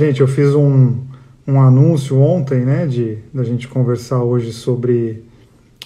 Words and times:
Gente, 0.00 0.22
eu 0.22 0.26
fiz 0.26 0.54
um, 0.54 0.94
um 1.46 1.60
anúncio 1.60 2.18
ontem, 2.18 2.60
né, 2.60 2.86
de 2.86 3.18
da 3.34 3.44
gente 3.44 3.68
conversar 3.68 4.22
hoje 4.22 4.50
sobre 4.50 5.22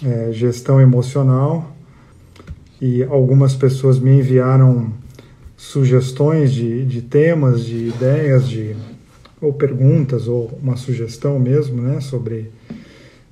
é, 0.05 0.29
gestão 0.31 0.81
emocional 0.81 1.75
e 2.81 3.03
algumas 3.03 3.57
pessoas 3.57 3.99
me 3.99 4.13
enviaram 4.13 4.93
sugestões 5.57 6.53
de, 6.53 6.85
de 6.85 7.03
temas, 7.03 7.65
de 7.65 7.89
ideias, 7.89 8.49
de 8.49 8.77
ou 9.41 9.53
perguntas 9.53 10.29
ou 10.29 10.57
uma 10.63 10.77
sugestão 10.77 11.41
mesmo, 11.41 11.83
né, 11.83 12.01
sobre 12.01 12.53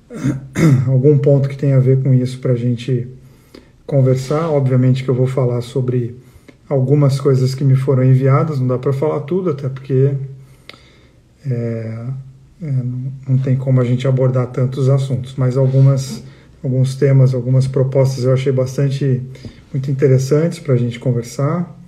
algum 0.85 1.17
ponto 1.17 1.47
que 1.47 1.55
tenha 1.55 1.77
a 1.77 1.79
ver 1.79 2.03
com 2.03 2.13
isso 2.13 2.39
para 2.39 2.51
a 2.51 2.57
gente 2.57 3.07
conversar. 3.85 4.49
Obviamente 4.49 5.01
que 5.01 5.09
eu 5.09 5.15
vou 5.15 5.27
falar 5.27 5.61
sobre 5.61 6.13
algumas 6.67 7.21
coisas 7.21 7.55
que 7.55 7.63
me 7.63 7.77
foram 7.77 8.03
enviadas, 8.03 8.59
não 8.59 8.67
dá 8.67 8.77
para 8.77 8.91
falar 8.91 9.21
tudo, 9.21 9.49
até 9.49 9.69
porque 9.69 10.11
é, 11.45 12.07
é, 12.61 12.71
não 13.27 13.37
tem 13.37 13.55
como 13.55 13.81
a 13.81 13.83
gente 13.83 14.07
abordar 14.07 14.47
tantos 14.47 14.89
assuntos, 14.89 15.35
mas 15.35 15.57
algumas, 15.57 16.23
alguns 16.63 16.95
temas, 16.95 17.33
algumas 17.33 17.67
propostas 17.67 18.23
eu 18.23 18.33
achei 18.33 18.51
bastante 18.51 19.21
muito 19.71 19.89
interessantes 19.91 20.59
para 20.59 20.73
a 20.73 20.77
gente 20.77 20.99
conversar. 20.99 21.79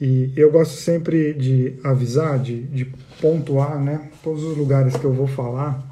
E 0.00 0.30
eu 0.36 0.50
gosto 0.50 0.74
sempre 0.74 1.32
de 1.32 1.74
avisar, 1.82 2.38
de, 2.38 2.62
de 2.64 2.84
pontuar, 3.20 3.82
né, 3.82 4.10
todos 4.22 4.44
os 4.44 4.56
lugares 4.56 4.94
que 4.94 5.04
eu 5.04 5.12
vou 5.12 5.26
falar, 5.26 5.82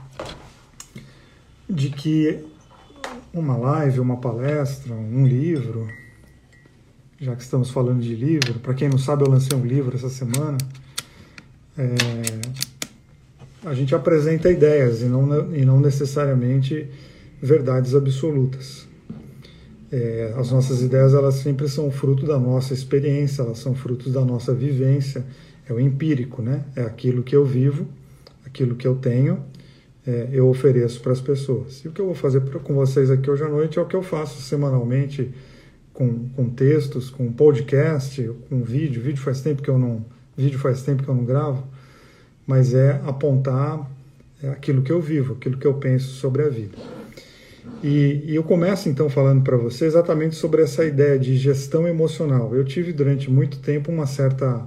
de 1.69 1.89
que 1.89 2.45
uma 3.33 3.57
live, 3.57 4.01
uma 4.01 4.19
palestra, 4.19 4.93
um 4.95 5.27
livro, 5.27 5.89
já 7.19 7.35
que 7.35 7.43
estamos 7.43 7.71
falando 7.71 8.03
de 8.03 8.15
livro, 8.15 8.61
para 8.61 8.75
quem 8.75 8.89
não 8.89 8.99
sabe, 8.99 9.25
eu 9.25 9.31
lancei 9.31 9.57
um 9.57 9.65
livro 9.65 9.97
essa 9.97 10.11
semana. 10.11 10.59
É, 11.77 11.95
a 13.65 13.75
gente 13.75 13.95
apresenta 13.95 14.51
ideias 14.51 15.01
e 15.01 15.07
não, 15.07 15.55
e 15.55 15.65
não 15.65 15.81
necessariamente 15.81 16.87
verdades 17.41 17.95
absolutas. 17.95 18.87
É, 19.91 20.35
as 20.37 20.51
nossas 20.51 20.83
ideias 20.83 21.15
elas 21.15 21.37
sempre 21.37 21.69
são 21.69 21.91
fruto 21.91 22.27
da 22.27 22.39
nossa 22.39 22.75
experiência, 22.75 23.43
elas 23.43 23.59
são 23.59 23.75
frutos 23.75 24.13
da 24.13 24.25
nossa 24.25 24.53
vivência, 24.53 25.25
é 25.69 25.73
o 25.73 25.81
empírico, 25.81 26.43
né? 26.43 26.65
É 26.77 26.83
aquilo 26.83 27.23
que 27.23 27.35
eu 27.35 27.45
vivo, 27.45 27.87
aquilo 28.45 28.75
que 28.75 28.87
eu 28.87 28.97
tenho, 28.97 29.43
é, 30.07 30.29
eu 30.33 30.49
ofereço 30.49 31.01
para 31.01 31.13
as 31.13 31.21
pessoas. 31.21 31.83
E 31.85 31.89
o 31.89 31.93
que 31.93 32.01
eu 32.01 32.07
vou 32.07 32.15
fazer 32.15 32.41
com 32.41 32.75
vocês 32.75 33.11
aqui 33.11 33.31
hoje 33.31 33.45
à 33.45 33.49
noite 33.49 33.79
é 33.79 33.83
o 33.83 33.87
que 33.87 33.97
eu 33.97 34.03
faço 34.03 34.43
semanalmente 34.43 35.33
com, 35.93 36.29
com 36.31 36.51
textos, 36.51 37.09
com 37.09 37.33
podcast, 37.33 38.31
com 38.51 38.63
vídeo. 38.63 39.01
Vídeo 39.01 39.23
faz 39.23 39.41
tempo 39.41 39.63
que 39.63 39.71
eu 39.71 39.79
não 39.79 40.05
vídeo 40.37 40.59
faz 40.59 40.83
tempo 40.83 41.03
que 41.03 41.09
eu 41.09 41.15
não 41.15 41.25
gravo 41.25 41.65
mas 42.47 42.75
é 42.75 43.01
apontar 43.05 43.91
é, 44.43 44.49
aquilo 44.49 44.83
que 44.83 44.93
eu 44.93 45.01
vivo, 45.01 45.35
aquilo 45.35 45.57
que 45.57 45.67
eu 45.67 45.75
penso 45.75 46.09
sobre 46.15 46.43
a 46.43 46.49
vida. 46.49 46.77
E, 47.83 48.23
e 48.27 48.35
eu 48.35 48.43
começo 48.43 48.89
então 48.89 49.09
falando 49.09 49.43
para 49.43 49.57
você 49.57 49.87
exatamente 49.87 50.35
sobre 50.35 50.63
essa 50.63 50.85
ideia 50.85 51.19
de 51.19 51.37
gestão 51.37 51.87
emocional. 51.87 52.55
Eu 52.55 52.65
tive 52.65 52.93
durante 52.93 53.31
muito 53.31 53.59
tempo 53.59 53.91
uma 53.91 54.07
certa, 54.07 54.67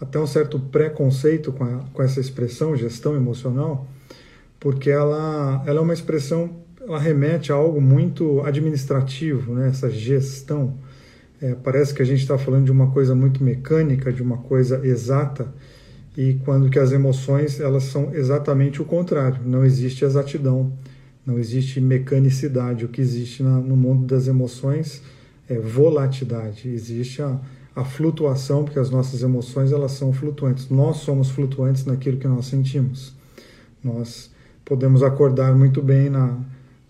até 0.00 0.18
um 0.18 0.26
certo 0.26 0.58
preconceito 0.58 1.52
com, 1.52 1.64
a, 1.64 1.84
com 1.92 2.02
essa 2.02 2.20
expressão 2.20 2.76
gestão 2.76 3.16
emocional, 3.16 3.86
porque 4.60 4.90
ela, 4.90 5.62
ela 5.66 5.78
é 5.78 5.82
uma 5.82 5.94
expressão, 5.94 6.56
ela 6.80 6.98
remete 6.98 7.52
a 7.52 7.54
algo 7.54 7.80
muito 7.80 8.42
administrativo, 8.42 9.54
né? 9.54 9.68
essa 9.68 9.90
gestão. 9.90 10.74
É, 11.40 11.54
parece 11.54 11.92
que 11.92 12.00
a 12.00 12.04
gente 12.04 12.20
está 12.20 12.38
falando 12.38 12.64
de 12.64 12.72
uma 12.72 12.90
coisa 12.90 13.14
muito 13.14 13.44
mecânica, 13.44 14.12
de 14.12 14.22
uma 14.22 14.38
coisa 14.38 14.84
exata, 14.86 15.52
e 16.16 16.34
quando 16.44 16.70
que 16.70 16.78
as 16.78 16.92
emoções 16.92 17.60
elas 17.60 17.84
são 17.84 18.14
exatamente 18.14 18.80
o 18.80 18.84
contrário, 18.84 19.40
não 19.44 19.64
existe 19.64 20.04
exatidão, 20.04 20.72
não 21.26 21.38
existe 21.38 21.80
mecanicidade, 21.80 22.84
o 22.84 22.88
que 22.88 23.00
existe 23.00 23.42
na, 23.42 23.58
no 23.58 23.76
mundo 23.76 24.06
das 24.06 24.26
emoções 24.26 25.02
é 25.48 25.58
volatilidade, 25.58 26.68
existe 26.68 27.20
a, 27.20 27.38
a 27.74 27.84
flutuação, 27.84 28.64
porque 28.64 28.78
as 28.78 28.90
nossas 28.90 29.22
emoções 29.22 29.72
elas 29.72 29.92
são 29.92 30.12
flutuantes, 30.12 30.70
nós 30.70 30.98
somos 30.98 31.30
flutuantes 31.30 31.84
naquilo 31.84 32.16
que 32.16 32.26
nós 32.26 32.46
sentimos, 32.46 33.14
nós 33.84 34.30
podemos 34.64 35.02
acordar 35.02 35.54
muito 35.54 35.82
bem 35.82 36.08
na, 36.08 36.38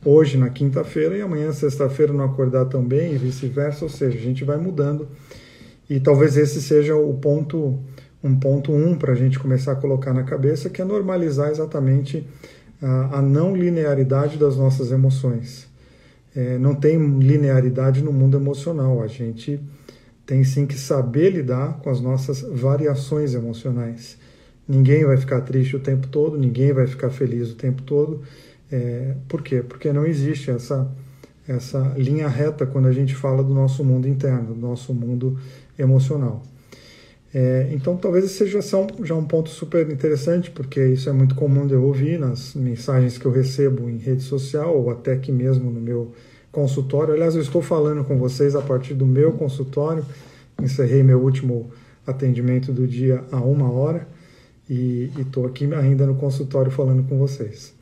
hoje 0.05 0.39
na 0.39 0.49
quinta-feira 0.49 1.19
e 1.19 1.21
amanhã 1.21 1.53
sexta-feira 1.53 2.13
não 2.13 2.25
acordar 2.25 2.67
tão 2.67 2.83
bem 2.83 3.15
e 3.15 3.19
vice-versa, 3.19 3.85
ou 3.85 3.91
seja, 3.91 4.17
a 4.17 4.23
gente 4.23 4.45
vai 4.45 4.57
mudando. 4.57 5.09
E 5.91 6.01
talvez 6.01 6.37
esse 6.37 6.63
seja 6.63 6.97
o 6.97 7.15
ponto 7.15 7.79
um 8.27 8.39
ponto 8.39 8.73
um 8.73 8.97
para 8.97 9.13
a 9.13 9.15
gente 9.15 9.39
começar 9.39 9.73
a 9.73 9.77
colocar 9.77 10.13
na 10.13 10.25
cabeça, 10.25 10.69
que 10.69 10.83
é 10.83 10.85
normalizar 10.85 11.51
exatamente 11.51 12.27
a, 12.83 13.19
a 13.19 13.23
não 13.23 13.57
linearidade 13.57 14.37
das 14.37 14.57
nossas 14.57 14.91
emoções. 14.93 15.69
É, 16.35 16.59
não 16.59 16.75
tem 16.75 16.99
linearidade 17.19 18.03
no 18.03 18.13
mundo 18.13 18.37
emocional, 18.37 19.03
a 19.03 19.07
gente 19.07 19.61
tem 20.27 20.43
sim 20.45 20.67
que 20.67 20.79
saber 20.79 21.31
lidar 21.31 21.79
com 21.79 21.89
as 21.89 22.01
nossas 22.01 22.43
variações 22.43 23.33
emocionais. 23.33 24.19
Ninguém 24.69 25.05
vai 25.05 25.17
ficar 25.17 25.41
triste 25.43 25.77
o 25.77 25.81
tempo 25.81 26.09
todo, 26.09 26.37
ninguém 26.37 26.73
vai 26.73 26.87
ficar 26.87 27.11
feliz 27.11 27.53
o 27.53 27.55
tempo 27.55 27.83
todo. 27.83 28.23
É, 28.71 29.15
por 29.29 29.41
quê? 29.41 29.63
Porque 29.63 29.93
não 29.93 30.05
existe 30.05 30.51
essa, 30.51 30.91
essa 31.47 31.95
linha 31.97 32.27
reta 32.27 32.67
quando 32.67 32.87
a 32.87 32.93
gente 32.93 33.15
fala 33.15 33.43
do 33.43 33.55
nosso 33.55 33.85
mundo 33.85 34.09
interno, 34.09 34.55
do 34.55 34.61
nosso 34.61 34.93
mundo 34.93 35.39
emocional. 35.79 36.43
É, 37.35 37.69
então, 37.73 37.97
talvez 37.97 38.25
esse 38.25 38.35
seja 38.35 38.61
já 39.03 39.15
um 39.15 39.25
ponto 39.25 39.51
super 39.51 39.91
interessante, 39.91 40.51
porque 40.51 40.85
isso 40.87 41.09
é 41.09 41.13
muito 41.13 41.35
comum 41.35 41.67
de 41.67 41.75
eu 41.75 41.83
ouvir 41.83 42.19
nas 42.19 42.55
mensagens 42.55 43.19
que 43.19 43.27
eu 43.27 43.33
recebo 43.33 43.91
em 43.91 43.99
rede 43.99 44.23
social 44.23 44.77
ou 44.77 44.91
até 44.91 45.13
aqui 45.13 45.33
mesmo 45.33 45.71
no 45.71 45.81
meu 45.81 46.13
consultório. 46.51 47.13
Aliás, 47.13 47.35
eu 47.35 47.43
estou 47.43 47.61
falando 47.61 48.05
com 48.05 48.17
vocês 48.17 48.57
a 48.57 48.63
partir 48.63 48.95
do 48.95 49.05
meu 49.05 49.33
consultório. 49.33 50.05
Encerrei 50.63 51.03
meu 51.03 51.21
último 51.21 51.71
atendimento 52.07 52.73
do 52.73 52.87
dia 52.87 53.23
a 53.31 53.41
uma 53.41 53.71
hora 53.71 54.09
e 54.69 55.11
estou 55.19 55.47
aqui 55.47 55.73
ainda 55.75 56.07
no 56.07 56.15
consultório 56.15 56.71
falando 56.71 57.07
com 57.07 57.19
vocês. 57.19 57.75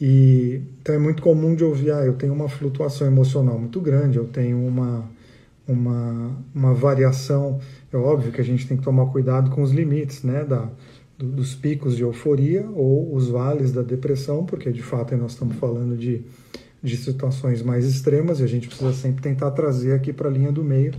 E 0.00 0.62
então 0.80 0.94
é 0.94 0.98
muito 0.98 1.20
comum 1.20 1.54
de 1.54 1.62
ouvir, 1.62 1.90
ah, 1.92 2.04
eu 2.06 2.14
tenho 2.14 2.32
uma 2.32 2.48
flutuação 2.48 3.06
emocional 3.06 3.58
muito 3.58 3.80
grande, 3.80 4.16
eu 4.16 4.24
tenho 4.24 4.56
uma 4.66 5.06
uma, 5.70 6.36
uma 6.54 6.74
variação. 6.74 7.60
É 7.92 7.96
óbvio 7.96 8.32
que 8.32 8.40
a 8.40 8.44
gente 8.44 8.66
tem 8.66 8.76
que 8.76 8.82
tomar 8.82 9.06
cuidado 9.06 9.50
com 9.50 9.62
os 9.62 9.72
limites 9.72 10.22
né, 10.22 10.44
da, 10.44 10.68
do, 11.18 11.26
dos 11.26 11.54
picos 11.54 11.96
de 11.96 12.02
euforia 12.02 12.68
ou 12.74 13.14
os 13.14 13.28
vales 13.28 13.72
da 13.72 13.82
depressão, 13.82 14.44
porque 14.44 14.70
de 14.70 14.82
fato 14.82 15.16
nós 15.16 15.32
estamos 15.32 15.56
falando 15.56 15.96
de, 15.96 16.22
de 16.82 16.96
situações 16.96 17.62
mais 17.62 17.84
extremas 17.84 18.40
e 18.40 18.44
a 18.44 18.46
gente 18.46 18.68
precisa 18.68 18.92
sempre 18.92 19.22
tentar 19.22 19.50
trazer 19.50 19.92
aqui 19.92 20.12
para 20.12 20.28
a 20.28 20.32
linha 20.32 20.52
do 20.52 20.62
meio. 20.62 20.94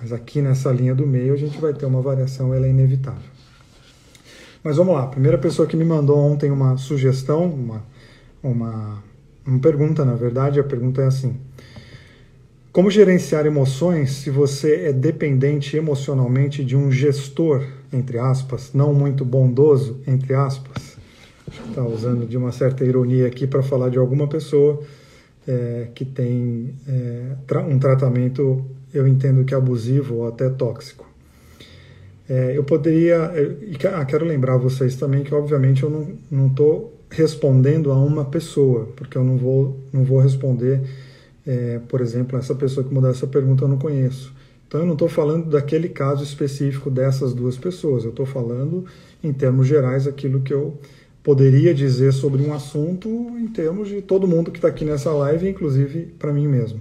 Mas 0.00 0.12
aqui 0.12 0.42
nessa 0.42 0.70
linha 0.70 0.94
do 0.94 1.06
meio 1.06 1.32
a 1.32 1.36
gente 1.36 1.58
vai 1.58 1.72
ter 1.72 1.86
uma 1.86 2.02
variação, 2.02 2.52
ela 2.52 2.66
é 2.66 2.70
inevitável. 2.70 3.36
Mas 4.62 4.76
vamos 4.76 4.94
lá, 4.94 5.04
a 5.04 5.06
primeira 5.06 5.38
pessoa 5.38 5.66
que 5.66 5.76
me 5.76 5.84
mandou 5.84 6.18
ontem 6.18 6.50
uma 6.50 6.76
sugestão, 6.76 7.46
uma, 7.46 7.84
uma, 8.42 9.02
uma 9.46 9.58
pergunta, 9.60 10.04
na 10.04 10.14
verdade, 10.14 10.58
a 10.60 10.64
pergunta 10.64 11.00
é 11.02 11.06
assim: 11.06 11.36
como 12.76 12.90
gerenciar 12.90 13.46
emoções 13.46 14.10
se 14.10 14.28
você 14.28 14.88
é 14.88 14.92
dependente 14.92 15.78
emocionalmente 15.78 16.62
de 16.62 16.76
um 16.76 16.92
gestor, 16.92 17.64
entre 17.90 18.18
aspas, 18.18 18.74
não 18.74 18.92
muito 18.92 19.24
bondoso, 19.24 19.98
entre 20.06 20.34
aspas? 20.34 20.94
Está 21.70 21.82
usando 21.82 22.26
de 22.26 22.36
uma 22.36 22.52
certa 22.52 22.84
ironia 22.84 23.28
aqui 23.28 23.46
para 23.46 23.62
falar 23.62 23.88
de 23.88 23.96
alguma 23.96 24.28
pessoa 24.28 24.82
é, 25.48 25.88
que 25.94 26.04
tem 26.04 26.74
é, 26.86 27.36
tra 27.46 27.62
um 27.62 27.78
tratamento, 27.78 28.62
eu 28.92 29.08
entendo 29.08 29.42
que 29.42 29.54
abusivo 29.54 30.16
ou 30.16 30.28
até 30.28 30.50
tóxico. 30.50 31.08
É, 32.28 32.52
eu 32.54 32.62
poderia, 32.62 33.32
e 33.62 33.74
ah, 33.86 34.04
quero 34.04 34.26
lembrar 34.26 34.58
vocês 34.58 34.96
também 34.96 35.24
que 35.24 35.34
obviamente 35.34 35.82
eu 35.82 36.14
não 36.30 36.48
estou 36.48 36.94
respondendo 37.08 37.90
a 37.90 37.96
uma 37.96 38.26
pessoa, 38.26 38.86
porque 38.96 39.16
eu 39.16 39.24
não 39.24 39.38
vou, 39.38 39.80
não 39.90 40.04
vou 40.04 40.20
responder 40.20 40.82
é, 41.46 41.80
por 41.88 42.00
exemplo, 42.00 42.38
essa 42.38 42.54
pessoa 42.54 42.86
que 42.86 42.92
mandou 42.92 43.10
essa 43.10 43.26
pergunta 43.26 43.64
eu 43.64 43.68
não 43.68 43.78
conheço. 43.78 44.34
Então 44.66 44.80
eu 44.80 44.86
não 44.86 44.94
estou 44.94 45.08
falando 45.08 45.48
daquele 45.48 45.88
caso 45.88 46.24
específico 46.24 46.90
dessas 46.90 47.32
duas 47.32 47.56
pessoas, 47.56 48.04
eu 48.04 48.10
estou 48.10 48.26
falando 48.26 48.84
em 49.22 49.32
termos 49.32 49.66
gerais 49.66 50.06
aquilo 50.06 50.40
que 50.40 50.52
eu 50.52 50.78
poderia 51.22 51.74
dizer 51.74 52.12
sobre 52.12 52.42
um 52.42 52.52
assunto 52.52 53.08
em 53.38 53.48
termos 53.48 53.88
de 53.88 54.02
todo 54.02 54.26
mundo 54.26 54.50
que 54.50 54.58
está 54.58 54.68
aqui 54.68 54.84
nessa 54.84 55.12
live, 55.12 55.48
inclusive 55.48 56.14
para 56.18 56.32
mim 56.32 56.46
mesmo. 56.46 56.80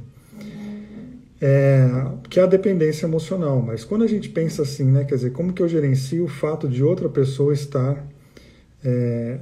É, 1.42 1.88
que 2.30 2.40
é 2.40 2.44
a 2.44 2.48
dependência 2.48 3.06
emocional. 3.06 3.62
Mas 3.62 3.84
quando 3.84 4.04
a 4.04 4.08
gente 4.08 4.30
pensa 4.30 4.62
assim, 4.62 4.86
né, 4.86 5.04
quer 5.04 5.16
dizer, 5.16 5.32
como 5.32 5.54
que 5.54 5.62
eu 5.62 5.68
gerencio 5.68 6.24
o 6.24 6.28
fato 6.28 6.68
de 6.68 6.84
outra 6.84 7.10
pessoa 7.10 7.54
estar 7.54 8.08
é, 8.84 9.40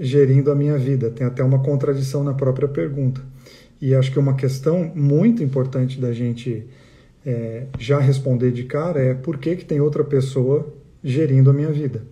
gerindo 0.00 0.50
a 0.50 0.54
minha 0.54 0.78
vida? 0.78 1.10
Tem 1.10 1.26
até 1.26 1.42
uma 1.42 1.60
contradição 1.60 2.24
na 2.24 2.32
própria 2.32 2.68
pergunta. 2.68 3.20
E 3.80 3.94
acho 3.94 4.10
que 4.10 4.18
uma 4.18 4.34
questão 4.34 4.90
muito 4.94 5.42
importante 5.42 6.00
da 6.00 6.12
gente 6.12 6.66
é, 7.24 7.64
já 7.78 7.98
responder 7.98 8.52
de 8.52 8.64
cara 8.64 9.00
é 9.00 9.14
por 9.14 9.38
que, 9.38 9.56
que 9.56 9.64
tem 9.64 9.80
outra 9.80 10.04
pessoa 10.04 10.72
gerindo 11.02 11.50
a 11.50 11.52
minha 11.52 11.70
vida? 11.70 12.02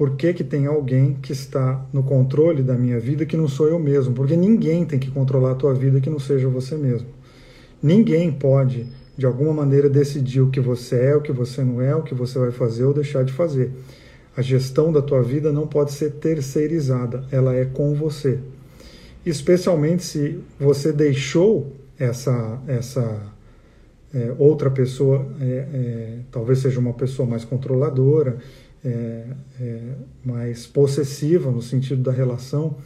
por 0.00 0.16
que, 0.16 0.32
que 0.32 0.42
tem 0.42 0.64
alguém 0.64 1.18
que 1.20 1.30
está 1.30 1.86
no 1.92 2.02
controle 2.02 2.62
da 2.62 2.72
minha 2.72 2.98
vida 2.98 3.26
que 3.26 3.36
não 3.36 3.46
sou 3.46 3.68
eu 3.68 3.78
mesmo? 3.78 4.14
Porque 4.14 4.34
ninguém 4.34 4.82
tem 4.86 4.98
que 4.98 5.10
controlar 5.10 5.50
a 5.50 5.54
tua 5.54 5.74
vida 5.74 6.00
que 6.00 6.08
não 6.08 6.18
seja 6.18 6.48
você 6.48 6.74
mesmo. 6.74 7.08
Ninguém 7.82 8.32
pode, 8.32 8.86
de 9.14 9.26
alguma 9.26 9.52
maneira, 9.52 9.90
decidir 9.90 10.40
o 10.40 10.48
que 10.48 10.58
você 10.58 10.96
é, 10.96 11.16
o 11.16 11.20
que 11.20 11.32
você 11.32 11.62
não 11.62 11.82
é, 11.82 11.94
o 11.94 12.02
que 12.02 12.14
você 12.14 12.38
vai 12.38 12.50
fazer 12.50 12.84
ou 12.84 12.94
deixar 12.94 13.24
de 13.24 13.32
fazer. 13.34 13.72
A 14.34 14.40
gestão 14.40 14.90
da 14.90 15.02
tua 15.02 15.22
vida 15.22 15.52
não 15.52 15.66
pode 15.66 15.92
ser 15.92 16.12
terceirizada, 16.12 17.26
ela 17.30 17.54
é 17.54 17.66
com 17.66 17.92
você. 17.94 18.38
Especialmente 19.24 20.02
se 20.02 20.40
você 20.58 20.92
deixou 20.92 21.76
essa, 21.98 22.60
essa 22.66 23.30
é, 24.14 24.34
outra 24.38 24.70
pessoa, 24.70 25.26
é, 25.40 25.44
é, 25.44 26.18
talvez 26.30 26.60
seja 26.60 26.80
uma 26.80 26.94
pessoa 26.94 27.28
mais 27.28 27.44
controladora, 27.44 28.38
é, 28.84 29.24
é, 29.60 29.80
mais 30.24 30.66
possessiva 30.66 31.50
no 31.50 31.60
sentido 31.60 32.02
da 32.02 32.10
relação, 32.10 32.76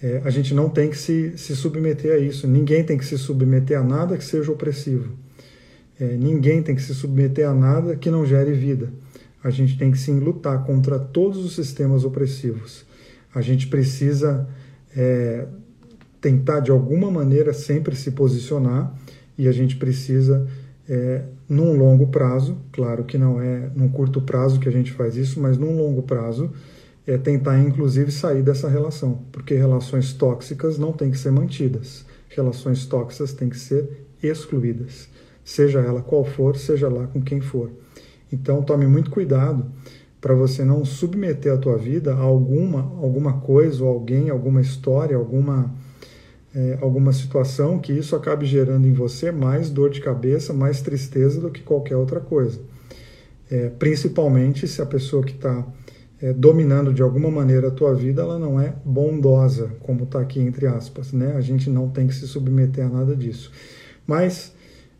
é, 0.00 0.22
a 0.24 0.30
gente 0.30 0.54
não 0.54 0.68
tem 0.68 0.88
que 0.88 0.96
se, 0.96 1.36
se 1.36 1.56
submeter 1.56 2.12
a 2.12 2.18
isso. 2.18 2.46
Ninguém 2.46 2.84
tem 2.84 2.96
que 2.96 3.04
se 3.04 3.18
submeter 3.18 3.78
a 3.78 3.82
nada 3.82 4.16
que 4.16 4.24
seja 4.24 4.52
opressivo. 4.52 5.14
Ninguém 5.98 6.62
tem 6.62 6.74
que 6.74 6.82
se 6.82 6.94
submeter 6.94 7.48
a 7.48 7.54
nada 7.54 7.96
que 7.96 8.10
não 8.10 8.26
gere 8.26 8.52
vida. 8.52 8.92
A 9.42 9.48
gente 9.48 9.78
tem 9.78 9.90
que 9.90 9.96
sim 9.96 10.18
lutar 10.18 10.62
contra 10.64 10.98
todos 10.98 11.42
os 11.42 11.54
sistemas 11.54 12.04
opressivos. 12.04 12.84
A 13.34 13.40
gente 13.40 13.66
precisa 13.68 14.46
é, 14.96 15.46
tentar 16.20 16.60
de 16.60 16.70
alguma 16.70 17.10
maneira 17.10 17.52
sempre 17.52 17.94
se 17.94 18.12
posicionar 18.12 18.92
e 19.36 19.46
a 19.46 19.52
gente 19.52 19.76
precisa 19.76 20.46
é, 20.88 21.22
num 21.48 21.76
longo 21.76 22.06
prazo, 22.08 22.56
claro 22.72 23.04
que 23.04 23.18
não 23.18 23.40
é 23.40 23.70
num 23.74 23.88
curto 23.88 24.20
prazo 24.20 24.58
que 24.58 24.68
a 24.68 24.72
gente 24.72 24.92
faz 24.92 25.16
isso, 25.16 25.40
mas 25.40 25.58
num 25.58 25.76
longo 25.76 26.02
prazo, 26.02 26.50
é 27.06 27.16
tentar 27.16 27.60
inclusive 27.60 28.10
sair 28.10 28.42
dessa 28.42 28.68
relação, 28.68 29.22
porque 29.30 29.54
relações 29.54 30.12
tóxicas 30.12 30.78
não 30.78 30.92
têm 30.92 31.10
que 31.10 31.18
ser 31.18 31.30
mantidas, 31.30 32.04
relações 32.28 32.84
tóxicas 32.86 33.32
têm 33.32 33.48
que 33.48 33.58
ser 33.58 34.06
excluídas, 34.22 35.08
seja 35.44 35.80
ela 35.80 36.02
qual 36.02 36.24
for, 36.24 36.56
seja 36.56 36.88
lá 36.88 37.06
com 37.06 37.20
quem 37.20 37.40
for. 37.40 37.70
Então 38.32 38.62
tome 38.62 38.86
muito 38.86 39.10
cuidado 39.10 39.66
para 40.20 40.34
você 40.34 40.64
não 40.64 40.84
submeter 40.84 41.52
a 41.52 41.58
tua 41.58 41.76
vida 41.76 42.14
a 42.14 42.18
alguma 42.18 42.80
alguma 42.80 43.34
coisa 43.40 43.84
ou 43.84 43.90
alguém, 43.90 44.30
alguma 44.30 44.60
história, 44.60 45.16
alguma 45.16 45.72
é, 46.54 46.78
alguma 46.80 47.12
situação 47.12 47.78
que 47.78 47.92
isso 47.92 48.16
acabe 48.16 48.46
gerando 48.46 48.88
em 48.88 48.92
você 48.92 49.30
mais 49.30 49.68
dor 49.68 49.90
de 49.90 50.00
cabeça, 50.00 50.54
mais 50.54 50.80
tristeza 50.80 51.40
do 51.40 51.50
que 51.50 51.62
qualquer 51.62 51.96
outra 51.96 52.18
coisa. 52.18 52.58
É, 53.50 53.68
principalmente 53.68 54.66
se 54.66 54.80
a 54.80 54.86
pessoa 54.86 55.22
que 55.22 55.32
está 55.32 55.66
é, 56.20 56.32
dominando 56.32 56.94
de 56.94 57.02
alguma 57.02 57.30
maneira 57.30 57.68
a 57.68 57.70
tua 57.70 57.94
vida, 57.94 58.22
ela 58.22 58.38
não 58.38 58.60
é 58.60 58.74
bondosa, 58.84 59.70
como 59.80 60.04
está 60.04 60.20
aqui 60.20 60.40
entre 60.40 60.66
aspas. 60.66 61.12
Né? 61.12 61.34
A 61.36 61.40
gente 61.40 61.68
não 61.68 61.88
tem 61.90 62.06
que 62.06 62.14
se 62.14 62.26
submeter 62.26 62.86
a 62.86 62.88
nada 62.88 63.14
disso. 63.14 63.52
Mas, 64.06 64.52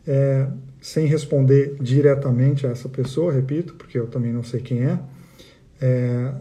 é, 0.07 0.47
sem 0.87 1.05
responder 1.05 1.75
diretamente 1.81 2.65
a 2.65 2.71
essa 2.71 2.89
pessoa, 2.89 3.33
repito, 3.33 3.75
porque 3.75 3.99
eu 3.99 4.07
também 4.07 4.33
não 4.33 4.45
sei 4.45 4.61
quem 4.61 4.85
é, 4.85 5.01
é 5.81 6.33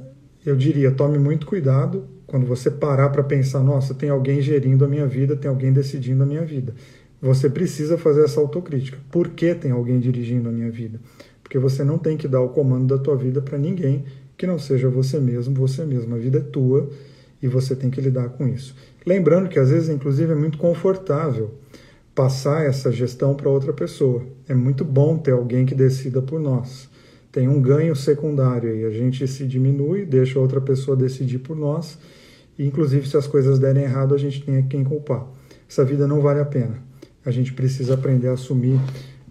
eu 0.46 0.56
diria: 0.56 0.92
tome 0.92 1.18
muito 1.18 1.48
cuidado 1.48 2.06
quando 2.28 2.46
você 2.46 2.70
parar 2.70 3.10
para 3.10 3.24
pensar, 3.24 3.62
nossa, 3.62 3.96
tem 3.96 4.08
alguém 4.08 4.42
gerindo 4.42 4.86
a 4.86 4.88
minha 4.88 5.08
vida, 5.08 5.36
tem 5.36 5.50
alguém 5.50 5.74
decidindo 5.74 6.22
a 6.22 6.28
minha 6.28 6.46
vida. 6.46 6.76
Você 7.20 7.50
precisa 7.50 7.98
fazer 7.98 8.24
essa 8.24 8.40
autocrítica. 8.40 9.00
Por 9.10 9.30
que 9.30 9.56
tem 9.56 9.72
alguém 9.72 10.00
dirigindo 10.00 10.48
a 10.48 10.52
minha 10.52 10.70
vida? 10.70 11.00
Porque 11.42 11.58
você 11.58 11.84
não 11.84 11.98
tem 11.98 12.16
que 12.16 12.28
dar 12.28 12.42
o 12.42 12.50
comando 12.50 12.96
da 12.96 13.04
tua 13.04 13.16
vida 13.16 13.42
para 13.42 13.58
ninguém 13.58 14.06
que 14.38 14.46
não 14.46 14.60
seja 14.60 14.88
você 14.90 15.20
mesmo, 15.20 15.56
você 15.56 15.84
mesmo. 15.84 16.14
A 16.14 16.20
vida 16.20 16.38
é 16.38 16.42
tua 16.42 16.88
e 17.42 17.48
você 17.48 17.76
tem 17.76 17.90
que 17.90 18.00
lidar 18.00 18.30
com 18.30 18.48
isso. 18.48 18.76
Lembrando 19.08 19.50
que 19.50 19.58
às 19.58 19.72
vezes, 19.72 19.90
inclusive, 19.90 20.34
é 20.34 20.36
muito 20.36 20.60
confortável 20.60 21.50
passar 22.16 22.66
essa 22.66 22.92
gestão 22.92 23.36
para 23.36 23.50
outra 23.50 23.74
pessoa. 23.74 24.24
É 24.48 24.56
muito 24.56 24.86
bom 24.86 25.18
ter 25.18 25.32
alguém 25.32 25.66
que 25.66 25.76
decida 25.76 26.22
por 26.22 26.40
nós. 26.40 26.90
Tem 27.32 27.50
um 27.50 27.62
ganho 27.62 27.94
secundário 27.94 28.72
aí, 28.72 28.86
a 28.86 28.90
gente 28.90 29.28
se 29.28 29.46
diminui, 29.46 30.06
deixa 30.06 30.40
outra 30.40 30.62
pessoa 30.62 30.96
decidir 30.96 31.40
por 31.40 31.58
nós 31.58 31.98
e, 32.58 32.66
inclusive, 32.66 33.08
se 33.08 33.18
as 33.18 33.28
coisas 33.28 33.60
derem 33.60 33.84
errado, 33.84 34.16
a 34.16 34.18
gente 34.18 34.42
tem 34.42 34.66
quem 34.66 34.86
culpar. 34.86 35.28
Essa 35.70 35.84
vida 35.84 36.08
não 36.08 36.22
vale 36.22 36.40
a 36.40 36.46
pena. 36.46 36.78
A 37.26 37.32
gente 37.32 37.52
precisa 37.52 37.96
aprender 37.96 38.30
a 38.30 38.34
assumir 38.34 38.80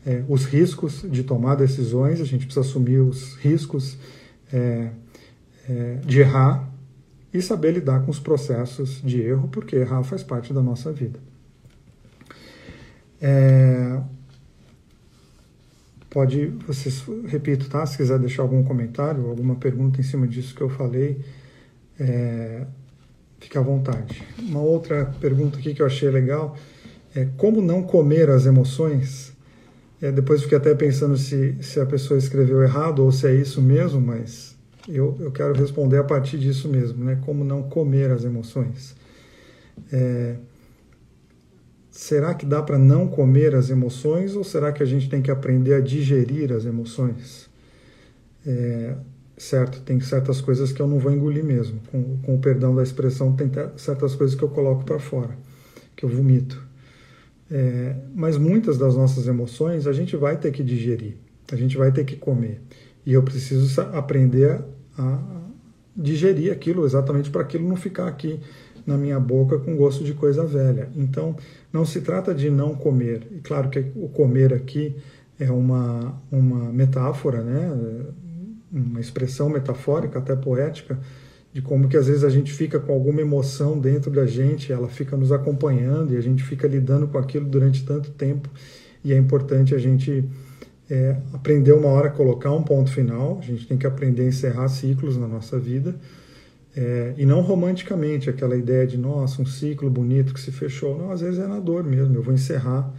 é, 0.04 0.22
os 0.28 0.44
riscos 0.44 1.06
de 1.08 1.22
tomar 1.22 1.54
decisões, 1.54 2.20
a 2.20 2.24
gente 2.24 2.44
precisa 2.44 2.66
assumir 2.66 2.98
os 2.98 3.36
riscos 3.36 3.96
é, 4.52 4.90
é, 5.66 5.98
de 6.04 6.20
errar 6.20 6.70
e 7.32 7.40
saber 7.40 7.72
lidar 7.72 8.04
com 8.04 8.10
os 8.10 8.18
processos 8.18 9.00
de 9.02 9.22
erro, 9.22 9.48
porque 9.48 9.76
errar 9.76 10.02
faz 10.02 10.22
parte 10.22 10.52
da 10.52 10.62
nossa 10.62 10.92
vida. 10.92 11.18
É, 13.20 14.00
pode, 16.10 16.46
vocês, 16.66 17.04
repito, 17.26 17.68
tá? 17.68 17.84
Se 17.86 17.96
quiser 17.96 18.18
deixar 18.18 18.42
algum 18.42 18.62
comentário, 18.62 19.28
alguma 19.28 19.54
pergunta 19.56 20.00
em 20.00 20.04
cima 20.04 20.26
disso 20.26 20.54
que 20.54 20.60
eu 20.60 20.68
falei, 20.68 21.24
é, 21.98 22.66
Fique 23.44 23.58
à 23.58 23.60
vontade. 23.60 24.22
Uma 24.38 24.62
outra 24.62 25.04
pergunta 25.20 25.58
aqui 25.58 25.74
que 25.74 25.82
eu 25.82 25.86
achei 25.86 26.10
legal 26.10 26.56
é 27.14 27.28
como 27.36 27.60
não 27.60 27.82
comer 27.82 28.30
as 28.30 28.46
emoções? 28.46 29.34
É, 30.00 30.10
depois 30.10 30.42
fiquei 30.42 30.56
até 30.56 30.74
pensando 30.74 31.14
se, 31.18 31.54
se 31.60 31.78
a 31.78 31.84
pessoa 31.84 32.16
escreveu 32.16 32.62
errado 32.62 33.00
ou 33.00 33.12
se 33.12 33.26
é 33.26 33.34
isso 33.34 33.60
mesmo, 33.60 34.00
mas 34.00 34.56
eu, 34.88 35.14
eu 35.20 35.30
quero 35.30 35.52
responder 35.52 35.98
a 35.98 36.04
partir 36.04 36.38
disso 36.38 36.68
mesmo, 36.68 37.04
né? 37.04 37.18
Como 37.26 37.44
não 37.44 37.64
comer 37.64 38.10
as 38.10 38.24
emoções? 38.24 38.96
É, 39.92 40.36
será 41.94 42.34
que 42.34 42.44
dá 42.44 42.60
para 42.60 42.76
não 42.76 43.06
comer 43.06 43.54
as 43.54 43.70
emoções 43.70 44.34
ou 44.34 44.42
será 44.42 44.72
que 44.72 44.82
a 44.82 44.86
gente 44.86 45.08
tem 45.08 45.22
que 45.22 45.30
aprender 45.30 45.74
a 45.74 45.80
digerir 45.80 46.52
as 46.52 46.64
emoções? 46.64 47.48
É, 48.44 48.96
certo, 49.36 49.80
tem 49.82 50.00
certas 50.00 50.40
coisas 50.40 50.72
que 50.72 50.82
eu 50.82 50.88
não 50.88 50.98
vou 50.98 51.12
engolir 51.12 51.44
mesmo. 51.44 51.80
Com, 51.92 52.18
com 52.18 52.34
o 52.34 52.38
perdão 52.40 52.74
da 52.74 52.82
expressão, 52.82 53.32
tem 53.32 53.48
certas 53.76 54.16
coisas 54.16 54.34
que 54.34 54.42
eu 54.42 54.48
coloco 54.48 54.84
para 54.84 54.98
fora, 54.98 55.38
que 55.94 56.04
eu 56.04 56.08
vomito. 56.08 56.60
É, 57.48 57.94
mas 58.12 58.36
muitas 58.36 58.76
das 58.76 58.96
nossas 58.96 59.28
emoções 59.28 59.86
a 59.86 59.92
gente 59.92 60.16
vai 60.16 60.36
ter 60.36 60.50
que 60.50 60.64
digerir, 60.64 61.14
a 61.52 61.54
gente 61.54 61.76
vai 61.76 61.92
ter 61.92 62.04
que 62.04 62.16
comer. 62.16 62.60
E 63.06 63.12
eu 63.12 63.22
preciso 63.22 63.80
aprender 63.80 64.60
a 64.98 65.44
digerir 65.96 66.50
aquilo 66.50 66.84
exatamente 66.84 67.30
para 67.30 67.42
aquilo 67.42 67.68
não 67.68 67.76
ficar 67.76 68.08
aqui 68.08 68.40
na 68.84 68.98
minha 68.98 69.18
boca 69.18 69.58
com 69.58 69.76
gosto 69.76 70.04
de 70.04 70.12
coisa 70.12 70.44
velha. 70.44 70.88
Então, 70.96 71.36
não 71.74 71.84
se 71.84 72.00
trata 72.02 72.32
de 72.32 72.48
não 72.48 72.72
comer. 72.72 73.26
E 73.32 73.40
claro 73.40 73.68
que 73.68 73.84
o 73.96 74.08
comer 74.08 74.54
aqui 74.54 74.94
é 75.40 75.50
uma, 75.50 76.22
uma 76.30 76.72
metáfora, 76.72 77.42
né? 77.42 78.06
uma 78.70 79.00
expressão 79.00 79.48
metafórica, 79.48 80.20
até 80.20 80.36
poética, 80.36 80.96
de 81.52 81.60
como 81.60 81.88
que 81.88 81.96
às 81.96 82.06
vezes 82.06 82.22
a 82.22 82.30
gente 82.30 82.52
fica 82.52 82.78
com 82.78 82.92
alguma 82.92 83.20
emoção 83.20 83.76
dentro 83.76 84.08
da 84.08 84.24
gente, 84.24 84.72
ela 84.72 84.88
fica 84.88 85.16
nos 85.16 85.32
acompanhando 85.32 86.14
e 86.14 86.16
a 86.16 86.20
gente 86.20 86.44
fica 86.44 86.68
lidando 86.68 87.08
com 87.08 87.18
aquilo 87.18 87.46
durante 87.46 87.84
tanto 87.84 88.12
tempo 88.12 88.48
e 89.04 89.12
é 89.12 89.16
importante 89.16 89.74
a 89.74 89.78
gente 89.78 90.24
é, 90.88 91.16
aprender 91.32 91.72
uma 91.72 91.88
hora 91.88 92.06
a 92.06 92.10
colocar 92.10 92.52
um 92.52 92.62
ponto 92.62 92.90
final, 92.90 93.38
a 93.40 93.44
gente 93.44 93.66
tem 93.66 93.76
que 93.76 93.86
aprender 93.86 94.22
a 94.22 94.26
encerrar 94.26 94.68
ciclos 94.68 95.16
na 95.16 95.26
nossa 95.26 95.58
vida 95.58 95.96
é, 96.76 97.14
e 97.16 97.24
não 97.24 97.40
romanticamente, 97.40 98.28
aquela 98.28 98.56
ideia 98.56 98.86
de 98.86 98.98
nossa, 98.98 99.40
um 99.40 99.46
ciclo 99.46 99.88
bonito 99.88 100.34
que 100.34 100.40
se 100.40 100.50
fechou, 100.50 100.98
não, 100.98 101.10
às 101.10 101.20
vezes 101.20 101.38
é 101.38 101.46
na 101.46 101.60
dor 101.60 101.84
mesmo, 101.84 102.14
eu 102.14 102.22
vou 102.22 102.34
encerrar 102.34 102.92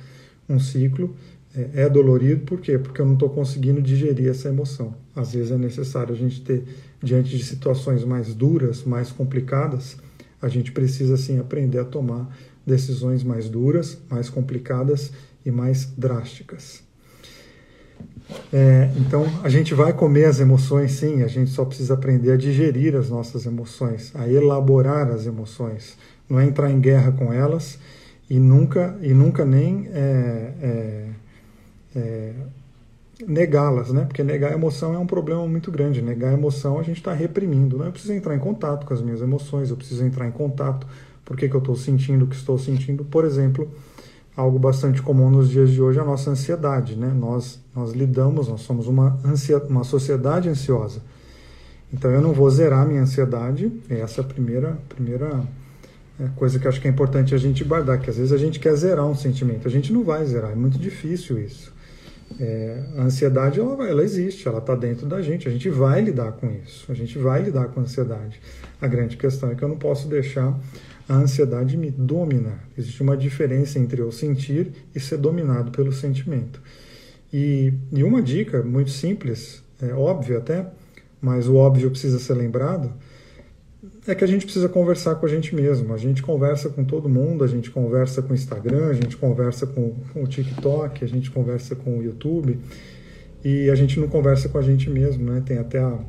um 0.47 0.59
ciclo 0.59 1.15
é, 1.55 1.83
é 1.83 1.89
dolorido, 1.89 2.45
por 2.45 2.59
quê? 2.59 2.77
Porque 2.77 3.01
eu 3.01 3.05
não 3.05 3.13
estou 3.13 3.29
conseguindo 3.29 3.81
digerir 3.81 4.29
essa 4.29 4.49
emoção. 4.49 4.93
Às 5.15 5.33
vezes 5.33 5.51
é 5.51 5.57
necessário 5.57 6.13
a 6.13 6.17
gente 6.17 6.41
ter, 6.41 6.63
diante 7.01 7.35
de 7.35 7.43
situações 7.43 8.03
mais 8.03 8.33
duras, 8.33 8.83
mais 8.83 9.11
complicadas, 9.11 9.97
a 10.41 10.49
gente 10.49 10.71
precisa 10.71 11.17
sim 11.17 11.39
aprender 11.39 11.79
a 11.79 11.85
tomar 11.85 12.35
decisões 12.65 13.23
mais 13.23 13.49
duras, 13.49 13.97
mais 14.09 14.29
complicadas 14.29 15.11
e 15.45 15.51
mais 15.51 15.85
drásticas. 15.97 16.84
É, 18.51 18.89
então, 18.97 19.25
a 19.43 19.49
gente 19.49 19.73
vai 19.73 19.93
comer 19.93 20.25
as 20.25 20.39
emoções, 20.39 20.93
sim, 20.93 21.23
a 21.23 21.27
gente 21.27 21.51
só 21.51 21.63
precisa 21.63 21.93
aprender 21.93 22.31
a 22.31 22.37
digerir 22.37 22.95
as 22.95 23.09
nossas 23.09 23.45
emoções, 23.45 24.11
a 24.15 24.27
elaborar 24.27 25.09
as 25.09 25.25
emoções, 25.25 25.97
não 26.29 26.39
é 26.39 26.45
entrar 26.45 26.71
em 26.71 26.79
guerra 26.79 27.11
com 27.11 27.31
elas 27.31 27.77
e 28.29 28.39
nunca, 28.39 28.97
e 29.01 29.13
nunca 29.13 29.45
nem 29.45 29.87
é, 29.93 30.53
é, 30.61 31.09
é, 31.95 32.33
negá-las, 33.27 33.91
né? 33.91 34.05
Porque 34.05 34.23
negar 34.23 34.51
a 34.51 34.55
emoção 34.55 34.93
é 34.93 34.97
um 34.97 35.05
problema 35.05 35.47
muito 35.47 35.71
grande. 35.71 36.01
Negar 36.01 36.31
a 36.31 36.33
emoção 36.33 36.79
a 36.79 36.83
gente 36.83 36.97
está 36.97 37.13
reprimindo. 37.13 37.77
Né? 37.77 37.87
Eu 37.87 37.91
preciso 37.91 38.13
entrar 38.13 38.35
em 38.35 38.39
contato 38.39 38.85
com 38.85 38.93
as 38.93 39.01
minhas 39.01 39.21
emoções, 39.21 39.69
eu 39.69 39.77
preciso 39.77 40.03
entrar 40.03 40.27
em 40.27 40.31
contato 40.31 40.87
por 41.23 41.37
que, 41.37 41.47
que 41.47 41.55
eu 41.55 41.59
estou 41.59 41.75
sentindo 41.75 42.25
o 42.25 42.27
que 42.27 42.35
estou 42.35 42.57
sentindo. 42.57 43.05
Por 43.05 43.25
exemplo, 43.25 43.71
algo 44.35 44.59
bastante 44.59 45.01
comum 45.01 45.29
nos 45.29 45.49
dias 45.49 45.71
de 45.71 45.81
hoje 45.81 45.97
é 45.97 46.01
a 46.01 46.05
nossa 46.05 46.29
ansiedade, 46.29 46.95
né? 46.95 47.07
Nós, 47.07 47.59
nós 47.75 47.93
lidamos, 47.93 48.47
nós 48.47 48.61
somos 48.61 48.87
uma, 48.87 49.19
ansia, 49.23 49.59
uma 49.59 49.83
sociedade 49.83 50.49
ansiosa. 50.49 51.01
Então 51.93 52.11
eu 52.11 52.21
não 52.21 52.33
vou 52.33 52.49
zerar 52.49 52.85
minha 52.85 53.01
ansiedade, 53.01 53.71
essa 53.89 54.21
é 54.21 54.23
a 54.23 54.27
primeira, 54.27 54.77
primeira 54.89 55.43
é, 56.19 56.27
coisa 56.35 56.59
que 56.59 56.67
acho 56.67 56.81
que 56.81 56.87
é 56.87 56.91
importante 56.91 57.33
a 57.33 57.37
gente 57.37 57.63
guardar, 57.63 57.99
que 57.99 58.09
às 58.09 58.17
vezes 58.17 58.33
a 58.33 58.37
gente 58.37 58.59
quer 58.59 58.75
zerar 58.75 59.05
um 59.05 59.15
sentimento, 59.15 59.67
a 59.67 59.71
gente 59.71 59.93
não 59.93 60.03
vai 60.03 60.25
zerar, 60.25 60.51
é 60.51 60.55
muito 60.55 60.77
difícil 60.77 61.39
isso. 61.39 61.73
É, 62.39 62.83
a 62.97 63.03
ansiedade 63.03 63.59
ela, 63.59 63.87
ela 63.87 64.03
existe, 64.03 64.47
ela 64.47 64.57
está 64.57 64.75
dentro 64.75 65.05
da 65.05 65.21
gente, 65.21 65.47
a 65.47 65.51
gente 65.51 65.69
vai 65.69 66.01
lidar 66.01 66.33
com 66.33 66.51
isso, 66.51 66.91
a 66.91 66.95
gente 66.95 67.17
vai 67.17 67.41
lidar 67.41 67.67
com 67.67 67.79
a 67.79 67.83
ansiedade. 67.83 68.41
A 68.81 68.87
grande 68.87 69.15
questão 69.15 69.51
é 69.51 69.55
que 69.55 69.63
eu 69.63 69.69
não 69.69 69.77
posso 69.77 70.07
deixar 70.07 70.57
a 71.07 71.15
ansiedade 71.15 71.77
me 71.77 71.91
dominar. 71.91 72.67
Existe 72.77 73.01
uma 73.01 73.15
diferença 73.15 73.77
entre 73.79 74.01
eu 74.01 74.11
sentir 74.11 74.71
e 74.93 74.99
ser 74.99 75.17
dominado 75.17 75.71
pelo 75.71 75.91
sentimento. 75.91 76.61
E, 77.31 77.73
e 77.91 78.03
uma 78.03 78.21
dica 78.21 78.63
muito 78.63 78.89
simples, 78.89 79.63
é 79.81 79.93
óbvia 79.93 80.37
até, 80.37 80.67
mas 81.21 81.47
o 81.47 81.55
óbvio 81.55 81.89
precisa 81.91 82.19
ser 82.19 82.33
lembrado, 82.33 82.93
é 84.07 84.15
que 84.15 84.23
a 84.23 84.27
gente 84.27 84.45
precisa 84.45 84.69
conversar 84.69 85.15
com 85.15 85.25
a 85.25 85.29
gente 85.29 85.55
mesmo. 85.55 85.93
A 85.93 85.97
gente 85.97 86.21
conversa 86.21 86.69
com 86.69 86.83
todo 86.83 87.09
mundo, 87.09 87.43
a 87.43 87.47
gente 87.47 87.71
conversa 87.71 88.21
com 88.21 88.31
o 88.31 88.35
Instagram, 88.35 88.87
a 88.87 88.93
gente 88.93 89.17
conversa 89.17 89.65
com, 89.65 89.95
com 90.13 90.23
o 90.23 90.27
TikTok, 90.27 91.03
a 91.03 91.07
gente 91.07 91.31
conversa 91.31 91.75
com 91.75 91.97
o 91.97 92.03
YouTube 92.03 92.59
e 93.43 93.69
a 93.69 93.75
gente 93.75 93.99
não 93.99 94.07
conversa 94.07 94.49
com 94.49 94.57
a 94.57 94.61
gente 94.61 94.89
mesmo, 94.89 95.31
né? 95.31 95.41
Tem 95.45 95.57
até 95.57 95.79
a 95.79 95.99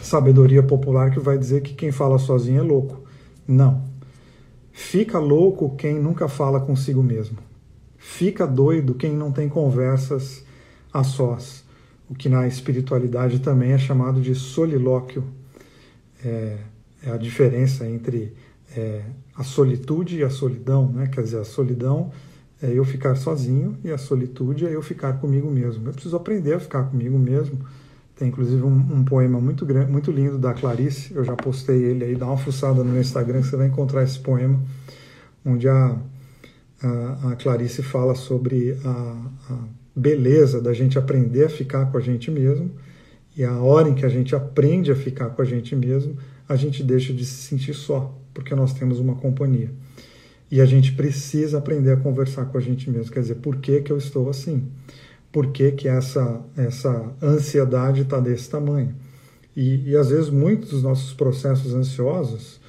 sabedoria 0.00 0.62
popular 0.62 1.10
que 1.10 1.20
vai 1.20 1.36
dizer 1.36 1.62
que 1.62 1.74
quem 1.74 1.92
fala 1.92 2.18
sozinho 2.18 2.60
é 2.60 2.62
louco. 2.62 3.04
Não. 3.46 3.89
Fica 4.80 5.18
louco 5.18 5.76
quem 5.76 6.00
nunca 6.00 6.26
fala 6.26 6.58
consigo 6.58 7.02
mesmo. 7.02 7.36
Fica 7.96 8.46
doido 8.46 8.94
quem 8.94 9.14
não 9.14 9.30
tem 9.30 9.48
conversas 9.48 10.42
a 10.92 11.04
sós. 11.04 11.62
O 12.08 12.14
que 12.14 12.28
na 12.28 12.48
espiritualidade 12.48 13.38
também 13.40 13.70
é 13.72 13.78
chamado 13.78 14.20
de 14.20 14.34
solilóquio. 14.34 15.22
É, 16.24 16.56
é 17.04 17.10
a 17.10 17.16
diferença 17.18 17.86
entre 17.86 18.34
é, 18.74 19.02
a 19.36 19.44
solitude 19.44 20.16
e 20.16 20.24
a 20.24 20.30
solidão, 20.30 20.90
né? 20.90 21.06
Quer 21.06 21.22
dizer, 21.22 21.38
a 21.38 21.44
solidão 21.44 22.10
é 22.60 22.72
eu 22.72 22.84
ficar 22.84 23.14
sozinho 23.16 23.78
e 23.84 23.92
a 23.92 23.98
solitude 23.98 24.66
é 24.66 24.74
eu 24.74 24.82
ficar 24.82 25.20
comigo 25.20 25.48
mesmo. 25.50 25.86
Eu 25.86 25.92
preciso 25.92 26.16
aprender 26.16 26.54
a 26.54 26.58
ficar 26.58 26.84
comigo 26.84 27.18
mesmo. 27.18 27.60
Tem 28.20 28.28
inclusive 28.28 28.62
um, 28.62 28.98
um 28.98 29.02
poema 29.02 29.40
muito 29.40 29.64
grande, 29.64 29.90
muito 29.90 30.10
lindo 30.10 30.36
da 30.36 30.52
Clarice. 30.52 31.14
Eu 31.14 31.24
já 31.24 31.34
postei 31.34 31.82
ele 31.82 32.04
aí. 32.04 32.14
Dá 32.14 32.26
uma 32.26 32.36
fuçada 32.36 32.84
no 32.84 32.92
meu 32.92 33.00
Instagram 33.00 33.40
que 33.40 33.46
você 33.46 33.56
vai 33.56 33.68
encontrar 33.68 34.02
esse 34.02 34.18
poema, 34.18 34.60
onde 35.42 35.66
a, 35.66 35.96
a, 36.82 37.30
a 37.30 37.36
Clarice 37.36 37.82
fala 37.82 38.14
sobre 38.14 38.76
a, 38.84 39.16
a 39.48 39.58
beleza 39.96 40.60
da 40.60 40.74
gente 40.74 40.98
aprender 40.98 41.46
a 41.46 41.48
ficar 41.48 41.90
com 41.90 41.96
a 41.96 42.00
gente 42.02 42.30
mesmo 42.30 42.70
e 43.34 43.42
a 43.42 43.56
hora 43.56 43.88
em 43.88 43.94
que 43.94 44.04
a 44.04 44.08
gente 44.10 44.36
aprende 44.36 44.92
a 44.92 44.94
ficar 44.94 45.30
com 45.30 45.40
a 45.40 45.44
gente 45.46 45.74
mesmo, 45.74 46.18
a 46.46 46.56
gente 46.56 46.82
deixa 46.82 47.14
de 47.14 47.24
se 47.24 47.48
sentir 47.48 47.72
só, 47.72 48.14
porque 48.34 48.54
nós 48.54 48.74
temos 48.74 49.00
uma 49.00 49.14
companhia. 49.14 49.70
E 50.50 50.60
a 50.60 50.66
gente 50.66 50.92
precisa 50.92 51.56
aprender 51.56 51.92
a 51.92 51.96
conversar 51.96 52.44
com 52.44 52.58
a 52.58 52.60
gente 52.60 52.90
mesmo. 52.90 53.10
Quer 53.10 53.20
dizer, 53.20 53.36
por 53.36 53.56
que, 53.56 53.80
que 53.80 53.90
eu 53.90 53.96
estou 53.96 54.28
assim? 54.28 54.68
Por 55.32 55.48
que, 55.48 55.72
que 55.72 55.88
essa, 55.88 56.40
essa 56.56 57.12
ansiedade 57.22 58.02
está 58.02 58.18
desse 58.18 58.50
tamanho? 58.50 58.94
E, 59.56 59.90
e, 59.90 59.96
às 59.96 60.10
vezes 60.10 60.30
muitos 60.30 60.70
dos 60.70 60.82
nossos 60.82 61.12
processos 61.12 61.74
ansiosos, 61.74 62.60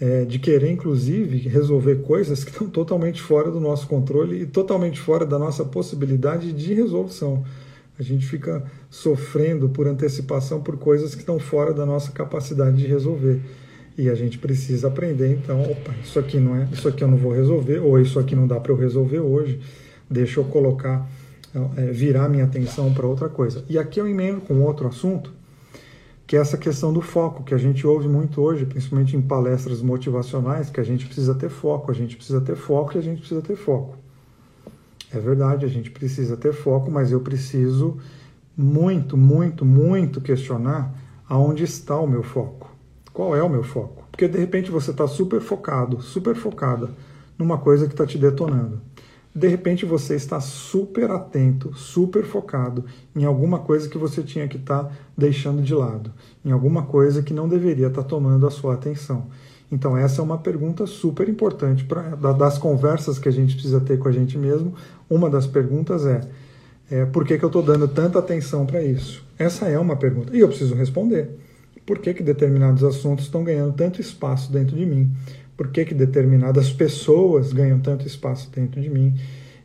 é, 0.00 0.24
de 0.24 0.38
querer 0.38 0.70
inclusive 0.70 1.36
resolver 1.48 1.96
coisas 1.96 2.42
que 2.42 2.50
estão 2.50 2.68
totalmente 2.68 3.20
fora 3.20 3.50
do 3.50 3.60
nosso 3.60 3.86
controle 3.86 4.42
e 4.42 4.46
totalmente 4.46 4.98
fora 4.98 5.26
da 5.26 5.38
nossa 5.38 5.64
possibilidade 5.64 6.52
de 6.52 6.72
resolução. 6.72 7.44
A 7.98 8.02
gente 8.02 8.26
fica 8.26 8.64
sofrendo 8.88 9.68
por 9.68 9.86
antecipação 9.86 10.62
por 10.62 10.78
coisas 10.78 11.14
que 11.14 11.20
estão 11.20 11.38
fora 11.38 11.74
da 11.74 11.84
nossa 11.84 12.10
capacidade 12.10 12.78
de 12.78 12.86
resolver. 12.86 13.40
E 13.98 14.08
a 14.08 14.14
gente 14.14 14.38
precisa 14.38 14.88
aprender, 14.88 15.32
então, 15.32 15.60
opa, 15.60 15.94
isso 16.02 16.18
aqui 16.18 16.38
não 16.38 16.56
é, 16.56 16.66
isso 16.72 16.88
aqui 16.88 17.04
eu 17.04 17.08
não 17.08 17.18
vou 17.18 17.32
resolver, 17.32 17.78
ou 17.80 18.00
isso 18.00 18.18
aqui 18.18 18.34
não 18.34 18.46
dá 18.46 18.58
para 18.58 18.72
eu 18.72 18.76
resolver 18.76 19.18
hoje, 19.18 19.60
deixa 20.08 20.40
eu 20.40 20.44
colocar, 20.44 21.06
virar 21.92 22.28
minha 22.28 22.44
atenção 22.44 22.92
para 22.92 23.06
outra 23.06 23.28
coisa. 23.28 23.64
E 23.68 23.78
aqui 23.78 24.00
eu 24.00 24.08
emendo 24.08 24.40
com 24.40 24.62
outro 24.62 24.86
assunto, 24.86 25.32
que 26.26 26.36
é 26.36 26.40
essa 26.40 26.56
questão 26.56 26.92
do 26.92 27.00
foco, 27.00 27.42
que 27.42 27.52
a 27.52 27.58
gente 27.58 27.84
ouve 27.86 28.06
muito 28.06 28.40
hoje, 28.40 28.64
principalmente 28.64 29.16
em 29.16 29.20
palestras 29.20 29.82
motivacionais, 29.82 30.70
que 30.70 30.78
a 30.78 30.84
gente 30.84 31.06
precisa 31.06 31.34
ter 31.34 31.48
foco, 31.48 31.90
a 31.90 31.94
gente 31.94 32.16
precisa 32.16 32.40
ter 32.40 32.54
foco 32.54 32.94
e 32.94 32.98
a 32.98 33.02
gente 33.02 33.18
precisa 33.18 33.42
ter 33.42 33.56
foco. 33.56 33.96
É 35.12 35.18
verdade, 35.18 35.64
a 35.64 35.68
gente 35.68 35.90
precisa 35.90 36.36
ter 36.36 36.52
foco, 36.52 36.88
mas 36.88 37.10
eu 37.10 37.20
preciso 37.20 37.98
muito, 38.56 39.16
muito, 39.16 39.64
muito 39.64 40.20
questionar 40.20 40.94
aonde 41.28 41.64
está 41.64 41.98
o 41.98 42.06
meu 42.06 42.22
foco. 42.22 42.70
Qual 43.12 43.34
é 43.34 43.42
o 43.42 43.48
meu 43.48 43.64
foco? 43.64 44.04
Porque 44.12 44.28
de 44.28 44.38
repente 44.38 44.70
você 44.70 44.92
está 44.92 45.08
super 45.08 45.40
focado, 45.40 46.00
super 46.00 46.36
focada 46.36 46.90
numa 47.36 47.58
coisa 47.58 47.86
que 47.86 47.92
está 47.92 48.06
te 48.06 48.18
detonando. 48.18 48.80
De 49.34 49.46
repente 49.46 49.86
você 49.86 50.16
está 50.16 50.40
super 50.40 51.10
atento, 51.10 51.72
super 51.74 52.24
focado 52.24 52.84
em 53.14 53.24
alguma 53.24 53.60
coisa 53.60 53.88
que 53.88 53.96
você 53.96 54.22
tinha 54.22 54.48
que 54.48 54.56
estar 54.56 54.84
tá 54.84 54.92
deixando 55.16 55.62
de 55.62 55.72
lado, 55.72 56.12
em 56.44 56.50
alguma 56.50 56.82
coisa 56.82 57.22
que 57.22 57.32
não 57.32 57.48
deveria 57.48 57.86
estar 57.86 58.02
tá 58.02 58.08
tomando 58.08 58.46
a 58.46 58.50
sua 58.50 58.74
atenção. 58.74 59.28
Então, 59.72 59.96
essa 59.96 60.20
é 60.20 60.24
uma 60.24 60.38
pergunta 60.38 60.84
super 60.84 61.28
importante 61.28 61.84
pra, 61.84 62.16
das 62.16 62.58
conversas 62.58 63.18
que 63.18 63.28
a 63.28 63.32
gente 63.32 63.54
precisa 63.54 63.80
ter 63.80 63.98
com 63.98 64.08
a 64.08 64.12
gente 64.12 64.36
mesmo. 64.36 64.74
Uma 65.08 65.30
das 65.30 65.46
perguntas 65.46 66.04
é, 66.04 66.20
é 66.90 67.06
por 67.06 67.24
que, 67.24 67.38
que 67.38 67.44
eu 67.44 67.48
estou 67.48 67.62
dando 67.62 67.86
tanta 67.86 68.18
atenção 68.18 68.66
para 68.66 68.82
isso? 68.82 69.24
Essa 69.38 69.66
é 69.66 69.78
uma 69.78 69.94
pergunta. 69.94 70.36
E 70.36 70.40
eu 70.40 70.48
preciso 70.48 70.74
responder. 70.74 71.38
Por 71.86 72.00
que, 72.00 72.12
que 72.12 72.22
determinados 72.22 72.82
assuntos 72.82 73.26
estão 73.26 73.44
ganhando 73.44 73.72
tanto 73.72 74.00
espaço 74.00 74.52
dentro 74.52 74.76
de 74.76 74.84
mim? 74.84 75.10
Por 75.60 75.68
que, 75.68 75.84
que 75.84 75.92
determinadas 75.92 76.72
pessoas 76.72 77.52
ganham 77.52 77.78
tanto 77.80 78.06
espaço 78.06 78.48
dentro 78.50 78.80
de 78.80 78.88
mim? 78.88 79.14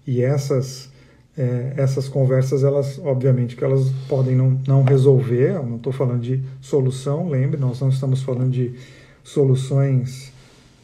E 0.05 0.21
essas, 0.21 0.89
é, 1.37 1.71
essas 1.77 2.09
conversas, 2.09 2.65
elas, 2.65 2.99
obviamente, 2.99 3.55
que 3.55 3.63
elas 3.63 3.89
podem 4.09 4.35
não, 4.35 4.59
não 4.67 4.83
resolver. 4.83 5.51
Eu 5.51 5.65
não 5.65 5.77
estou 5.77 5.93
falando 5.93 6.19
de 6.19 6.43
solução, 6.59 7.29
lembre, 7.29 7.57
nós 7.57 7.79
não 7.79 7.87
estamos 7.87 8.21
falando 8.21 8.51
de 8.51 8.73
soluções 9.23 10.33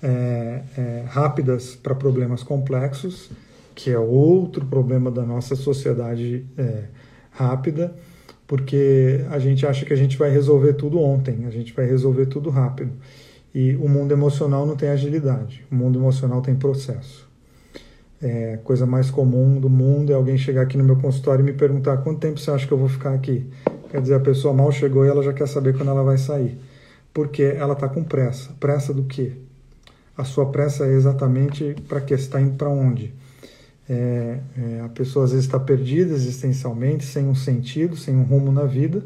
é, 0.02 0.62
é, 0.78 1.04
rápidas 1.10 1.76
para 1.76 1.94
problemas 1.94 2.42
complexos, 2.42 3.32
que 3.76 3.90
é 3.90 4.00
outro 4.00 4.66
problema 4.66 5.12
da 5.12 5.24
nossa 5.24 5.58
sociedade 5.58 6.46
é, 6.58 6.84
rápida, 7.32 7.94
porque 8.48 9.26
a 9.30 9.40
gente 9.40 9.66
acha 9.66 9.86
que 9.86 9.92
a 9.92 9.98
gente 9.98 10.18
vai 10.18 10.32
resolver 10.32 10.76
tudo 10.76 11.02
ontem, 11.02 11.44
a 11.46 11.50
gente 11.50 11.74
vai 11.74 11.86
resolver 11.86 12.28
tudo 12.28 12.50
rápido. 12.50 12.94
E 13.54 13.76
o 13.76 13.90
mundo 13.90 14.12
emocional 14.12 14.66
não 14.66 14.76
tem 14.76 14.90
agilidade, 14.90 15.66
o 15.72 15.76
mundo 15.76 16.00
emocional 16.00 16.42
tem 16.42 16.56
processo. 16.56 17.30
É, 18.22 18.60
coisa 18.64 18.86
mais 18.86 19.10
comum 19.10 19.60
do 19.60 19.70
mundo 19.70 20.12
é 20.12 20.16
alguém 20.16 20.38
chegar 20.38 20.62
aqui 20.62 20.78
no 20.78 20.84
meu 20.84 20.96
consultório 20.96 21.42
e 21.42 21.46
me 21.46 21.54
perguntar 21.54 21.98
quanto 21.98 22.20
tempo 22.20 22.40
você 22.40 22.52
acha 22.52 22.68
que 22.68 22.72
eu 22.72 22.78
vou 22.78 22.88
ficar 22.88 23.14
aqui. 23.14 23.46
Quer 23.90 24.02
dizer, 24.02 24.14
a 24.14 24.20
pessoa 24.20 24.54
mal 24.54 24.72
chegou 24.72 25.06
e 25.06 25.10
ela 25.10 25.24
já 25.24 25.34
quer 25.34 25.48
saber 25.48 25.76
quando 25.76 25.90
ela 25.90 26.04
vai 26.04 26.18
sair 26.18 26.58
porque 27.14 27.44
ela 27.44 27.74
está 27.74 27.88
com 27.90 28.04
pressa. 28.04 28.52
Pressa 28.60 28.94
do 28.94 29.04
quê? 29.04 29.34
A 30.18 30.24
sua 30.24 30.48
pressa 30.52 30.86
é 30.86 30.94
exatamente 30.94 31.76
para 31.88 32.02
que 32.02 32.14
está 32.14 32.40
indo 32.40 32.56
para 32.56 32.70
onde? 32.70 33.14
É, 33.90 34.40
é, 34.58 34.82
a 34.82 34.90
pessoa 34.90 35.26
às 35.26 35.32
vezes 35.32 35.46
está 35.46 35.60
perdida 35.60 36.14
existencialmente, 36.14 37.04
sem 37.04 37.28
um 37.28 37.36
sentido, 37.36 37.98
sem 37.98 38.16
um 38.16 38.24
rumo 38.24 38.52
na 38.52 38.64
vida, 38.64 39.04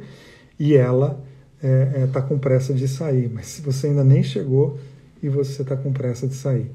e 0.59 0.75
ela 0.75 1.23
está 1.55 1.67
é, 1.67 2.03
é 2.03 2.07
tá 2.07 2.21
com 2.21 2.37
pressa 2.37 2.73
de 2.73 2.87
sair. 2.87 3.29
Mas 3.33 3.47
se 3.47 3.61
você 3.61 3.87
ainda 3.87 4.03
nem 4.03 4.23
chegou 4.23 4.77
e 5.21 5.29
você 5.29 5.61
está 5.61 5.75
com 5.75 5.91
pressa 5.91 6.27
de 6.27 6.35
sair. 6.35 6.71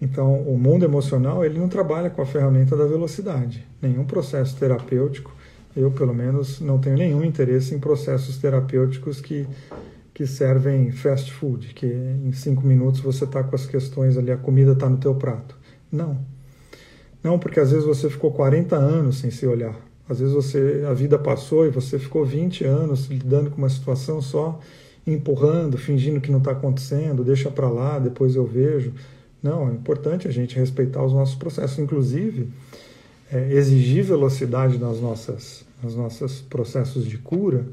Então, 0.00 0.40
o 0.42 0.58
mundo 0.58 0.84
emocional 0.84 1.44
ele 1.44 1.58
não 1.58 1.68
trabalha 1.68 2.10
com 2.10 2.20
a 2.20 2.26
ferramenta 2.26 2.76
da 2.76 2.86
velocidade. 2.86 3.64
Nenhum 3.80 4.04
processo 4.04 4.56
terapêutico, 4.56 5.32
eu 5.76 5.90
pelo 5.90 6.12
menos 6.12 6.60
não 6.60 6.78
tenho 6.78 6.96
nenhum 6.96 7.24
interesse 7.24 7.74
em 7.74 7.78
processos 7.78 8.36
terapêuticos 8.38 9.20
que 9.20 9.46
que 10.14 10.26
servem 10.26 10.90
fast 10.90 11.32
food, 11.32 11.72
que 11.74 11.86
em 11.86 12.32
cinco 12.32 12.66
minutos 12.66 13.00
você 13.00 13.24
está 13.24 13.42
com 13.42 13.56
as 13.56 13.64
questões 13.64 14.18
ali, 14.18 14.30
a 14.30 14.36
comida 14.36 14.72
está 14.72 14.88
no 14.88 14.98
teu 14.98 15.14
prato. 15.14 15.56
Não. 15.90 16.18
Não, 17.22 17.38
porque 17.38 17.60
às 17.60 17.70
vezes 17.70 17.86
você 17.86 18.10
ficou 18.10 18.30
40 18.30 18.76
anos 18.76 19.18
sem 19.18 19.30
se 19.30 19.46
olhar. 19.46 19.74
Às 20.12 20.20
vezes 20.20 20.34
você 20.34 20.84
a 20.88 20.92
vida 20.92 21.18
passou 21.18 21.66
e 21.66 21.70
você 21.70 21.98
ficou 21.98 22.24
20 22.24 22.64
anos 22.64 23.06
lidando 23.06 23.50
com 23.50 23.58
uma 23.58 23.68
situação 23.68 24.22
só 24.22 24.60
empurrando, 25.06 25.76
fingindo 25.76 26.20
que 26.20 26.30
não 26.30 26.38
está 26.38 26.52
acontecendo, 26.52 27.24
deixa 27.24 27.50
para 27.50 27.68
lá, 27.68 27.98
depois 27.98 28.36
eu 28.36 28.46
vejo. 28.46 28.92
Não, 29.42 29.68
é 29.68 29.72
importante 29.72 30.28
a 30.28 30.30
gente 30.30 30.56
respeitar 30.56 31.02
os 31.02 31.12
nossos 31.12 31.34
processos, 31.34 31.78
inclusive 31.78 32.48
é, 33.32 33.52
exigir 33.52 34.04
velocidade 34.04 34.78
nas 34.78 35.00
nossas, 35.00 35.64
nos 35.82 35.96
nossos 35.96 36.40
processos 36.40 37.04
de 37.04 37.18
cura 37.18 37.64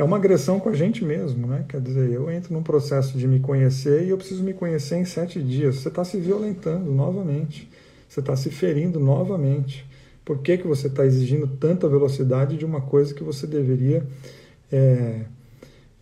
é 0.00 0.02
uma 0.02 0.16
agressão 0.16 0.58
com 0.58 0.70
a 0.70 0.72
gente 0.72 1.04
mesmo, 1.04 1.46
né? 1.46 1.62
Quer 1.68 1.78
dizer, 1.78 2.10
eu 2.10 2.30
entro 2.30 2.54
num 2.54 2.62
processo 2.62 3.18
de 3.18 3.28
me 3.28 3.38
conhecer 3.38 4.06
e 4.06 4.08
eu 4.08 4.16
preciso 4.16 4.42
me 4.42 4.54
conhecer 4.54 4.96
em 4.96 5.04
sete 5.04 5.42
dias. 5.42 5.76
Você 5.76 5.88
está 5.88 6.02
se 6.02 6.16
violentando 6.18 6.90
novamente, 6.90 7.70
você 8.08 8.20
está 8.20 8.34
se 8.34 8.48
ferindo 8.48 8.98
novamente. 8.98 9.86
Por 10.24 10.38
que, 10.38 10.58
que 10.58 10.66
você 10.66 10.86
está 10.86 11.04
exigindo 11.04 11.46
tanta 11.46 11.88
velocidade 11.88 12.56
de 12.56 12.64
uma 12.64 12.80
coisa 12.80 13.14
que 13.14 13.22
você 13.22 13.46
deveria 13.46 14.06
é, 14.70 15.22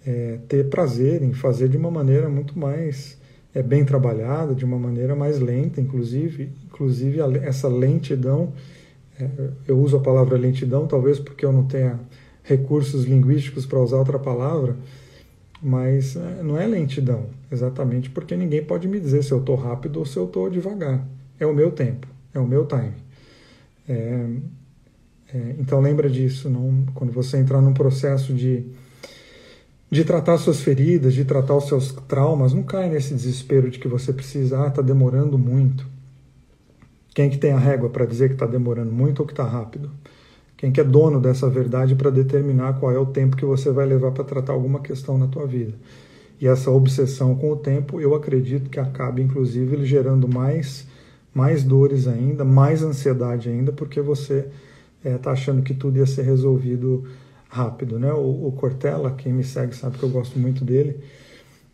é, 0.07 0.39
ter 0.49 0.69
prazer 0.69 1.23
em 1.23 1.33
fazer 1.33 1.69
de 1.69 1.77
uma 1.77 1.91
maneira 1.91 2.29
muito 2.29 2.59
mais 2.59 3.19
é, 3.55 3.63
bem 3.63 3.85
trabalhada, 3.85 4.55
de 4.55 4.65
uma 4.65 4.79
maneira 4.79 5.15
mais 5.15 5.39
lenta, 5.39 5.81
inclusive, 5.81 6.51
inclusive 6.67 7.19
essa 7.43 7.69
lentidão, 7.69 8.53
é, 9.19 9.29
eu 9.67 9.79
uso 9.79 9.97
a 9.97 10.01
palavra 10.01 10.37
lentidão 10.37 10.87
talvez 10.87 11.19
porque 11.19 11.45
eu 11.45 11.53
não 11.53 11.65
tenha 11.65 11.99
recursos 12.43 13.05
linguísticos 13.05 13.67
para 13.67 13.79
usar 13.79 13.99
outra 13.99 14.19
palavra, 14.19 14.77
mas 15.63 16.17
é, 16.17 16.43
não 16.43 16.59
é 16.59 16.67
lentidão, 16.67 17.27
exatamente 17.51 18.09
porque 18.11 18.37
ninguém 18.37 18.65
pode 18.65 18.87
me 18.87 19.01
dizer 19.01 19.25
se 19.25 19.33
eu 19.33 19.41
estou 19.41 19.57
rápido 19.57 19.99
ou 19.99 20.07
se 20.07 20.17
eu 20.17 20.25
estou 20.25 20.49
devagar. 20.49 21.07
É 21.41 21.47
o 21.47 21.55
meu 21.55 21.71
tempo, 21.71 22.07
é 22.35 22.39
o 22.39 22.47
meu 22.47 22.67
time. 22.67 22.95
É, 23.89 24.27
é, 25.33 25.55
então 25.59 25.81
lembra 25.81 26.09
disso, 26.09 26.51
não, 26.51 26.85
quando 26.95 27.13
você 27.13 27.39
entrar 27.39 27.61
num 27.61 27.73
processo 27.73 28.33
de, 28.33 28.67
de 29.91 30.05
tratar 30.05 30.39
suas 30.39 30.61
feridas, 30.61 31.15
de 31.15 31.25
tratar 31.25 31.57
os 31.57 31.67
seus 31.67 31.93
traumas, 32.07 32.53
não 32.53 32.63
cai 32.63 32.89
nesse 32.89 33.15
desespero 33.15 33.71
de 33.71 33.79
que 33.79 33.89
você 33.89 34.13
precisa, 34.13 34.63
ah, 34.63 34.69
está 34.69 34.83
demorando 34.83 35.39
muito. 35.39 35.87
Quem 37.15 37.29
que 37.31 37.39
tem 37.39 37.53
a 37.53 37.59
régua 37.59 37.91
para 37.91 38.05
dizer 38.05 38.29
que 38.29 38.35
está 38.35 38.47
demorando 38.47 38.93
muito 38.93 39.21
ou 39.21 39.27
que 39.27 39.33
está 39.33 39.45
rápido? 39.45 39.91
Quem 40.57 40.71
que 40.71 40.81
é 40.81 40.85
dono 40.85 41.21
dessa 41.21 41.49
verdade 41.49 41.95
para 41.95 42.11
determinar 42.11 42.75
qual 42.75 42.93
é 42.93 42.99
o 42.99 43.07
tempo 43.07 43.37
que 43.37 43.45
você 43.45 43.71
vai 43.71 43.87
levar 43.87 44.13
para 44.13 44.25
tratar 44.25 44.53
alguma 44.53 44.81
questão 44.81 45.17
na 45.17 45.27
tua 45.27 45.47
vida? 45.47 45.75
E 46.41 46.47
essa 46.47 46.71
obsessão 46.71 47.35
com 47.35 47.51
o 47.53 47.57
tempo, 47.57 48.01
eu 48.01 48.15
acredito 48.15 48.71
que 48.71 48.79
acaba 48.79 49.21
inclusive 49.21 49.85
gerando 49.85 50.29
mais 50.29 50.87
mais 51.39 51.63
dores 51.63 52.09
ainda, 52.09 52.45
mais 52.45 52.83
ansiedade 52.83 53.49
ainda, 53.49 53.71
porque 53.71 54.01
você 54.01 54.49
está 54.99 55.09
é, 55.09 55.19
tá 55.19 55.31
achando 55.31 55.63
que 55.63 55.73
tudo 55.73 55.97
ia 55.97 56.07
ser 56.07 56.23
resolvido 56.23 57.05
rápido, 57.49 57.97
né? 57.97 58.13
O, 58.13 58.49
o 58.49 58.53
Cortella, 58.53 59.13
quem 59.13 59.33
me 59.33 59.45
segue 59.45 59.77
sabe 59.77 59.97
que 59.97 60.03
eu 60.03 60.09
gosto 60.09 60.37
muito 60.37 60.65
dele, 60.65 60.99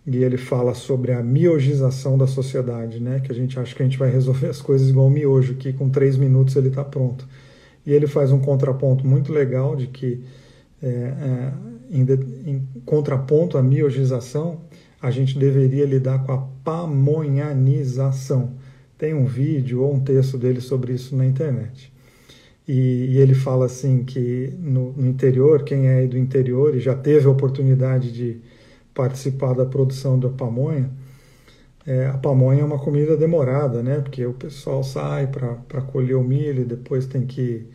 e 0.07 0.23
ele 0.23 0.37
fala 0.37 0.75
sobre 0.75 1.13
a 1.13 1.23
miogização 1.23 2.19
da 2.19 2.27
sociedade, 2.27 3.01
né? 3.01 3.21
Que 3.21 3.33
a 3.33 3.35
gente 3.35 3.59
acha 3.59 3.75
que 3.75 3.83
a 3.83 3.87
gente 3.87 3.97
vai 3.97 4.11
resolver 4.11 4.49
as 4.49 4.61
coisas 4.61 4.91
igual 4.91 5.07
o 5.07 5.11
miojo, 5.11 5.55
que 5.55 5.73
com 5.73 5.89
três 5.89 6.19
minutos 6.19 6.57
ele 6.57 6.69
está 6.69 6.85
pronto. 6.85 7.27
E 7.87 7.93
ele 7.95 8.07
faz 8.07 8.31
um 8.31 8.41
contraponto 8.41 9.07
muito 9.07 9.33
legal 9.33 9.75
de 9.75 9.87
que, 9.87 10.23
é, 10.83 10.89
é, 10.89 11.53
em, 11.91 12.05
de, 12.05 12.19
em, 12.45 12.69
contraponto 12.85 13.57
à 13.57 13.63
miogização, 13.63 14.61
a 15.01 15.11
gente 15.11 15.39
deveria 15.39 15.87
lidar 15.87 16.23
com 16.23 16.33
a 16.33 16.47
pamonhanização. 16.63 18.63
Tem 18.99 19.15
um 19.15 19.25
vídeo 19.25 19.83
ou 19.83 19.95
um 19.95 20.01
texto 20.01 20.39
dele 20.39 20.61
sobre 20.61 20.93
isso 20.93 21.17
na 21.17 21.27
internet. 21.27 21.93
E, 22.67 23.07
e 23.11 23.19
ele 23.19 23.35
fala 23.35 23.67
assim 23.67 24.05
que 24.05 24.53
no, 24.59 24.93
no, 24.93 25.07
interior, 25.07 25.65
quem 25.65 25.89
é 25.89 26.07
do 26.07 26.17
interior 26.17 26.75
e 26.75 26.81
já 26.81 26.95
teve 26.95 27.27
a 27.27 27.31
oportunidade 27.31 28.11
de 28.13 28.41
participar 28.95 29.55
da 29.55 29.67
produção 29.67 30.19
da 30.19 30.31
pamonha, 30.31 30.91
é, 31.87 32.07
a 32.07 32.17
pamonha 32.17 32.63
é 32.63 32.65
uma 32.65 32.79
comida 32.79 33.17
demorada, 33.17 33.83
né? 33.83 34.01
Porque 34.01 34.25
o 34.25 34.33
pessoal 34.33 34.83
sai 34.83 35.27
para 35.27 35.83
colher 35.83 36.17
o 36.17 36.25
milho, 36.25 36.65
depois 36.65 37.07
tem 37.07 37.27
que 37.27 37.67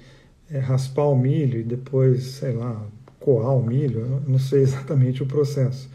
é, 0.49 0.57
raspar 0.59 1.07
o 1.07 1.15
milho 1.15 1.59
e 1.59 1.63
depois, 1.63 2.23
sei 2.23 2.53
lá, 2.53 2.83
coar 3.19 3.55
o 3.55 3.63
milho. 3.63 3.99
Eu 3.99 4.21
não 4.27 4.39
sei 4.39 4.61
exatamente 4.63 5.21
o 5.21 5.27
processo, 5.27 5.89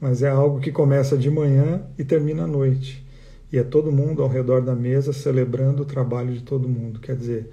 mas 0.00 0.22
é 0.22 0.28
algo 0.28 0.60
que 0.60 0.72
começa 0.72 1.16
de 1.16 1.30
manhã 1.30 1.82
e 1.96 2.04
termina 2.04 2.44
à 2.44 2.46
noite. 2.46 3.03
E 3.54 3.58
é 3.58 3.62
todo 3.62 3.92
mundo 3.92 4.20
ao 4.20 4.28
redor 4.28 4.62
da 4.62 4.74
mesa 4.74 5.12
celebrando 5.12 5.84
o 5.84 5.84
trabalho 5.84 6.32
de 6.32 6.42
todo 6.42 6.68
mundo. 6.68 6.98
Quer 6.98 7.14
dizer, 7.14 7.50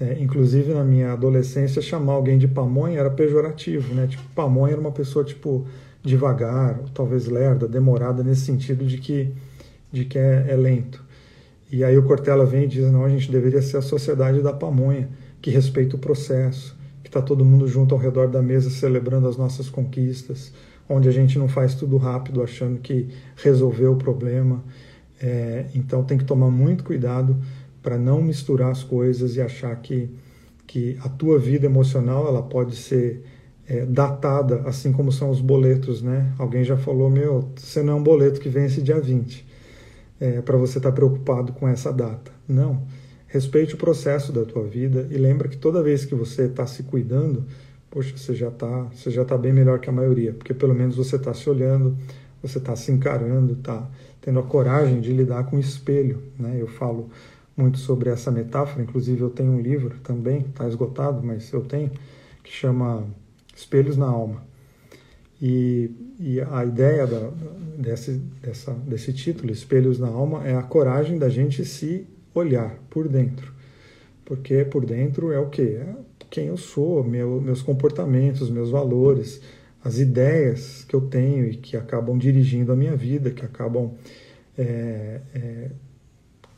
é, 0.00 0.20
inclusive 0.20 0.74
na 0.74 0.82
minha 0.82 1.12
adolescência, 1.12 1.80
chamar 1.80 2.14
alguém 2.14 2.38
de 2.38 2.48
pamonha 2.48 2.98
era 2.98 3.08
pejorativo, 3.08 3.94
né? 3.94 4.08
Tipo, 4.08 4.24
pamonha 4.34 4.72
era 4.72 4.80
uma 4.80 4.90
pessoa 4.90 5.24
tipo 5.24 5.64
devagar, 6.02 6.80
talvez 6.92 7.26
lerda, 7.26 7.68
demorada 7.68 8.24
nesse 8.24 8.40
sentido 8.40 8.84
de 8.84 8.98
que, 8.98 9.32
de 9.92 10.06
que 10.06 10.18
é, 10.18 10.46
é 10.48 10.56
lento. 10.56 11.04
E 11.70 11.84
aí 11.84 11.96
o 11.96 12.02
Cortella 12.02 12.44
vem 12.44 12.64
e 12.64 12.66
diz, 12.66 12.90
não, 12.90 13.04
a 13.04 13.08
gente 13.08 13.30
deveria 13.30 13.62
ser 13.62 13.76
a 13.76 13.82
sociedade 13.82 14.42
da 14.42 14.52
pamonha, 14.52 15.08
que 15.40 15.52
respeita 15.52 15.94
o 15.94 16.00
processo, 16.00 16.76
que 17.00 17.08
está 17.08 17.22
todo 17.22 17.44
mundo 17.44 17.68
junto 17.68 17.94
ao 17.94 18.00
redor 18.00 18.26
da 18.26 18.42
mesa 18.42 18.70
celebrando 18.70 19.28
as 19.28 19.36
nossas 19.36 19.70
conquistas, 19.70 20.52
onde 20.88 21.08
a 21.08 21.12
gente 21.12 21.38
não 21.38 21.46
faz 21.46 21.76
tudo 21.76 21.96
rápido 21.96 22.42
achando 22.42 22.80
que 22.80 23.08
resolveu 23.36 23.92
o 23.92 23.96
problema. 23.96 24.64
É, 25.20 25.66
então 25.74 26.04
tem 26.04 26.16
que 26.16 26.24
tomar 26.24 26.50
muito 26.50 26.84
cuidado 26.84 27.36
para 27.82 27.98
não 27.98 28.20
misturar 28.20 28.70
as 28.70 28.82
coisas 28.84 29.36
e 29.36 29.40
achar 29.40 29.74
que, 29.76 30.10
que 30.66 30.96
a 31.00 31.08
tua 31.08 31.38
vida 31.38 31.66
emocional 31.66 32.28
ela 32.28 32.42
pode 32.42 32.76
ser 32.76 33.24
é, 33.68 33.84
datada, 33.84 34.62
assim 34.66 34.92
como 34.92 35.12
são 35.12 35.30
os 35.30 35.40
boletos, 35.40 36.00
né? 36.00 36.32
Alguém 36.38 36.64
já 36.64 36.76
falou, 36.76 37.10
meu, 37.10 37.50
você 37.56 37.82
não 37.82 37.94
é 37.94 37.96
um 37.96 38.02
boleto 38.02 38.40
que 38.40 38.48
vence 38.48 38.80
dia 38.80 39.00
20, 39.00 39.46
é, 40.20 40.40
para 40.40 40.56
você 40.56 40.78
estar 40.78 40.90
tá 40.90 40.94
preocupado 40.94 41.52
com 41.52 41.68
essa 41.68 41.92
data. 41.92 42.32
Não. 42.48 42.82
Respeite 43.26 43.74
o 43.74 43.76
processo 43.76 44.32
da 44.32 44.44
tua 44.44 44.64
vida 44.64 45.06
e 45.10 45.18
lembra 45.18 45.48
que 45.48 45.56
toda 45.56 45.82
vez 45.82 46.06
que 46.06 46.14
você 46.14 46.44
está 46.44 46.66
se 46.66 46.82
cuidando, 46.84 47.44
poxa, 47.90 48.16
você 48.16 48.34
já 48.34 48.48
está 48.48 48.84
você 48.84 49.10
já 49.10 49.22
tá 49.22 49.36
bem 49.36 49.52
melhor 49.52 49.80
que 49.80 49.90
a 49.90 49.92
maioria, 49.92 50.32
porque 50.32 50.54
pelo 50.54 50.74
menos 50.74 50.96
você 50.96 51.16
está 51.16 51.34
se 51.34 51.48
olhando, 51.50 51.94
você 52.42 52.56
está 52.56 52.74
se 52.74 52.90
encarando, 52.90 53.52
está 53.52 53.86
tendo 54.20 54.38
a 54.38 54.42
coragem 54.42 55.00
de 55.00 55.12
lidar 55.12 55.44
com 55.44 55.56
o 55.56 55.60
espelho, 55.60 56.22
né? 56.38 56.56
Eu 56.58 56.66
falo 56.66 57.10
muito 57.56 57.78
sobre 57.78 58.08
essa 58.08 58.30
metáfora, 58.30 58.82
inclusive 58.82 59.20
eu 59.20 59.30
tenho 59.30 59.50
um 59.50 59.60
livro 59.60 59.96
também, 60.02 60.40
está 60.42 60.68
esgotado, 60.68 61.24
mas 61.24 61.52
eu 61.52 61.62
tenho, 61.62 61.90
que 62.42 62.52
chama 62.52 63.04
Espelhos 63.54 63.96
na 63.96 64.06
Alma. 64.06 64.46
E, 65.40 65.90
e 66.18 66.40
a 66.40 66.64
ideia 66.64 67.06
da, 67.06 67.30
desse, 67.76 68.12
dessa, 68.40 68.72
desse 68.72 69.12
título, 69.12 69.52
Espelhos 69.52 69.98
na 69.98 70.08
Alma, 70.08 70.46
é 70.46 70.54
a 70.54 70.62
coragem 70.62 71.18
da 71.18 71.28
gente 71.28 71.64
se 71.64 72.06
olhar 72.34 72.76
por 72.90 73.08
dentro. 73.08 73.52
Porque 74.24 74.64
por 74.64 74.84
dentro 74.84 75.32
é 75.32 75.38
o 75.38 75.48
que? 75.48 75.62
É 75.62 75.94
quem 76.30 76.46
eu 76.46 76.56
sou, 76.56 77.02
meu, 77.02 77.40
meus 77.40 77.62
comportamentos, 77.62 78.50
meus 78.50 78.70
valores, 78.70 79.40
as 79.84 79.98
ideias 79.98 80.84
que 80.84 80.94
eu 80.94 81.02
tenho 81.02 81.46
e 81.46 81.56
que 81.56 81.76
acabam 81.76 82.18
dirigindo 82.18 82.72
a 82.72 82.76
minha 82.76 82.96
vida, 82.96 83.30
que 83.30 83.44
acabam 83.44 83.92
é, 84.56 85.20
é, 85.34 85.70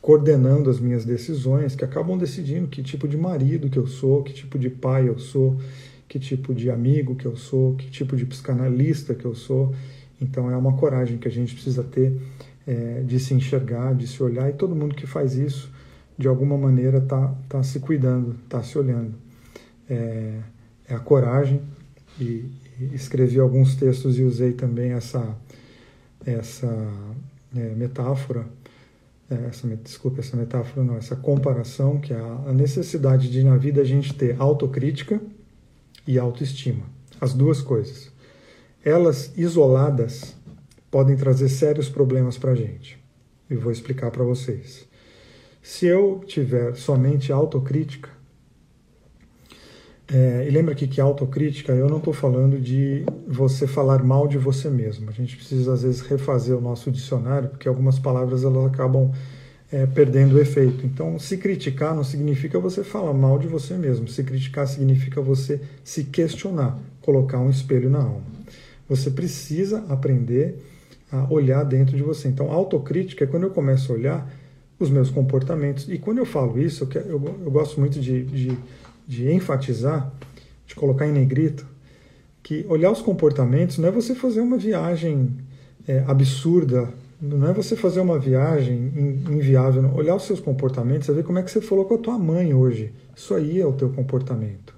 coordenando 0.01 0.69
as 0.69 0.79
minhas 0.79 1.05
decisões, 1.05 1.75
que 1.75 1.85
acabam 1.85 2.17
decidindo 2.17 2.67
que 2.67 2.81
tipo 2.81 3.07
de 3.07 3.17
marido 3.17 3.69
que 3.69 3.77
eu 3.77 3.85
sou, 3.85 4.23
que 4.23 4.33
tipo 4.33 4.57
de 4.57 4.69
pai 4.69 5.07
eu 5.07 5.19
sou, 5.19 5.59
que 6.07 6.19
tipo 6.19 6.53
de 6.53 6.69
amigo 6.71 7.15
que 7.15 7.25
eu 7.25 7.35
sou, 7.35 7.75
que 7.75 7.89
tipo 7.89 8.17
de 8.17 8.25
psicanalista 8.25 9.13
que 9.13 9.25
eu 9.25 9.35
sou. 9.35 9.73
Então 10.19 10.49
é 10.49 10.57
uma 10.57 10.75
coragem 10.75 11.17
que 11.17 11.27
a 11.27 11.31
gente 11.31 11.53
precisa 11.53 11.83
ter 11.83 12.19
é, 12.67 13.01
de 13.05 13.19
se 13.19 13.33
enxergar, 13.33 13.93
de 13.95 14.07
se 14.07 14.21
olhar, 14.21 14.49
e 14.49 14.53
todo 14.53 14.75
mundo 14.75 14.95
que 14.95 15.07
faz 15.07 15.35
isso, 15.35 15.71
de 16.17 16.27
alguma 16.27 16.57
maneira, 16.57 16.97
está 16.97 17.27
tá 17.49 17.63
se 17.63 17.79
cuidando, 17.79 18.35
está 18.43 18.61
se 18.61 18.77
olhando. 18.77 19.13
É, 19.89 20.39
é, 20.87 20.93
a 20.93 20.99
coragem, 20.99 21.61
e, 22.19 22.45
escrevi 22.93 23.39
alguns 23.39 23.75
textos 23.75 24.17
e 24.17 24.23
usei 24.23 24.53
também 24.53 24.91
essa, 24.91 25.35
essa 26.25 26.67
é, 27.55 27.75
metáfora, 27.75 28.45
é, 29.29 29.47
essa, 29.47 29.67
desculpa, 29.83 30.19
essa 30.19 30.35
metáfora 30.37 30.83
não, 30.83 30.97
essa 30.97 31.15
comparação, 31.15 31.99
que 31.99 32.13
é 32.13 32.19
a 32.19 32.53
necessidade 32.53 33.29
de 33.29 33.43
na 33.43 33.57
vida 33.57 33.81
a 33.81 33.85
gente 33.85 34.13
ter 34.13 34.35
autocrítica, 34.39 35.21
e 36.07 36.17
autoestima. 36.17 36.83
As 37.19 37.33
duas 37.33 37.61
coisas. 37.61 38.11
Elas 38.83 39.31
isoladas 39.37 40.35
podem 40.89 41.15
trazer 41.15 41.49
sérios 41.49 41.87
problemas 41.87 42.37
para 42.37 42.51
a 42.51 42.55
gente. 42.55 42.99
E 43.49 43.55
vou 43.55 43.71
explicar 43.71 44.11
para 44.11 44.23
vocês. 44.23 44.87
Se 45.61 45.85
eu 45.85 46.23
tiver 46.25 46.75
somente 46.75 47.31
autocrítica, 47.31 48.09
é, 50.13 50.45
e 50.45 50.51
lembra 50.51 50.73
aqui 50.73 50.87
que 50.87 50.99
autocrítica, 50.99 51.71
eu 51.71 51.87
não 51.87 51.97
estou 51.97 52.13
falando 52.13 52.59
de 52.59 53.05
você 53.25 53.65
falar 53.65 54.03
mal 54.03 54.27
de 54.27 54.37
você 54.37 54.69
mesmo. 54.69 55.09
A 55.09 55.13
gente 55.13 55.37
precisa, 55.37 55.71
às 55.71 55.83
vezes, 55.83 56.01
refazer 56.01 56.57
o 56.57 56.59
nosso 56.59 56.91
dicionário, 56.91 57.47
porque 57.47 57.65
algumas 57.65 57.97
palavras 57.97 58.43
elas 58.43 58.65
acabam 58.65 59.11
é, 59.71 59.85
perdendo 59.85 60.35
o 60.35 60.39
efeito. 60.39 60.85
Então, 60.85 61.17
se 61.17 61.37
criticar 61.37 61.95
não 61.95 62.03
significa 62.03 62.59
você 62.59 62.83
falar 62.83 63.13
mal 63.13 63.39
de 63.39 63.47
você 63.47 63.75
mesmo. 63.75 64.05
Se 64.09 64.21
criticar 64.21 64.67
significa 64.67 65.21
você 65.21 65.61
se 65.81 66.03
questionar, 66.03 66.77
colocar 67.01 67.39
um 67.39 67.49
espelho 67.49 67.89
na 67.89 67.99
alma. 67.99 68.25
Você 68.89 69.09
precisa 69.09 69.85
aprender 69.87 70.61
a 71.09 71.31
olhar 71.31 71.63
dentro 71.63 71.95
de 71.95 72.03
você. 72.03 72.27
Então, 72.27 72.51
autocrítica 72.51 73.23
é 73.23 73.27
quando 73.27 73.43
eu 73.43 73.51
começo 73.51 73.93
a 73.93 73.95
olhar 73.95 74.33
os 74.77 74.89
meus 74.89 75.09
comportamentos. 75.09 75.87
E 75.87 75.97
quando 75.97 76.17
eu 76.17 76.25
falo 76.25 76.59
isso, 76.59 76.85
eu, 76.95 77.01
eu, 77.01 77.35
eu 77.45 77.51
gosto 77.51 77.79
muito 77.79 77.97
de, 77.97 78.25
de, 78.25 78.57
de 79.07 79.31
enfatizar, 79.31 80.11
de 80.65 80.75
colocar 80.75 81.07
em 81.07 81.11
negrito, 81.11 81.65
que 82.41 82.65
olhar 82.67 82.91
os 82.91 83.01
comportamentos 83.01 83.77
não 83.77 83.89
é 83.89 83.91
você 83.91 84.15
fazer 84.15 84.41
uma 84.41 84.57
viagem 84.57 85.37
é, 85.87 86.03
absurda 86.07 86.89
não 87.21 87.47
é 87.47 87.53
você 87.53 87.75
fazer 87.75 87.99
uma 87.99 88.17
viagem 88.17 88.91
inviável, 89.29 89.83
não. 89.83 89.93
olhar 89.93 90.15
os 90.15 90.23
seus 90.23 90.39
comportamentos, 90.39 91.05
você 91.05 91.13
ver 91.13 91.23
como 91.23 91.37
é 91.37 91.43
que 91.43 91.51
você 91.51 91.61
falou 91.61 91.85
com 91.85 91.93
a 91.93 91.97
tua 91.99 92.17
mãe 92.17 92.51
hoje. 92.51 92.91
Isso 93.15 93.35
aí 93.35 93.61
é 93.61 93.65
o 93.65 93.73
teu 93.73 93.89
comportamento. 93.89 94.73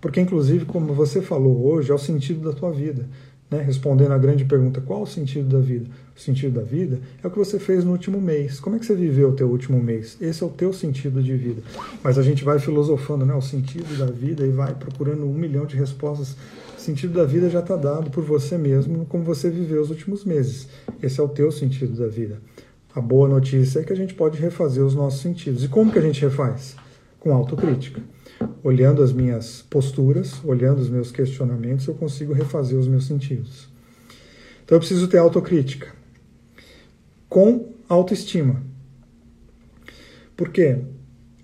Porque, 0.00 0.20
inclusive, 0.20 0.64
como 0.64 0.92
você 0.92 1.22
falou 1.22 1.64
hoje, 1.64 1.92
é 1.92 1.94
o 1.94 1.98
sentido 1.98 2.50
da 2.50 2.54
tua 2.54 2.72
vida. 2.72 3.08
Né, 3.54 3.62
respondendo 3.62 4.12
à 4.12 4.18
grande 4.18 4.44
pergunta: 4.44 4.80
qual 4.80 5.02
o 5.02 5.06
sentido 5.06 5.48
da 5.48 5.60
vida? 5.60 5.88
O 6.16 6.20
sentido 6.20 6.54
da 6.54 6.62
vida 6.62 7.00
é 7.22 7.26
o 7.26 7.30
que 7.30 7.38
você 7.38 7.58
fez 7.58 7.84
no 7.84 7.92
último 7.92 8.20
mês. 8.20 8.58
Como 8.58 8.76
é 8.76 8.78
que 8.78 8.86
você 8.86 8.94
viveu 8.94 9.30
o 9.30 9.32
teu 9.32 9.48
último 9.48 9.80
mês? 9.82 10.16
Esse 10.20 10.42
é 10.42 10.46
o 10.46 10.50
teu 10.50 10.72
sentido 10.72 11.22
de 11.22 11.36
vida. 11.36 11.62
Mas 12.02 12.18
a 12.18 12.22
gente 12.22 12.44
vai 12.44 12.58
filosofando, 12.58 13.24
né, 13.24 13.34
o 13.34 13.40
sentido 13.40 13.96
da 13.96 14.06
vida 14.06 14.44
e 14.46 14.50
vai 14.50 14.74
procurando 14.74 15.24
um 15.24 15.34
milhão 15.34 15.66
de 15.66 15.76
respostas. 15.76 16.36
O 16.76 16.80
sentido 16.80 17.14
da 17.14 17.24
vida 17.24 17.48
já 17.48 17.60
está 17.60 17.76
dado 17.76 18.10
por 18.10 18.22
você 18.22 18.58
mesmo, 18.58 19.06
como 19.06 19.24
você 19.24 19.48
viveu 19.48 19.80
os 19.80 19.90
últimos 19.90 20.24
meses. 20.24 20.68
Esse 21.02 21.20
é 21.20 21.22
o 21.22 21.28
teu 21.28 21.50
sentido 21.50 21.96
da 21.96 22.08
vida. 22.08 22.38
A 22.94 23.00
boa 23.00 23.28
notícia 23.28 23.80
é 23.80 23.84
que 23.84 23.92
a 23.92 23.96
gente 23.96 24.14
pode 24.14 24.38
refazer 24.38 24.84
os 24.84 24.94
nossos 24.94 25.20
sentidos. 25.20 25.64
E 25.64 25.68
como 25.68 25.90
que 25.90 25.98
a 25.98 26.02
gente 26.02 26.20
refaz? 26.20 26.76
Com 27.18 27.34
autocrítica 27.34 28.02
olhando 28.62 29.02
as 29.02 29.12
minhas 29.12 29.62
posturas, 29.62 30.42
olhando 30.44 30.80
os 30.80 30.88
meus 30.88 31.10
questionamentos, 31.10 31.86
eu 31.86 31.94
consigo 31.94 32.32
refazer 32.32 32.78
os 32.78 32.88
meus 32.88 33.06
sentidos. 33.06 33.68
Então 34.64 34.76
eu 34.76 34.80
preciso 34.80 35.06
ter 35.08 35.18
autocrítica 35.18 35.92
com 37.28 37.72
autoestima. 37.88 38.62
Por 40.36 40.50
quê? 40.50 40.78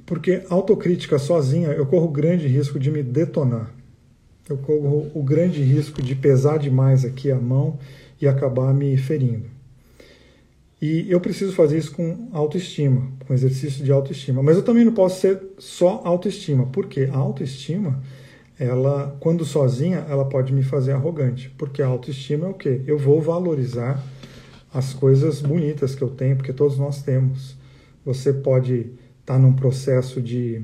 Porque 0.07 0.45
autocrítica 0.49 1.19
sozinha 1.19 1.69
eu 1.69 1.87
corro 1.87 2.07
o 2.07 2.13
grande 2.13 2.47
risco 2.47 2.79
de 2.79 2.91
me 2.91 3.03
detonar. 3.03 3.75
Eu 4.49 4.57
corro 4.57 5.11
o 5.15 5.23
grande 5.23 5.63
risco 5.63 6.03
de 6.03 6.15
pesar 6.15 6.59
demais 6.59 7.05
aqui 7.05 7.31
a 7.31 7.39
mão 7.39 7.79
e 8.21 8.27
acabar 8.27 8.73
me 8.75 8.97
ferindo. 8.97 9.60
E 10.81 11.11
eu 11.11 11.21
preciso 11.21 11.53
fazer 11.53 11.77
isso 11.77 11.93
com 11.93 12.29
autoestima, 12.33 13.13
com 13.27 13.35
exercício 13.35 13.85
de 13.85 13.93
autoestima. 13.93 14.43
Mas 14.43 14.57
eu 14.57 14.63
também 14.63 14.85
não 14.85 14.95
posso 14.95 15.21
ser 15.21 15.39
só 15.59 16.01
autoestima, 16.05 16.67
porque 16.67 17.09
a 17.13 17.17
autoestima, 17.17 18.03
ela, 18.59 19.15
quando 19.21 19.45
sozinha, 19.45 20.07
ela 20.09 20.25
pode 20.25 20.55
me 20.55 20.63
fazer 20.63 20.93
arrogante. 20.93 21.51
Porque 21.59 21.83
a 21.83 21.87
autoestima 21.87 22.47
é 22.47 22.51
o 22.51 22.55
quê? 22.55 22.81
Eu 22.87 22.97
vou 22.97 23.21
valorizar 23.21 24.03
as 24.73 24.95
coisas 24.95 25.43
bonitas 25.43 25.95
que 25.95 26.03
eu 26.03 26.09
tenho, 26.09 26.37
porque 26.37 26.53
todos 26.53 26.79
nós 26.79 27.03
temos. 27.03 27.57
Você 28.03 28.33
pode 28.33 28.75
estar 29.21 29.35
tá 29.35 29.39
num 29.39 29.53
processo 29.53 30.23
de, 30.23 30.63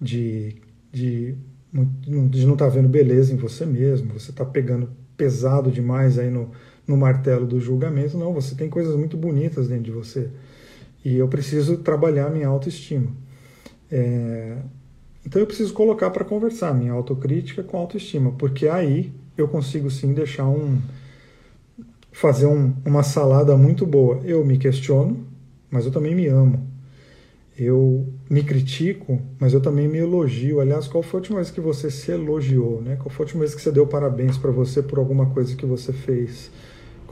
de, 0.00 0.56
de, 0.90 1.34
de 1.72 2.46
não 2.46 2.54
estar 2.54 2.66
tá 2.66 2.70
vendo 2.70 2.88
beleza 2.88 3.34
em 3.34 3.36
você 3.36 3.66
mesmo, 3.66 4.18
você 4.18 4.30
está 4.30 4.44
pegando 4.44 4.88
pesado 5.16 5.70
demais 5.70 6.18
aí 6.18 6.30
no 6.30 6.50
no 6.86 6.96
martelo 6.96 7.46
do 7.46 7.60
julgamento. 7.60 8.16
Não, 8.16 8.32
você 8.32 8.54
tem 8.54 8.68
coisas 8.68 8.96
muito 8.96 9.16
bonitas 9.16 9.68
dentro 9.68 9.84
de 9.84 9.90
você. 9.90 10.28
E 11.04 11.16
eu 11.16 11.28
preciso 11.28 11.78
trabalhar 11.78 12.30
minha 12.30 12.48
autoestima. 12.48 13.10
É... 13.90 14.56
Então 15.26 15.40
eu 15.40 15.46
preciso 15.46 15.72
colocar 15.72 16.10
para 16.10 16.24
conversar 16.24 16.74
minha 16.74 16.92
autocrítica 16.92 17.62
com 17.62 17.78
autoestima, 17.78 18.32
porque 18.32 18.68
aí 18.68 19.12
eu 19.36 19.48
consigo 19.48 19.90
sim 19.90 20.12
deixar 20.12 20.46
um. 20.46 20.78
fazer 22.12 22.46
um, 22.46 22.74
uma 22.84 23.02
salada 23.02 23.56
muito 23.56 23.86
boa. 23.86 24.20
Eu 24.24 24.44
me 24.44 24.58
questiono, 24.58 25.26
mas 25.70 25.86
eu 25.86 25.92
também 25.92 26.14
me 26.14 26.26
amo. 26.26 26.74
Eu 27.56 28.06
me 28.28 28.42
critico, 28.42 29.20
mas 29.38 29.52
eu 29.54 29.60
também 29.60 29.86
me 29.86 29.98
elogio. 29.98 30.60
Aliás, 30.60 30.88
qual 30.88 31.02
foi 31.02 31.18
a 31.18 31.20
última 31.20 31.36
vez 31.36 31.50
que 31.50 31.60
você 31.60 31.90
se 31.90 32.10
elogiou? 32.10 32.82
Né? 32.82 32.96
Qual 32.96 33.08
foi 33.08 33.24
a 33.24 33.26
última 33.26 33.40
vez 33.40 33.54
que 33.54 33.62
você 33.62 33.70
deu 33.70 33.86
parabéns 33.86 34.36
para 34.36 34.50
você 34.50 34.82
por 34.82 34.98
alguma 34.98 35.26
coisa 35.26 35.54
que 35.54 35.64
você 35.64 35.92
fez? 35.92 36.50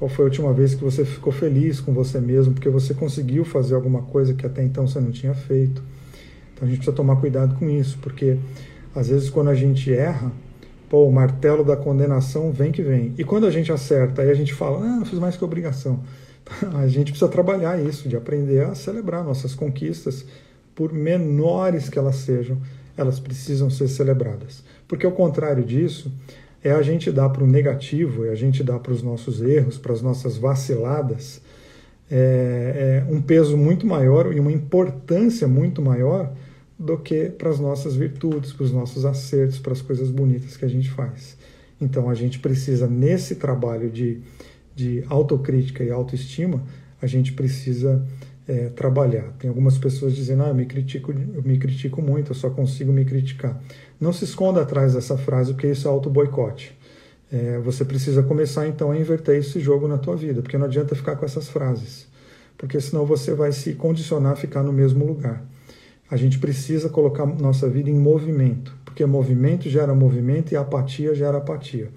Qual 0.02 0.08
foi 0.08 0.24
a 0.24 0.26
última 0.26 0.52
vez 0.52 0.74
que 0.74 0.82
você 0.82 1.04
ficou 1.04 1.32
feliz 1.32 1.78
com 1.78 1.94
você 1.94 2.18
mesmo 2.20 2.54
porque 2.54 2.68
você 2.68 2.92
conseguiu 2.92 3.44
fazer 3.44 3.76
alguma 3.76 4.02
coisa 4.02 4.34
que 4.34 4.44
até 4.44 4.60
então 4.60 4.84
você 4.84 4.98
não 4.98 5.12
tinha 5.12 5.32
feito? 5.32 5.80
Então 6.52 6.66
a 6.66 6.66
gente 6.66 6.78
precisa 6.78 6.96
tomar 6.96 7.20
cuidado 7.20 7.54
com 7.54 7.70
isso, 7.70 7.96
porque 8.02 8.36
às 8.96 9.10
vezes 9.10 9.30
quando 9.30 9.50
a 9.50 9.54
gente 9.54 9.94
erra, 9.94 10.32
pô, 10.90 11.04
o 11.06 11.12
martelo 11.12 11.64
da 11.64 11.76
condenação 11.76 12.50
vem 12.50 12.72
que 12.72 12.82
vem. 12.82 13.14
E 13.16 13.22
quando 13.22 13.46
a 13.46 13.50
gente 13.52 13.70
acerta, 13.70 14.22
aí 14.22 14.30
a 14.32 14.34
gente 14.34 14.52
fala, 14.52 14.84
ah, 14.84 14.96
não 14.96 15.04
fiz 15.04 15.20
mais 15.20 15.36
que 15.36 15.44
obrigação. 15.44 16.00
A 16.74 16.88
gente 16.88 17.12
precisa 17.12 17.30
trabalhar 17.30 17.80
isso, 17.80 18.08
de 18.08 18.16
aprender 18.16 18.64
a 18.64 18.74
celebrar 18.74 19.22
nossas 19.22 19.54
conquistas, 19.54 20.26
por 20.74 20.92
menores 20.92 21.88
que 21.88 21.96
elas 21.96 22.16
sejam, 22.16 22.58
elas 22.96 23.20
precisam 23.20 23.70
ser 23.70 23.86
celebradas. 23.86 24.64
Porque 24.88 25.06
ao 25.06 25.12
contrário 25.12 25.62
disso, 25.62 26.10
é 26.62 26.70
a 26.70 26.83
gente 26.83 27.11
dar 27.11 27.29
para 27.29 27.42
o 27.42 27.46
negativo, 27.46 28.25
é 28.25 28.31
a 28.31 28.35
gente 28.35 28.62
dar 28.62 28.79
para 28.79 28.92
os 28.92 29.03
nossos 29.03 29.40
erros, 29.42 29.79
para 29.79 29.92
as 29.92 30.03
nossas 30.03 30.37
vaciladas, 30.37 31.40
é, 32.11 33.05
é 33.09 33.12
um 33.12 33.20
peso 33.20 33.57
muito 33.57 33.87
maior 33.87 34.35
e 34.35 34.38
uma 34.38 34.53
importância 34.53 35.48
muito 35.48 35.81
maior 35.81 36.33
do 36.79 36.98
que 36.98 37.31
para 37.31 37.48
as 37.48 37.59
nossas 37.59 37.96
virtudes, 37.96 38.53
para 38.53 38.64
os 38.64 38.72
nossos 38.72 39.05
acertos, 39.05 39.59
para 39.59 39.72
as 39.72 39.81
coisas 39.81 40.11
bonitas 40.11 40.57
que 40.57 40.64
a 40.64 40.68
gente 40.68 40.90
faz. 40.90 41.37
Então 41.81 42.09
a 42.09 42.14
gente 42.14 42.38
precisa, 42.38 42.87
nesse 42.87 43.37
trabalho 43.37 43.90
de, 43.90 44.20
de 44.75 45.05
autocrítica 45.09 45.83
e 45.83 45.90
autoestima, 45.90 46.62
a 47.01 47.07
gente 47.07 47.33
precisa 47.33 48.05
é, 48.46 48.68
trabalhar. 48.68 49.33
Tem 49.38 49.48
algumas 49.48 49.79
pessoas 49.79 50.14
dizendo, 50.14 50.42
ah, 50.44 50.48
eu 50.48 50.55
me 50.55 50.66
critico, 50.66 51.12
eu 51.12 51.42
me 51.42 51.59
critico 51.59 52.03
muito, 52.03 52.31
eu 52.31 52.35
só 52.35 52.51
consigo 52.51 52.92
me 52.92 53.05
criticar. 53.05 53.61
Não 54.02 54.12
se 54.12 54.24
esconda 54.24 54.62
atrás 54.62 54.94
dessa 54.94 55.16
frase, 55.16 55.52
porque 55.52 55.68
isso 55.68 55.86
é 55.86 55.90
auto-boicote. 55.92 56.76
É, 57.30 57.58
você 57.58 57.84
precisa 57.84 58.20
começar 58.20 58.66
então 58.66 58.90
a 58.90 58.96
inverter 58.96 59.36
esse 59.36 59.60
jogo 59.60 59.86
na 59.86 59.96
tua 59.96 60.16
vida, 60.16 60.42
porque 60.42 60.58
não 60.58 60.66
adianta 60.66 60.96
ficar 60.96 61.14
com 61.14 61.24
essas 61.24 61.48
frases, 61.48 62.08
porque 62.58 62.80
senão 62.80 63.06
você 63.06 63.32
vai 63.32 63.52
se 63.52 63.74
condicionar 63.74 64.32
a 64.32 64.34
ficar 64.34 64.64
no 64.64 64.72
mesmo 64.72 65.06
lugar. 65.06 65.44
A 66.10 66.16
gente 66.16 66.40
precisa 66.40 66.88
colocar 66.88 67.24
nossa 67.24 67.68
vida 67.68 67.88
em 67.90 67.94
movimento, 67.94 68.76
porque 68.84 69.06
movimento 69.06 69.70
gera 69.70 69.94
movimento 69.94 70.50
e 70.50 70.56
apatia 70.56 71.14
gera 71.14 71.38
apatia. 71.38 71.88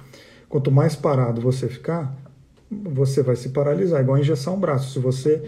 Quanto 0.48 0.70
mais 0.70 0.96
parado 0.96 1.42
você 1.42 1.68
ficar, 1.68 2.16
você 2.70 3.24
vai 3.24 3.36
se 3.36 3.50
paralisar, 3.50 4.00
igual 4.00 4.20
injetar 4.20 4.54
um 4.54 4.60
braço. 4.60 4.94
Se 4.94 5.00
você 5.00 5.42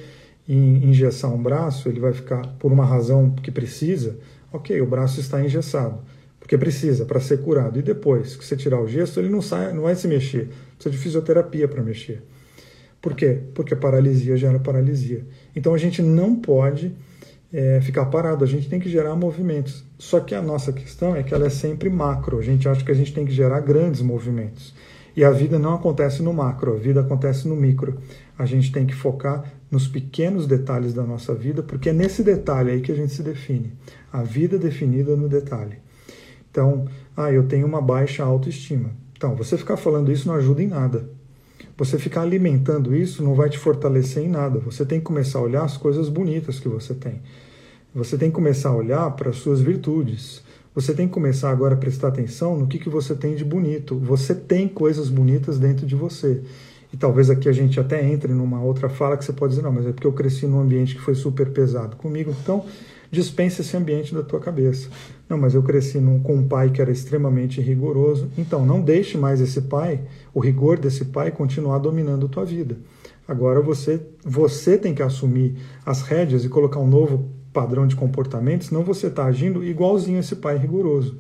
engessar 0.50 1.32
um 1.32 1.40
braço, 1.40 1.88
ele 1.88 2.00
vai 2.00 2.14
ficar 2.14 2.42
por 2.58 2.72
uma 2.72 2.84
razão 2.84 3.30
que 3.30 3.52
precisa, 3.52 4.18
ok, 4.52 4.82
o 4.82 4.88
braço 4.88 5.20
está 5.20 5.40
engessado 5.40 6.17
porque 6.48 6.58
precisa 6.58 7.04
para 7.04 7.20
ser 7.20 7.42
curado. 7.42 7.78
E 7.78 7.82
depois 7.82 8.38
que 8.38 8.46
você 8.46 8.56
tirar 8.56 8.80
o 8.80 8.88
gesso, 8.88 9.20
ele 9.20 9.28
não 9.28 9.42
sai, 9.42 9.74
não 9.74 9.84
vai 9.84 9.96
se 9.96 10.08
mexer. 10.08 10.48
Precisa 10.76 10.90
de 10.90 10.98
fisioterapia 10.98 11.68
para 11.68 11.84
mexer. 11.84 12.24
Por 13.02 13.14
quê? 13.16 13.40
Porque 13.54 13.76
paralisia 13.76 14.38
gera 14.38 14.58
paralisia. 14.58 15.26
Então 15.54 15.74
a 15.74 15.78
gente 15.78 16.02
não 16.02 16.34
pode 16.38 16.96
é, 17.52 17.82
ficar 17.82 18.06
parado, 18.06 18.46
a 18.46 18.48
gente 18.48 18.70
tem 18.70 18.80
que 18.80 18.88
gerar 18.88 19.14
movimentos. 19.14 19.84
Só 20.00 20.22
que 20.22 20.34
a 20.34 20.42
nossa 20.42 20.72
questão 20.72 21.14
é 21.14 21.22
que 21.22 21.34
ela 21.34 21.48
é 21.48 21.50
sempre 21.50 21.90
macro. 21.90 22.40
A 22.40 22.42
gente 22.42 22.68
acha 22.70 22.82
que 22.82 22.92
a 22.92 22.96
gente 22.96 23.14
tem 23.14 23.26
que 23.26 23.34
gerar 23.34 23.60
grandes 23.60 24.02
movimentos. 24.02 24.74
E 25.18 25.26
a 25.26 25.32
vida 25.32 25.60
não 25.60 25.74
acontece 25.74 26.24
no 26.24 26.34
macro, 26.34 26.76
a 26.76 26.78
vida 26.78 27.02
acontece 27.02 27.46
no 27.46 27.58
micro. 27.58 27.98
A 28.40 28.46
gente 28.46 28.72
tem 28.72 28.86
que 28.86 28.96
focar 28.96 29.44
nos 29.70 29.86
pequenos 29.86 30.48
detalhes 30.48 30.94
da 30.94 31.04
nossa 31.04 31.36
vida, 31.36 31.62
porque 31.62 31.90
é 31.90 31.94
nesse 31.94 32.24
detalhe 32.24 32.72
aí 32.72 32.80
que 32.80 32.92
a 32.94 32.96
gente 32.96 33.12
se 33.12 33.22
define. 33.22 33.74
A 34.14 34.24
vida 34.24 34.58
definida 34.58 35.14
no 35.18 35.28
detalhe. 35.28 35.86
Então, 36.58 36.86
ah, 37.16 37.32
eu 37.32 37.44
tenho 37.44 37.68
uma 37.68 37.80
baixa 37.80 38.24
autoestima. 38.24 38.90
Então, 39.16 39.36
você 39.36 39.56
ficar 39.56 39.78
falando 39.78 40.12
isso 40.12 40.28
não 40.28 40.34
ajuda 40.34 40.64
em 40.64 40.68
nada. 40.68 41.08
Você 41.78 42.00
ficar 42.00 42.24
alimentando 42.24 42.96
isso 42.96 43.24
não 43.24 43.36
vai 43.36 43.48
te 43.48 43.60
fortalecer 43.60 44.24
em 44.24 44.28
nada. 44.28 44.58
Você 44.62 44.84
tem 44.84 44.98
que 44.98 45.06
começar 45.06 45.38
a 45.38 45.44
olhar 45.44 45.64
as 45.64 45.78
coisas 45.78 46.10
bonitas 46.10 46.60
que 46.60 46.68
você 46.68 46.96
tem. 46.96 47.22
Você 47.94 48.18
tem 48.18 48.32
que 48.32 48.36
começar 48.36 48.70
a 48.70 48.76
olhar 48.76 49.12
para 49.12 49.30
as 49.30 49.36
suas 49.36 49.62
virtudes. 49.62 50.42
Você 50.74 50.96
tem 50.96 51.08
que 51.08 51.14
começar 51.14 51.52
agora 51.52 51.76
a 51.76 51.78
prestar 51.78 52.08
atenção 52.08 52.58
no 52.58 52.66
que, 52.66 52.80
que 52.80 52.90
você 52.90 53.14
tem 53.14 53.36
de 53.36 53.46
bonito. 53.46 53.96
Você 53.96 54.34
tem 54.34 54.68
coisas 54.68 55.10
bonitas 55.10 55.60
dentro 55.60 55.86
de 55.86 55.94
você. 55.94 56.42
E 56.92 56.98
talvez 56.98 57.30
aqui 57.30 57.48
a 57.48 57.54
gente 57.54 57.80
até 57.80 58.04
entre 58.04 58.34
numa 58.34 58.64
outra 58.64 58.90
fala 58.90 59.16
que 59.16 59.24
você 59.24 59.34
pode 59.34 59.52
dizer, 59.52 59.62
não, 59.62 59.72
mas 59.72 59.86
é 59.86 59.92
porque 59.92 60.08
eu 60.08 60.14
cresci 60.14 60.48
num 60.48 60.60
ambiente 60.60 60.96
que 60.96 61.02
foi 61.02 61.14
super 61.14 61.52
pesado 61.52 61.98
comigo. 61.98 62.36
Então, 62.42 62.66
dispensa 63.12 63.62
esse 63.62 63.76
ambiente 63.76 64.14
da 64.14 64.24
tua 64.24 64.40
cabeça. 64.40 64.90
Não, 65.30 65.38
mas 65.38 65.54
eu 65.54 65.64
cresci 65.64 66.00
num, 66.00 66.20
com 66.20 66.36
um 66.36 66.48
pai 66.48 66.70
que 66.70 66.82
era 66.82 66.92
extremamente 66.92 67.62
rigoroso. 67.62 68.30
Então, 68.38 68.66
não 68.66 68.82
deixe 68.82 69.18
mais 69.18 69.42
esse 69.42 69.62
pai, 69.62 70.02
o 70.34 70.40
rigor 70.40 70.78
desse 70.78 71.06
pai, 71.06 71.32
continuar 71.32 71.80
dominando 71.80 72.26
a 72.26 72.30
tua 72.30 72.46
vida. 72.46 72.78
Agora 73.28 73.62
você, 73.62 74.02
você 74.24 74.78
tem 74.78 74.94
que 74.94 75.04
assumir 75.04 75.58
as 75.86 76.02
rédeas 76.02 76.46
e 76.46 76.50
colocar 76.50 76.80
um 76.80 76.88
novo 76.88 77.26
padrão 77.52 77.86
de 77.86 77.96
comportamento, 77.96 78.66
senão 78.66 78.84
você 78.84 79.08
está 79.08 79.26
agindo 79.26 79.64
igualzinho 79.64 80.18
a 80.18 80.20
esse 80.22 80.36
pai 80.36 80.58
rigoroso. 80.58 81.18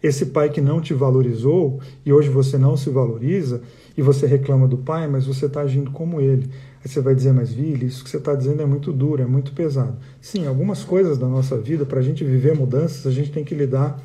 Esse 0.00 0.26
pai 0.26 0.48
que 0.50 0.60
não 0.60 0.80
te 0.80 0.94
valorizou 0.94 1.80
e 2.06 2.12
hoje 2.12 2.28
você 2.28 2.56
não 2.56 2.76
se 2.76 2.88
valoriza 2.88 3.62
e 3.96 4.02
você 4.02 4.26
reclama 4.26 4.68
do 4.68 4.78
pai, 4.78 5.08
mas 5.08 5.26
você 5.26 5.46
está 5.46 5.62
agindo 5.62 5.90
como 5.90 6.20
ele. 6.20 6.48
Aí 6.82 6.88
você 6.88 7.00
vai 7.00 7.14
dizer, 7.14 7.32
mas 7.32 7.52
Vili, 7.52 7.86
isso 7.86 8.04
que 8.04 8.10
você 8.10 8.18
está 8.18 8.34
dizendo 8.34 8.62
é 8.62 8.66
muito 8.66 8.92
duro, 8.92 9.22
é 9.22 9.26
muito 9.26 9.52
pesado. 9.52 9.96
Sim, 10.20 10.46
algumas 10.46 10.84
coisas 10.84 11.18
da 11.18 11.26
nossa 11.26 11.58
vida, 11.58 11.84
para 11.84 11.98
a 11.98 12.02
gente 12.02 12.24
viver 12.24 12.54
mudanças, 12.54 13.06
a 13.06 13.10
gente 13.10 13.32
tem 13.32 13.44
que 13.44 13.54
lidar 13.54 14.00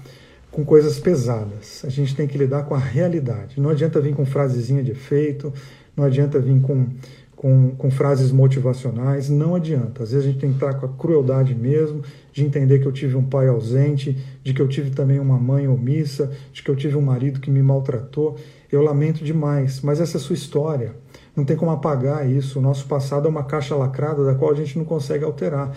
com 0.53 0.63
coisas 0.63 0.99
pesadas. 0.99 1.83
A 1.85 1.89
gente 1.89 2.15
tem 2.15 2.27
que 2.27 2.37
lidar 2.37 2.63
com 2.63 2.75
a 2.75 2.79
realidade. 2.79 3.59
Não 3.59 3.69
adianta 3.69 3.99
vir 3.99 4.15
com 4.15 4.25
frasezinha 4.25 4.83
de 4.83 4.91
efeito, 4.91 5.51
não 5.97 6.03
adianta 6.03 6.39
vir 6.39 6.61
com, 6.61 6.87
com, 7.35 7.71
com 7.71 7.91
frases 7.91 8.31
motivacionais, 8.31 9.29
não 9.29 9.55
adianta. 9.55 10.03
Às 10.03 10.11
vezes 10.11 10.25
a 10.25 10.31
gente 10.31 10.39
tem 10.39 10.49
que 10.51 10.55
estar 10.55 10.75
com 10.75 10.85
a 10.85 10.89
crueldade 10.89 11.53
mesmo, 11.53 12.01
de 12.31 12.43
entender 12.45 12.79
que 12.79 12.87
eu 12.87 12.91
tive 12.91 13.15
um 13.15 13.23
pai 13.23 13.47
ausente, 13.47 14.17
de 14.43 14.53
que 14.53 14.61
eu 14.61 14.67
tive 14.67 14.91
também 14.91 15.19
uma 15.19 15.37
mãe 15.37 15.67
omissa, 15.67 16.31
de 16.51 16.63
que 16.63 16.69
eu 16.69 16.75
tive 16.75 16.95
um 16.95 17.01
marido 17.01 17.39
que 17.39 17.51
me 17.51 17.61
maltratou. 17.61 18.37
Eu 18.71 18.81
lamento 18.81 19.23
demais, 19.23 19.81
mas 19.81 19.99
essa 19.99 20.17
é 20.17 20.19
a 20.19 20.21
sua 20.21 20.35
história. 20.35 20.95
Não 21.35 21.43
tem 21.43 21.57
como 21.57 21.71
apagar 21.71 22.29
isso. 22.29 22.59
O 22.59 22.61
nosso 22.61 22.85
passado 22.85 23.27
é 23.27 23.29
uma 23.29 23.43
caixa 23.43 23.75
lacrada 23.75 24.23
da 24.23 24.35
qual 24.35 24.51
a 24.51 24.55
gente 24.55 24.77
não 24.77 24.85
consegue 24.85 25.23
alterar. 25.23 25.71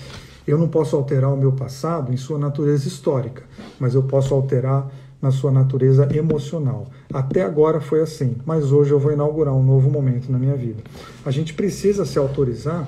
Eu 0.47 0.59
não 0.59 0.69
posso 0.69 0.95
alterar 0.95 1.33
o 1.33 1.37
meu 1.37 1.53
passado 1.53 2.13
em 2.13 2.17
sua 2.17 2.39
natureza 2.39 2.87
histórica, 2.87 3.43
mas 3.81 3.95
eu 3.95 4.03
posso 4.03 4.35
alterar 4.35 4.89
na 5.21 5.31
sua 5.31 5.51
natureza 5.51 6.09
emocional. 6.15 6.87
Até 7.13 7.43
agora 7.43 7.81
foi 7.81 8.01
assim, 8.01 8.37
mas 8.45 8.71
hoje 8.71 8.93
eu 8.93 8.99
vou 8.99 9.13
inaugurar 9.13 9.55
um 9.55 9.63
novo 9.63 9.91
momento 9.91 10.31
na 10.31 10.39
minha 10.39 10.55
vida. 10.55 10.83
A 11.25 11.31
gente 11.31 11.55
precisa 11.55 12.05
se 12.05 12.19
autorizar 12.19 12.87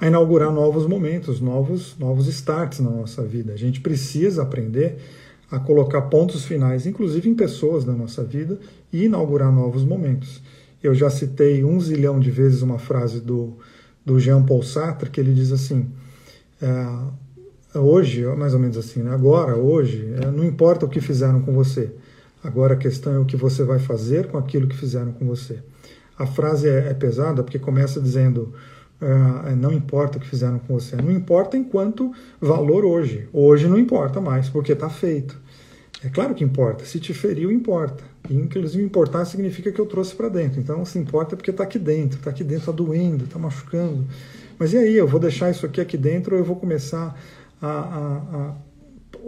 a 0.00 0.06
inaugurar 0.06 0.52
novos 0.52 0.86
momentos, 0.86 1.40
novos, 1.40 1.96
novos 1.98 2.26
starts 2.28 2.80
na 2.80 2.90
nossa 2.90 3.22
vida. 3.22 3.52
A 3.52 3.56
gente 3.56 3.80
precisa 3.80 4.42
aprender 4.42 4.98
a 5.50 5.58
colocar 5.58 6.02
pontos 6.02 6.44
finais, 6.44 6.86
inclusive 6.86 7.28
em 7.28 7.34
pessoas 7.34 7.84
da 7.84 7.92
nossa 7.92 8.24
vida, 8.24 8.58
e 8.92 9.04
inaugurar 9.04 9.52
novos 9.52 9.84
momentos. 9.84 10.42
Eu 10.86 10.94
já 10.94 11.10
citei 11.10 11.64
um 11.64 11.80
zilhão 11.80 12.20
de 12.20 12.30
vezes 12.30 12.62
uma 12.62 12.78
frase 12.78 13.20
do, 13.20 13.56
do 14.04 14.20
Jean 14.20 14.42
Paul 14.44 14.62
Sartre, 14.62 15.10
que 15.10 15.20
ele 15.20 15.34
diz 15.34 15.50
assim: 15.50 15.90
é, 16.62 17.78
hoje, 17.78 18.24
mais 18.36 18.54
ou 18.54 18.60
menos 18.60 18.76
assim, 18.76 19.02
né? 19.02 19.12
agora, 19.12 19.56
hoje, 19.56 20.08
é, 20.22 20.30
não 20.30 20.44
importa 20.44 20.86
o 20.86 20.88
que 20.88 21.00
fizeram 21.00 21.42
com 21.42 21.52
você, 21.52 21.92
agora 22.42 22.74
a 22.74 22.76
questão 22.76 23.14
é 23.14 23.18
o 23.18 23.24
que 23.24 23.36
você 23.36 23.64
vai 23.64 23.80
fazer 23.80 24.28
com 24.28 24.38
aquilo 24.38 24.68
que 24.68 24.76
fizeram 24.76 25.10
com 25.10 25.26
você. 25.26 25.58
A 26.16 26.24
frase 26.24 26.68
é, 26.68 26.88
é 26.88 26.94
pesada 26.94 27.42
porque 27.42 27.58
começa 27.58 28.00
dizendo 28.00 28.54
Uh, 28.98 29.54
não 29.54 29.74
importa 29.74 30.16
o 30.16 30.20
que 30.22 30.26
fizeram 30.26 30.58
com 30.58 30.72
você, 30.72 30.96
não 30.96 31.12
importa 31.12 31.54
enquanto 31.54 32.12
valor 32.40 32.82
hoje. 32.82 33.28
Hoje 33.30 33.68
não 33.68 33.78
importa 33.78 34.22
mais, 34.22 34.48
porque 34.48 34.72
está 34.72 34.88
feito. 34.88 35.38
É 36.02 36.08
claro 36.08 36.34
que 36.34 36.42
importa, 36.42 36.82
se 36.86 36.98
te 36.98 37.12
feriu, 37.12 37.52
importa. 37.52 38.02
Inclusive, 38.30 38.82
importar 38.82 39.24
significa 39.24 39.70
que 39.70 39.80
eu 39.80 39.86
trouxe 39.86 40.14
para 40.14 40.28
dentro. 40.28 40.60
Então, 40.60 40.84
se 40.84 40.98
importa 40.98 41.36
porque 41.36 41.50
está 41.50 41.64
aqui 41.64 41.78
dentro, 41.78 42.18
está 42.18 42.30
aqui 42.30 42.42
dentro, 42.44 42.70
está 42.70 42.72
doendo, 42.72 43.24
está 43.24 43.38
machucando. 43.38 44.04
Mas 44.58 44.72
e 44.72 44.78
aí, 44.78 44.96
eu 44.96 45.06
vou 45.06 45.20
deixar 45.20 45.50
isso 45.50 45.66
aqui 45.66 45.80
aqui 45.80 45.96
dentro 45.96 46.34
ou 46.34 46.40
eu 46.40 46.44
vou 46.44 46.56
começar 46.56 47.18
a, 47.60 47.68
a, 47.68 48.54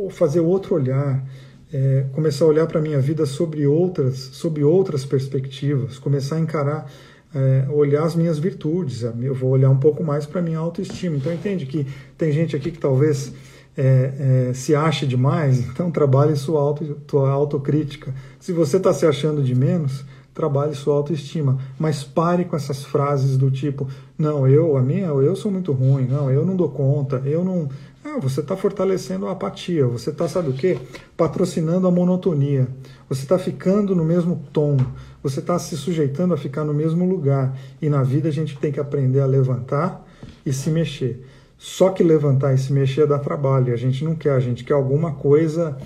a 0.06 0.10
fazer 0.10 0.40
outro 0.40 0.74
olhar? 0.74 1.24
É, 1.70 2.06
começar 2.12 2.46
a 2.46 2.48
olhar 2.48 2.66
para 2.66 2.78
a 2.78 2.82
minha 2.82 2.98
vida 2.98 3.26
sobre 3.26 3.66
outras, 3.66 4.16
sobre 4.16 4.64
outras 4.64 5.04
perspectivas, 5.04 5.98
começar 5.98 6.36
a 6.36 6.40
encarar 6.40 6.90
é, 7.34 7.66
olhar 7.70 8.04
as 8.04 8.14
minhas 8.14 8.38
virtudes, 8.38 9.02
eu 9.02 9.34
vou 9.34 9.50
olhar 9.50 9.70
um 9.70 9.78
pouco 9.78 10.02
mais 10.02 10.24
para 10.24 10.40
a 10.40 10.42
minha 10.42 10.58
autoestima. 10.58 11.16
Então 11.16 11.32
entende 11.32 11.66
que 11.66 11.86
tem 12.16 12.32
gente 12.32 12.56
aqui 12.56 12.70
que 12.70 12.78
talvez 12.78 13.32
é, 13.78 14.48
é, 14.50 14.54
se 14.54 14.74
ache 14.74 15.06
demais, 15.06 15.60
então 15.60 15.88
trabalhe 15.88 16.34
sua, 16.34 16.60
auto, 16.60 16.98
sua 17.08 17.30
autocrítica. 17.30 18.12
Se 18.40 18.52
você 18.52 18.76
está 18.76 18.92
se 18.92 19.06
achando 19.06 19.40
de 19.40 19.54
menos, 19.54 20.04
trabalhe 20.34 20.74
sua 20.74 20.96
autoestima, 20.96 21.58
mas 21.78 22.02
pare 22.02 22.44
com 22.44 22.56
essas 22.56 22.84
frases 22.84 23.38
do 23.38 23.52
tipo, 23.52 23.86
não, 24.18 24.48
eu, 24.48 24.76
a 24.76 24.82
minha, 24.82 25.06
eu 25.06 25.36
sou 25.36 25.52
muito 25.52 25.70
ruim, 25.70 26.08
não, 26.08 26.28
eu 26.28 26.44
não 26.44 26.56
dou 26.56 26.68
conta, 26.68 27.22
eu 27.24 27.44
não. 27.44 27.68
Ah, 28.04 28.18
você 28.20 28.40
está 28.40 28.56
fortalecendo 28.56 29.28
a 29.28 29.32
apatia, 29.32 29.86
você 29.86 30.10
está, 30.10 30.26
sabe 30.26 30.50
o 30.50 30.54
quê? 30.54 30.78
Patrocinando 31.16 31.86
a 31.86 31.90
monotonia. 31.90 32.66
Você 33.08 33.22
está 33.22 33.38
ficando 33.38 33.94
no 33.94 34.04
mesmo 34.04 34.42
tom, 34.52 34.76
você 35.22 35.40
está 35.40 35.58
se 35.58 35.76
sujeitando 35.76 36.34
a 36.34 36.36
ficar 36.36 36.64
no 36.64 36.74
mesmo 36.74 37.08
lugar. 37.08 37.56
E 37.80 37.88
na 37.88 38.02
vida 38.02 38.28
a 38.28 38.32
gente 38.32 38.56
tem 38.58 38.72
que 38.72 38.80
aprender 38.80 39.20
a 39.20 39.26
levantar 39.26 40.04
e 40.44 40.52
se 40.52 40.70
mexer. 40.70 41.24
Só 41.58 41.90
que 41.90 42.04
levantar 42.04 42.54
e 42.54 42.58
se 42.58 42.72
mexer 42.72 43.06
dá 43.06 43.18
trabalho. 43.18 43.74
A 43.74 43.76
gente 43.76 44.04
não 44.04 44.14
quer, 44.14 44.30
a 44.30 44.40
gente 44.40 44.62
quer 44.62 44.74
alguma 44.74 45.12
coisa 45.12 45.76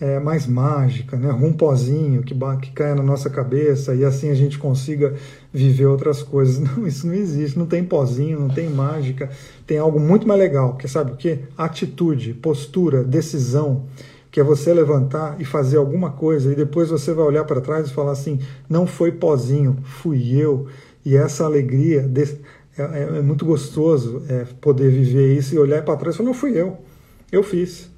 é, 0.00 0.18
mais 0.18 0.46
mágica, 0.46 1.16
né? 1.16 1.30
um 1.32 1.52
pozinho 1.52 2.22
que, 2.22 2.34
que 2.62 2.70
caia 2.70 2.94
na 2.94 3.02
nossa 3.02 3.28
cabeça 3.28 3.94
e 3.94 4.04
assim 4.04 4.30
a 4.30 4.34
gente 4.34 4.58
consiga 4.58 5.14
viver 5.52 5.86
outras 5.86 6.22
coisas. 6.22 6.58
Não, 6.62 6.86
isso 6.86 7.06
não 7.06 7.14
existe. 7.14 7.58
Não 7.58 7.66
tem 7.66 7.84
pozinho, 7.84 8.38
não 8.38 8.48
tem 8.48 8.70
mágica. 8.70 9.28
Tem 9.66 9.78
algo 9.78 9.98
muito 9.98 10.26
mais 10.26 10.40
legal, 10.40 10.76
que 10.76 10.88
sabe 10.88 11.12
o 11.12 11.16
que? 11.16 11.40
Atitude, 11.58 12.32
postura, 12.34 13.02
decisão 13.02 13.86
que 14.30 14.38
é 14.38 14.44
você 14.44 14.72
levantar 14.72 15.40
e 15.40 15.44
fazer 15.44 15.76
alguma 15.76 16.10
coisa 16.10 16.52
e 16.52 16.54
depois 16.54 16.88
você 16.88 17.12
vai 17.12 17.24
olhar 17.24 17.44
para 17.44 17.60
trás 17.60 17.88
e 17.88 17.92
falar 17.92 18.12
assim: 18.12 18.38
não 18.68 18.86
foi 18.86 19.12
pozinho, 19.12 19.78
fui 19.82 20.36
eu. 20.36 20.66
E 21.04 21.16
essa 21.16 21.44
alegria 21.44 22.02
é, 22.80 22.98
é, 22.98 23.18
é, 23.18 23.22
muito 23.22 23.44
gostoso 23.44 24.22
é, 24.28 24.44
poder 24.60 24.90
viver 24.90 25.36
isso 25.36 25.54
e 25.54 25.58
olhar 25.58 25.82
para 25.82 25.96
trás 25.96 26.14
e 26.14 26.18
falar: 26.18 26.28
não 26.28 26.34
fui 26.34 26.52
eu, 26.58 26.78
eu 27.30 27.42
fiz. 27.42 27.90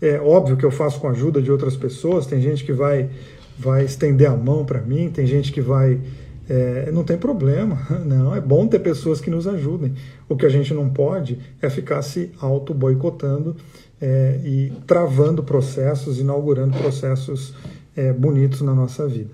É 0.00 0.18
óbvio 0.18 0.56
que 0.56 0.64
eu 0.64 0.70
faço 0.70 0.98
com 0.98 1.08
a 1.08 1.10
ajuda 1.10 1.42
de 1.42 1.52
outras 1.52 1.76
pessoas, 1.76 2.26
tem 2.26 2.40
gente 2.40 2.64
que 2.64 2.72
vai, 2.72 3.10
vai 3.58 3.84
estender 3.84 4.28
a 4.28 4.36
mão 4.36 4.64
para 4.64 4.80
mim, 4.80 5.10
tem 5.10 5.26
gente 5.26 5.52
que 5.52 5.60
vai. 5.60 6.00
É, 6.48 6.90
não 6.90 7.04
tem 7.04 7.16
problema, 7.16 7.78
não. 8.04 8.34
É 8.34 8.40
bom 8.40 8.66
ter 8.66 8.80
pessoas 8.80 9.20
que 9.20 9.30
nos 9.30 9.46
ajudem. 9.46 9.94
O 10.28 10.36
que 10.36 10.46
a 10.46 10.48
gente 10.48 10.72
não 10.72 10.88
pode 10.88 11.38
é 11.60 11.68
ficar 11.68 12.02
se 12.02 12.32
auto-boicotando 12.40 13.56
é, 14.00 14.40
e 14.42 14.72
travando 14.86 15.42
processos, 15.42 16.18
inaugurando 16.18 16.76
processos 16.78 17.54
é, 17.94 18.12
bonitos 18.12 18.62
na 18.62 18.74
nossa 18.74 19.06
vida. 19.06 19.30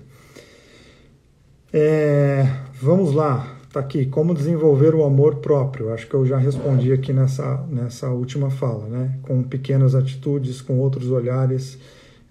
É, 1.71 2.47
vamos 2.81 3.13
lá, 3.13 3.56
está 3.77 3.79
aqui, 3.79 4.05
como 4.05 4.33
desenvolver 4.33 4.95
o 4.95 5.03
amor 5.03 5.35
próprio. 5.35 5.93
Acho 5.93 6.07
que 6.07 6.13
eu 6.13 6.25
já 6.25 6.37
respondi 6.37 6.91
aqui 6.91 7.13
nessa, 7.13 7.65
nessa 7.69 8.09
última 8.09 8.49
fala, 8.49 8.87
né? 8.87 9.17
com 9.23 9.43
pequenas 9.43 9.95
atitudes, 9.95 10.61
com 10.61 10.79
outros 10.79 11.09
olhares, 11.11 11.77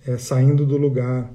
é, 0.07 0.17
saindo 0.17 0.67
do 0.67 0.77
lugar, 0.77 1.31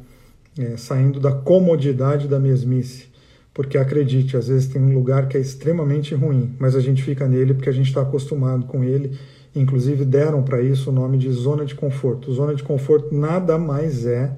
é, 0.57 0.77
saindo 0.77 1.19
da 1.19 1.31
comodidade 1.31 2.27
da 2.27 2.39
mesmice. 2.39 3.09
Porque 3.53 3.77
acredite, 3.77 4.37
às 4.37 4.47
vezes 4.47 4.67
tem 4.67 4.81
um 4.81 4.93
lugar 4.93 5.27
que 5.27 5.37
é 5.37 5.39
extremamente 5.41 6.15
ruim, 6.15 6.55
mas 6.57 6.75
a 6.75 6.79
gente 6.79 7.03
fica 7.03 7.27
nele 7.27 7.53
porque 7.53 7.69
a 7.69 7.73
gente 7.73 7.87
está 7.87 8.01
acostumado 8.01 8.65
com 8.65 8.83
ele 8.83 9.17
Inclusive 9.55 10.05
deram 10.05 10.41
para 10.43 10.61
isso 10.61 10.89
o 10.89 10.93
nome 10.93 11.17
de 11.17 11.29
zona 11.31 11.65
de 11.65 11.75
conforto. 11.75 12.31
Zona 12.31 12.55
de 12.55 12.63
conforto 12.63 13.13
nada 13.13 13.57
mais 13.57 14.05
é, 14.05 14.35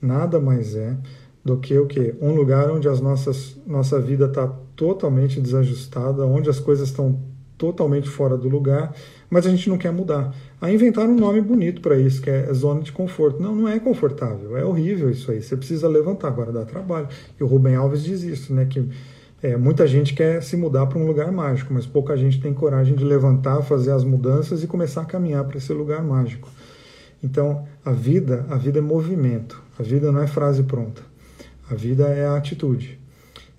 nada 0.00 0.40
mais 0.40 0.74
é 0.74 0.96
do 1.44 1.58
que 1.58 1.78
o 1.78 1.86
que 1.86 2.14
um 2.20 2.34
lugar 2.34 2.70
onde 2.70 2.88
as 2.88 3.00
nossas 3.00 3.56
nossa 3.66 4.00
vida 4.00 4.24
está 4.24 4.52
totalmente 4.76 5.40
desajustada, 5.40 6.24
onde 6.24 6.48
as 6.50 6.60
coisas 6.60 6.88
estão 6.88 7.18
totalmente 7.58 8.08
fora 8.08 8.36
do 8.36 8.48
lugar, 8.48 8.94
mas 9.30 9.46
a 9.46 9.50
gente 9.50 9.68
não 9.68 9.78
quer 9.78 9.92
mudar. 9.92 10.34
Aí 10.60 10.74
inventaram 10.74 11.12
um 11.12 11.18
nome 11.18 11.40
bonito 11.40 11.80
para 11.80 11.96
isso, 11.96 12.20
que 12.20 12.30
é 12.30 12.52
zona 12.52 12.82
de 12.82 12.92
conforto. 12.92 13.42
Não, 13.42 13.54
não 13.54 13.68
é 13.68 13.78
confortável, 13.80 14.56
é 14.56 14.64
horrível 14.64 15.10
isso 15.10 15.30
aí. 15.30 15.42
Você 15.42 15.56
precisa 15.56 15.88
levantar, 15.88 16.28
agora 16.28 16.52
dá 16.52 16.64
trabalho. 16.64 17.08
E 17.38 17.42
o 17.42 17.46
Rubem 17.46 17.74
Alves 17.74 18.04
diz 18.04 18.22
isso, 18.22 18.52
né? 18.52 18.66
Que 18.66 18.86
é, 19.42 19.56
muita 19.56 19.86
gente 19.86 20.14
quer 20.14 20.42
se 20.42 20.56
mudar 20.56 20.86
para 20.86 20.98
um 20.98 21.06
lugar 21.06 21.32
mágico, 21.32 21.72
mas 21.72 21.86
pouca 21.86 22.16
gente 22.16 22.40
tem 22.40 22.52
coragem 22.52 22.94
de 22.94 23.04
levantar, 23.04 23.62
fazer 23.62 23.92
as 23.92 24.04
mudanças 24.04 24.62
e 24.62 24.66
começar 24.66 25.02
a 25.02 25.06
caminhar 25.06 25.44
para 25.44 25.56
esse 25.56 25.72
lugar 25.72 26.02
mágico. 26.02 26.48
Então, 27.22 27.66
a 27.84 27.92
vida, 27.92 28.46
a 28.50 28.56
vida 28.56 28.78
é 28.78 28.82
movimento. 28.82 29.62
A 29.78 29.82
vida 29.82 30.12
não 30.12 30.20
é 30.20 30.26
frase 30.26 30.62
pronta. 30.62 31.02
A 31.70 31.74
vida 31.74 32.04
é 32.08 32.26
a 32.26 32.36
atitude. 32.36 32.98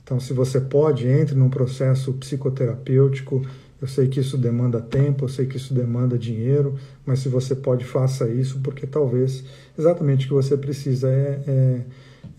Então, 0.08 0.22
se 0.22 0.32
você 0.32 0.62
pode, 0.62 1.06
entre 1.06 1.36
num 1.36 1.50
processo 1.50 2.14
psicoterapêutico. 2.14 3.46
Eu 3.80 3.88
sei 3.88 4.08
que 4.08 4.22
isso 4.22 4.38
demanda 4.38 4.82
tempo, 4.82 5.26
eu 5.26 5.30
sei 5.30 5.46
que 5.46 5.58
isso 5.58 5.72
demanda 5.72 6.18
dinheiro, 6.18 6.76
mas 7.06 7.20
se 7.20 7.30
você 7.30 7.54
pode, 7.54 7.86
faça 7.86 8.28
isso, 8.28 8.60
porque 8.64 8.88
talvez 8.88 9.44
exatamente 9.78 10.26
o 10.26 10.30
que 10.30 10.34
você 10.34 10.58
precisa 10.58 11.10
é, 11.10 11.40
é, 11.46 11.82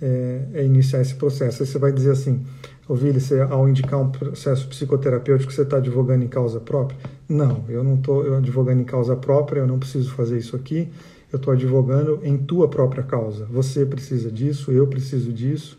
é, 0.03 0.43
é 0.55 0.65
iniciar 0.65 1.01
esse 1.01 1.15
processo. 1.15 1.63
Aí 1.63 1.69
você 1.69 1.79
vai 1.79 1.93
dizer 1.93 2.11
assim: 2.11 2.43
Ouvir 2.89 3.13
você 3.13 3.39
ao 3.39 3.69
indicar 3.69 4.01
um 4.01 4.11
processo 4.11 4.67
psicoterapêutico, 4.67 5.53
você 5.53 5.61
está 5.61 5.77
advogando 5.77 6.25
em 6.25 6.29
causa 6.29 6.59
própria? 6.59 6.99
Não, 7.29 7.63
eu 7.69 7.85
não 7.85 7.97
estou 7.97 8.35
advogando 8.35 8.81
em 8.81 8.85
causa 8.85 9.15
própria, 9.15 9.61
eu 9.61 9.67
não 9.67 9.79
preciso 9.79 10.11
fazer 10.13 10.39
isso 10.39 10.57
aqui, 10.57 10.89
eu 11.31 11.37
estou 11.37 11.53
advogando 11.53 12.19
em 12.23 12.39
tua 12.39 12.67
própria 12.67 13.03
causa. 13.03 13.45
Você 13.45 13.85
precisa 13.85 14.33
disso, 14.33 14.73
eu 14.73 14.87
preciso 14.87 15.31
disso, 15.35 15.79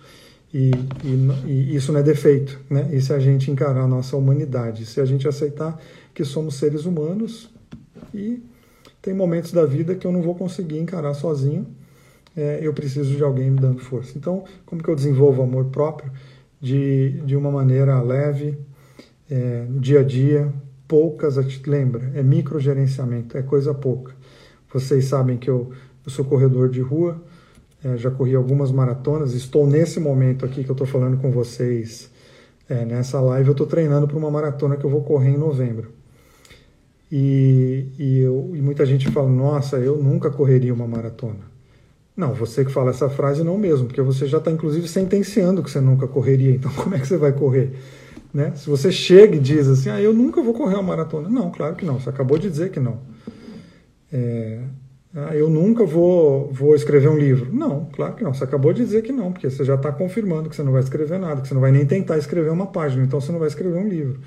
e, 0.54 0.72
e, 1.04 1.48
e 1.48 1.76
isso 1.76 1.92
não 1.92 2.00
é 2.00 2.04
defeito, 2.04 2.60
né? 2.70 2.90
Isso 2.92 3.14
é 3.14 3.16
a 3.16 3.20
gente 3.20 3.52
encarar 3.52 3.82
a 3.82 3.88
nossa 3.88 4.18
humanidade, 4.18 4.86
se 4.86 5.00
a 5.00 5.06
gente 5.06 5.28
aceitar 5.28 5.80
que 6.14 6.24
somos 6.24 6.56
seres 6.56 6.86
humanos 6.86 7.50
e 8.14 8.42
tem 9.02 9.14
momentos 9.14 9.52
da 9.52 9.66
vida 9.66 9.96
que 9.96 10.06
eu 10.06 10.12
não 10.12 10.22
vou 10.22 10.36
conseguir 10.36 10.80
encarar 10.80 11.14
sozinho, 11.14 11.68
é, 12.36 12.60
eu 12.62 12.74
preciso 12.74 13.16
de 13.16 13.24
alguém 13.24 13.50
me 13.50 13.60
dando 13.60 13.80
força. 13.80 14.18
Então, 14.18 14.44
como 14.66 14.82
que 14.82 14.90
eu 14.90 14.96
desenvolvo 14.96 15.42
amor 15.42 15.66
próprio? 15.66 16.12
de, 16.62 17.22
de 17.26 17.36
uma 17.36 17.52
maneira 17.52 18.02
leve, 18.02 18.58
é, 19.30 19.66
dia 19.80 20.02
a 20.02 20.04
dia, 20.04 20.52
poucas, 20.88 21.38
lembra, 21.66 22.12
é 22.14 22.22
microgerenciamento, 22.22 23.38
é 23.38 23.42
coisa 23.42 23.74
pouca. 23.74 24.14
Vocês 24.74 25.06
sabem 25.06 25.38
que 25.38 25.50
eu, 25.50 25.72
eu 26.06 26.12
sou 26.12 26.26
corredor 26.26 26.70
de 26.70 26.82
rua, 26.82 27.22
é, 27.84 27.98
já 27.98 28.12
corri 28.12 28.36
algumas 28.36 28.72
maratonas, 28.72 29.34
estou 29.34 29.66
nesse 29.66 30.00
momento 30.00 30.46
aqui 30.46 30.64
que 30.64 30.70
eu 30.70 30.74
estou 30.74 30.88
falando 30.88 31.18
com 31.18 31.32
vocês, 31.32 32.10
é, 32.68 32.86
nessa 32.86 33.20
live, 33.20 33.48
eu 33.48 33.54
estou 33.54 33.66
treinando 33.66 34.08
para 34.08 34.18
uma 34.18 34.30
maratona 34.30 34.76
que 34.76 34.86
eu 34.86 34.90
vou 34.90 35.04
correr 35.04 35.30
em 35.30 35.38
novembro. 35.38 35.92
E, 37.12 37.88
e, 37.98 38.20
eu, 38.20 38.52
e 38.54 38.62
muita 38.62 38.86
gente 38.86 39.10
fala, 39.10 39.30
nossa, 39.30 39.78
eu 39.78 39.98
nunca 39.98 40.30
correria 40.30 40.74
uma 40.74 40.88
maratona. 40.88 41.50
Não, 42.16 42.34
você 42.34 42.66
que 42.66 42.72
fala 42.72 42.92
essa 42.92 43.10
frase 43.10 43.44
não 43.44 43.58
mesmo, 43.58 43.88
porque 43.88 44.02
você 44.02 44.28
já 44.28 44.38
está 44.38 44.52
inclusive 44.52 44.88
sentenciando 44.88 45.64
que 45.64 45.72
você 45.72 45.80
nunca 45.80 46.08
correria. 46.08 46.52
Então, 46.52 46.72
como 46.76 46.94
é 46.94 47.00
que 47.00 47.08
você 47.08 47.18
vai 47.18 47.32
correr? 47.32 47.72
Né? 48.34 48.52
Se 48.56 48.70
você 48.70 48.92
chega 48.92 49.36
e 49.36 49.40
diz 49.40 49.68
assim, 49.68 49.90
ah, 49.90 50.02
eu 50.02 50.14
nunca 50.14 50.42
vou 50.42 50.54
correr 50.54 50.76
uma 50.76 50.84
maratona. 50.84 51.30
Não, 51.30 51.50
claro 51.50 51.76
que 51.76 51.86
não. 51.86 52.00
Você 52.00 52.10
acabou 52.10 52.38
de 52.38 52.50
dizer 52.50 52.72
que 52.72 52.80
não. 52.80 53.00
É, 54.12 54.60
eu 55.34 55.50
nunca 55.50 55.84
vou, 55.86 56.52
vou 56.52 56.76
escrever 56.76 57.10
um 57.10 57.18
livro. 57.18 57.52
Não, 57.52 57.86
claro 57.92 58.14
que 58.14 58.24
não. 58.24 58.34
Você 58.34 58.44
acabou 58.44 58.72
de 58.72 58.84
dizer 58.84 59.02
que 59.02 59.12
não, 59.12 59.32
porque 59.32 59.50
você 59.50 59.64
já 59.64 59.74
está 59.74 59.92
confirmando 59.92 60.50
que 60.50 60.56
você 60.56 60.62
não 60.62 60.72
vai 60.72 60.82
escrever 60.82 61.20
nada, 61.20 61.42
que 61.42 61.48
você 61.48 61.54
não 61.54 61.62
vai 61.62 61.72
nem 61.72 61.86
tentar 61.86 62.18
escrever 62.18 62.52
uma 62.52 62.68
página, 62.68 63.04
então 63.04 63.20
você 63.20 63.32
não 63.32 63.40
vai 63.40 63.48
escrever 63.48 63.78
um 63.78 63.88
livro. 63.88 64.20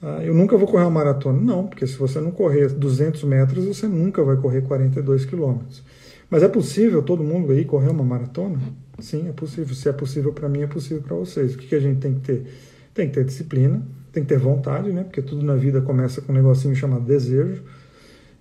Ah, 0.00 0.22
eu 0.22 0.32
nunca 0.32 0.56
vou 0.56 0.68
correr 0.68 0.84
uma 0.84 0.90
maratona. 0.90 1.40
Não, 1.40 1.66
porque 1.66 1.86
se 1.86 1.96
você 1.96 2.20
não 2.20 2.30
correr 2.30 2.68
200 2.68 3.24
metros, 3.24 3.64
você 3.64 3.88
nunca 3.88 4.22
vai 4.22 4.36
correr 4.36 4.62
42 4.62 5.24
quilômetros. 5.24 5.82
Mas 6.30 6.42
é 6.42 6.48
possível 6.48 7.02
todo 7.02 7.24
mundo 7.24 7.52
aí 7.52 7.64
correr 7.64 7.90
uma 7.90 8.04
maratona? 8.04 8.58
Sim, 9.00 9.28
é 9.28 9.32
possível. 9.32 9.74
Se 9.74 9.88
é 9.88 9.92
possível 9.92 10.32
para 10.32 10.48
mim, 10.48 10.62
é 10.62 10.66
possível 10.68 11.02
para 11.02 11.16
vocês. 11.16 11.54
O 11.54 11.58
que, 11.58 11.66
que 11.66 11.74
a 11.74 11.80
gente 11.80 11.98
tem 11.98 12.14
que 12.14 12.20
ter? 12.20 12.46
Tem 12.94 13.08
que 13.08 13.14
ter 13.14 13.24
disciplina, 13.24 13.82
tem 14.12 14.22
que 14.22 14.28
ter 14.28 14.38
vontade, 14.38 14.92
né? 14.92 15.02
Porque 15.02 15.20
tudo 15.20 15.44
na 15.44 15.56
vida 15.56 15.80
começa 15.80 16.20
com 16.20 16.32
um 16.32 16.36
negocinho 16.36 16.74
chamado 16.76 17.04
desejo 17.04 17.62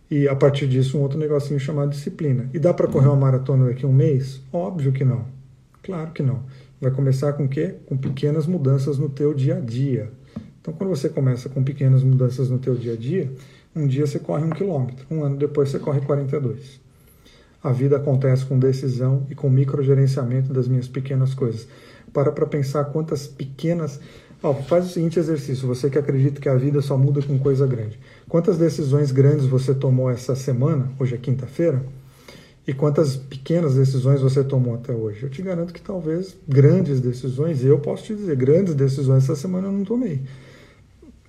e 0.09 0.27
a 0.27 0.35
partir 0.35 0.67
disso 0.67 0.97
um 0.97 1.01
outro 1.01 1.17
negocinho 1.17 1.59
chamado 1.59 1.89
disciplina. 1.89 2.49
E 2.53 2.59
dá 2.59 2.73
para 2.73 2.87
correr 2.87 3.07
uma 3.07 3.15
maratona 3.15 3.67
daqui 3.67 3.85
a 3.85 3.87
um 3.87 3.93
mês? 3.93 4.41
Óbvio 4.51 4.91
que 4.91 5.03
não. 5.03 5.25
Claro 5.81 6.11
que 6.11 6.23
não. 6.23 6.43
Vai 6.79 6.91
começar 6.91 7.33
com 7.33 7.45
o 7.45 7.49
quê? 7.49 7.75
Com 7.85 7.97
pequenas 7.97 8.45
mudanças 8.45 8.97
no 8.97 9.09
teu 9.09 9.33
dia 9.33 9.57
a 9.57 9.59
dia. 9.59 10.11
Então, 10.61 10.73
quando 10.73 10.89
você 10.89 11.09
começa 11.09 11.47
com 11.47 11.63
pequenas 11.63 12.03
mudanças 12.03 12.49
no 12.49 12.57
teu 12.57 12.75
dia 12.75 12.93
a 12.93 12.95
dia, 12.95 13.31
um 13.75 13.85
dia 13.85 14.07
você 14.07 14.17
corre 14.17 14.43
um 14.43 14.49
quilômetro, 14.49 15.05
um 15.11 15.23
ano 15.23 15.37
depois 15.37 15.69
você 15.69 15.79
corre 15.79 16.01
42. 16.01 16.79
A 17.63 17.71
vida 17.71 17.97
acontece 17.97 18.45
com 18.45 18.59
decisão 18.59 19.25
e 19.29 19.35
com 19.35 19.49
microgerenciamento 19.49 20.53
das 20.53 20.67
minhas 20.67 20.87
pequenas 20.87 21.33
coisas. 21.33 21.67
Para 22.13 22.31
para 22.31 22.45
pensar 22.45 22.85
quantas 22.85 23.27
pequenas 23.27 23.99
Ó, 24.45 24.53
faz 24.53 24.85
o 24.85 24.89
seguinte 24.89 25.17
exercício, 25.17 25.67
você 25.67 25.89
que 25.89 25.97
acredita 25.97 26.39
que 26.39 26.47
a 26.47 26.53
vida 26.53 26.79
só 26.79 26.95
muda 26.95 27.19
com 27.19 27.39
coisa 27.39 27.65
grande. 27.65 27.99
Quantas 28.29 28.59
decisões 28.59 29.11
grandes 29.11 29.47
você 29.47 29.73
tomou 29.73 30.07
essa 30.07 30.35
semana, 30.35 30.91
hoje 30.99 31.15
é 31.15 31.17
quinta-feira, 31.17 31.83
e 32.67 32.71
quantas 32.71 33.15
pequenas 33.15 33.73
decisões 33.73 34.21
você 34.21 34.43
tomou 34.43 34.75
até 34.75 34.93
hoje? 34.93 35.23
Eu 35.23 35.31
te 35.31 35.41
garanto 35.41 35.73
que 35.73 35.81
talvez 35.81 36.37
grandes 36.47 37.01
decisões, 37.01 37.65
eu 37.65 37.79
posso 37.79 38.03
te 38.03 38.13
dizer, 38.13 38.35
grandes 38.35 38.75
decisões 38.75 39.23
essa 39.23 39.35
semana 39.35 39.67
eu 39.67 39.71
não 39.71 39.83
tomei. 39.83 40.21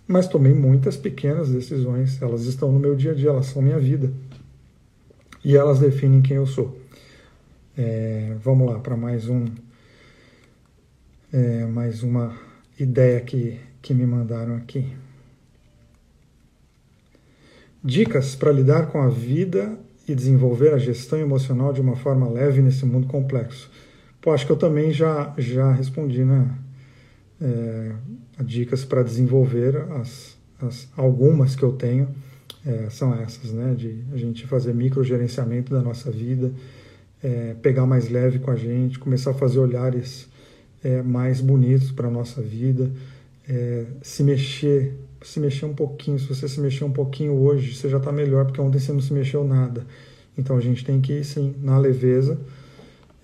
Mas 0.06 0.28
tomei 0.28 0.52
muitas 0.52 0.94
pequenas 0.94 1.48
decisões, 1.48 2.20
elas 2.20 2.44
estão 2.44 2.70
no 2.70 2.78
meu 2.78 2.94
dia 2.94 3.12
a 3.12 3.14
dia, 3.14 3.30
elas 3.30 3.46
são 3.46 3.62
minha 3.62 3.78
vida. 3.78 4.12
E 5.42 5.56
elas 5.56 5.78
definem 5.78 6.20
quem 6.20 6.36
eu 6.36 6.46
sou. 6.46 6.78
É, 7.78 8.36
vamos 8.44 8.70
lá 8.70 8.78
para 8.78 8.94
mais 8.94 9.26
um, 9.26 9.46
é, 11.32 11.64
mais 11.64 12.02
uma 12.02 12.44
ideia 12.78 13.20
que, 13.20 13.58
que 13.80 13.94
me 13.94 14.06
mandaram 14.06 14.56
aqui. 14.56 14.92
Dicas 17.82 18.34
para 18.34 18.52
lidar 18.52 18.86
com 18.86 19.00
a 19.00 19.08
vida 19.08 19.78
e 20.08 20.14
desenvolver 20.14 20.72
a 20.72 20.78
gestão 20.78 21.18
emocional 21.18 21.72
de 21.72 21.80
uma 21.80 21.96
forma 21.96 22.28
leve 22.28 22.60
nesse 22.60 22.84
mundo 22.84 23.06
complexo. 23.06 23.70
Pô, 24.20 24.32
acho 24.32 24.44
que 24.44 24.52
eu 24.52 24.56
também 24.56 24.92
já, 24.92 25.32
já 25.38 25.72
respondi, 25.72 26.24
né? 26.24 26.50
É, 27.40 27.92
dicas 28.42 28.84
para 28.84 29.02
desenvolver 29.02 29.76
as, 29.92 30.36
as, 30.60 30.88
algumas 30.96 31.54
que 31.54 31.62
eu 31.62 31.72
tenho 31.72 32.08
é, 32.64 32.88
são 32.90 33.14
essas, 33.14 33.52
né? 33.52 33.74
De 33.74 34.02
a 34.12 34.16
gente 34.16 34.46
fazer 34.46 34.74
microgerenciamento 34.74 35.72
da 35.72 35.80
nossa 35.80 36.10
vida, 36.10 36.52
é, 37.22 37.54
pegar 37.62 37.86
mais 37.86 38.08
leve 38.08 38.38
com 38.38 38.50
a 38.50 38.56
gente, 38.56 38.98
começar 38.98 39.30
a 39.30 39.34
fazer 39.34 39.58
olhares 39.58 40.28
é, 40.86 41.02
mais 41.02 41.40
bonitos 41.40 41.90
para 41.90 42.06
a 42.06 42.10
nossa 42.10 42.40
vida, 42.40 42.88
é, 43.48 43.86
se 44.02 44.22
mexer, 44.22 44.94
se 45.20 45.40
mexer 45.40 45.66
um 45.66 45.74
pouquinho. 45.74 46.16
Se 46.16 46.28
você 46.28 46.48
se 46.48 46.60
mexer 46.60 46.84
um 46.84 46.92
pouquinho 46.92 47.32
hoje, 47.32 47.74
você 47.74 47.88
já 47.88 47.96
está 47.96 48.12
melhor, 48.12 48.44
porque 48.44 48.60
ontem 48.60 48.78
você 48.78 48.92
não 48.92 49.00
se 49.00 49.12
mexeu 49.12 49.44
nada. 49.44 49.84
Então 50.38 50.56
a 50.56 50.60
gente 50.60 50.84
tem 50.84 51.00
que 51.00 51.14
ir, 51.14 51.24
sim, 51.24 51.56
na 51.60 51.76
leveza, 51.76 52.38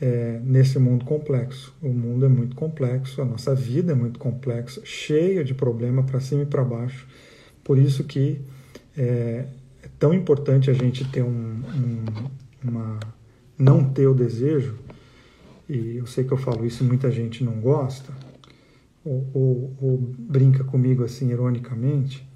é, 0.01 0.41
nesse 0.43 0.77
mundo 0.81 1.05
complexo. 1.05 1.73
O 1.81 1.91
mundo 1.91 2.27
é 2.27 2.29
muito 2.29 2.57
complexo, 2.57 3.23
a 3.23 3.25
nossa 3.25 3.55
vida 3.55 3.93
é 3.93 3.95
muito 3.95 4.19
complexa, 4.19 4.81
cheia 4.83 5.45
de 5.45 5.55
problema 5.55 6.03
para 6.03 6.19
cima 6.19 6.43
e 6.43 6.47
para 6.47 6.65
baixo. 6.65 7.07
Por 7.63 7.79
isso 7.79 8.03
que 8.03 8.41
é, 8.97 9.45
é, 9.85 9.89
tão 10.01 10.13
importante 10.13 10.69
a 10.69 10.75
gente 10.75 11.05
ter 11.05 11.23
um, 11.23 11.29
um, 11.29 12.05
uma 12.65 12.99
não 13.57 13.85
ter 13.85 14.09
o 14.09 14.15
desejo 14.15 14.75
e 15.73 15.97
eu 15.97 16.07
sei 16.07 16.25
que 16.25 16.33
eu 16.33 16.37
falo 16.37 16.67
isso 16.67 16.85
e 16.85 16.87
muita 16.87 17.11
gente 17.11 17.43
não 17.43 17.61
gosta, 17.61 18.13
ou, 19.03 19.27
ou, 19.33 19.77
ou 19.81 19.99
brinca 19.99 20.63
comigo 20.63 21.03
assim 21.03 21.31
ironicamente, 21.31 22.29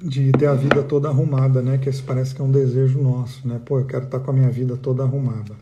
de 0.00 0.32
ter 0.32 0.46
a 0.46 0.54
vida 0.54 0.82
toda 0.82 1.08
arrumada, 1.08 1.60
né? 1.60 1.76
Que 1.78 1.88
esse 1.88 2.02
parece 2.02 2.34
que 2.34 2.40
é 2.40 2.44
um 2.44 2.50
desejo 2.50 3.00
nosso, 3.00 3.46
né? 3.46 3.60
Pô, 3.64 3.78
eu 3.78 3.86
quero 3.86 4.04
estar 4.04 4.18
com 4.20 4.30
a 4.30 4.34
minha 4.34 4.50
vida 4.50 4.76
toda 4.76 5.02
arrumada. 5.02 5.54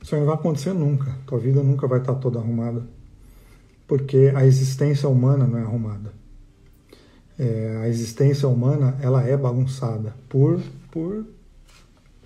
Isso 0.00 0.14
não 0.14 0.26
vai 0.26 0.34
acontecer 0.34 0.74
nunca. 0.74 1.16
Tua 1.26 1.38
vida 1.38 1.62
nunca 1.62 1.88
vai 1.88 2.00
estar 2.00 2.14
toda 2.16 2.38
arrumada, 2.38 2.86
porque 3.88 4.30
a 4.36 4.46
existência 4.46 5.08
humana 5.08 5.46
não 5.46 5.58
é 5.58 5.62
arrumada. 5.62 6.12
É, 7.38 7.80
a 7.82 7.88
existência 7.88 8.46
humana 8.46 8.96
ela 9.00 9.26
é 9.26 9.36
bagunçada 9.36 10.14
por 10.28 10.60
por 10.92 11.26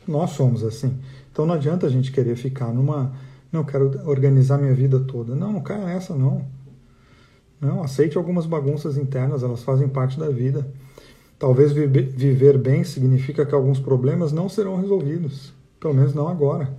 nós 0.09 0.31
somos 0.31 0.65
assim. 0.65 0.99
Então 1.31 1.47
não 1.47 1.55
adianta 1.55 1.87
a 1.87 1.91
gente 1.91 2.11
querer 2.11 2.35
ficar 2.35 2.73
numa. 2.73 3.13
Não, 3.53 3.63
quero 3.63 4.09
organizar 4.09 4.59
minha 4.59 4.75
vida 4.75 4.99
toda. 5.01 5.35
Não, 5.35 5.53
não 5.53 5.61
caia 5.61 5.85
nessa, 5.85 6.15
não. 6.15 6.45
Não, 7.61 7.83
aceite 7.83 8.17
algumas 8.17 8.47
bagunças 8.47 8.97
internas, 8.97 9.43
elas 9.43 9.63
fazem 9.63 9.89
parte 9.89 10.19
da 10.19 10.29
vida. 10.31 10.67
Talvez 11.39 11.73
viver 11.73 12.59
bem 12.59 12.83
significa 12.83 13.47
que 13.47 13.55
alguns 13.55 13.79
problemas 13.79 14.33
não 14.33 14.49
serão 14.49 14.81
resolvidos, 14.81 15.53
pelo 15.79 15.95
menos 15.95 16.15
não 16.15 16.29
agora. 16.29 16.73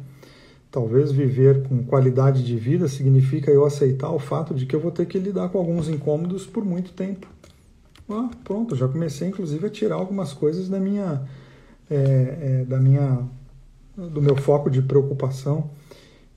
Talvez 0.71 1.11
viver 1.11 1.63
com 1.63 1.83
qualidade 1.83 2.45
de 2.45 2.55
vida 2.55 2.87
significa 2.87 3.49
eu 3.49 3.65
aceitar 3.65 4.11
o 4.11 4.19
fato 4.19 4.53
de 4.53 4.65
que 4.65 4.75
eu 4.75 4.79
vou 4.79 4.91
ter 4.91 5.05
que 5.05 5.17
lidar 5.17 5.49
com 5.49 5.57
alguns 5.57 5.89
incômodos 5.89 6.45
por 6.45 6.63
muito 6.63 6.91
tempo. 6.91 7.27
Ah, 8.09 8.29
pronto, 8.43 8.75
já 8.75 8.87
comecei 8.87 9.27
inclusive 9.27 9.65
a 9.65 9.69
tirar 9.69 9.95
algumas 9.95 10.33
coisas 10.33 10.67
da 10.67 10.79
minha 10.79 11.27
é, 11.89 12.61
é, 12.61 12.65
da 12.65 12.79
minha, 12.79 13.27
do 13.97 14.21
meu 14.21 14.35
foco 14.35 14.69
de 14.69 14.81
preocupação. 14.81 15.69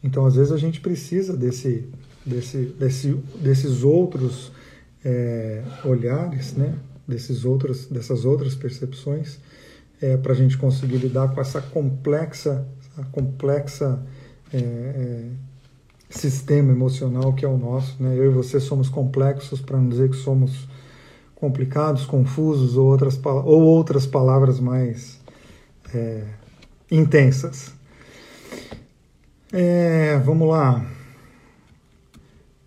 Então, 0.02 0.26
às 0.26 0.34
vezes 0.34 0.52
a 0.52 0.56
gente 0.56 0.80
precisa 0.80 1.36
desse, 1.36 1.88
desse, 2.24 2.58
desse 2.78 3.12
desses 3.40 3.84
outros 3.84 4.50
é, 5.04 5.62
olhares, 5.84 6.54
né? 6.54 6.74
Desses 7.06 7.44
outros, 7.44 7.86
dessas 7.86 8.24
outras 8.24 8.54
percepções, 8.54 9.38
é, 10.00 10.16
para 10.16 10.32
a 10.32 10.36
gente 10.36 10.56
conseguir 10.56 10.98
lidar 10.98 11.34
com 11.34 11.40
essa 11.40 11.60
complexa, 11.60 12.66
complexa 13.10 14.00
é, 14.52 14.58
é, 14.58 15.28
sistema 16.10 16.72
emocional 16.72 17.32
que 17.32 17.44
é 17.44 17.48
o 17.48 17.58
nosso. 17.58 18.00
Né? 18.02 18.16
Eu 18.16 18.26
e 18.26 18.28
você 18.28 18.60
somos 18.60 18.88
complexos, 18.88 19.60
para 19.60 19.76
não 19.76 19.88
dizer 19.88 20.10
que 20.10 20.16
somos 20.16 20.68
complicados, 21.34 22.04
confusos 22.04 22.76
ou 22.76 22.86
outras, 22.86 23.20
ou 23.24 23.62
outras 23.62 24.06
palavras 24.06 24.60
mais 24.60 25.21
é, 25.94 26.24
intensas. 26.90 27.72
É, 29.52 30.18
vamos 30.18 30.48
lá. 30.48 30.84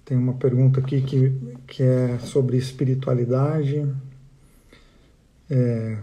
Tem 0.03 0.15
uma 0.15 0.33
pergunta 0.33 0.79
aqui 0.79 1.01
que, 1.01 1.57
que 1.67 1.83
é 1.83 2.19
sobre 2.19 2.57
espiritualidade. 2.57 3.91
É, 5.49 5.97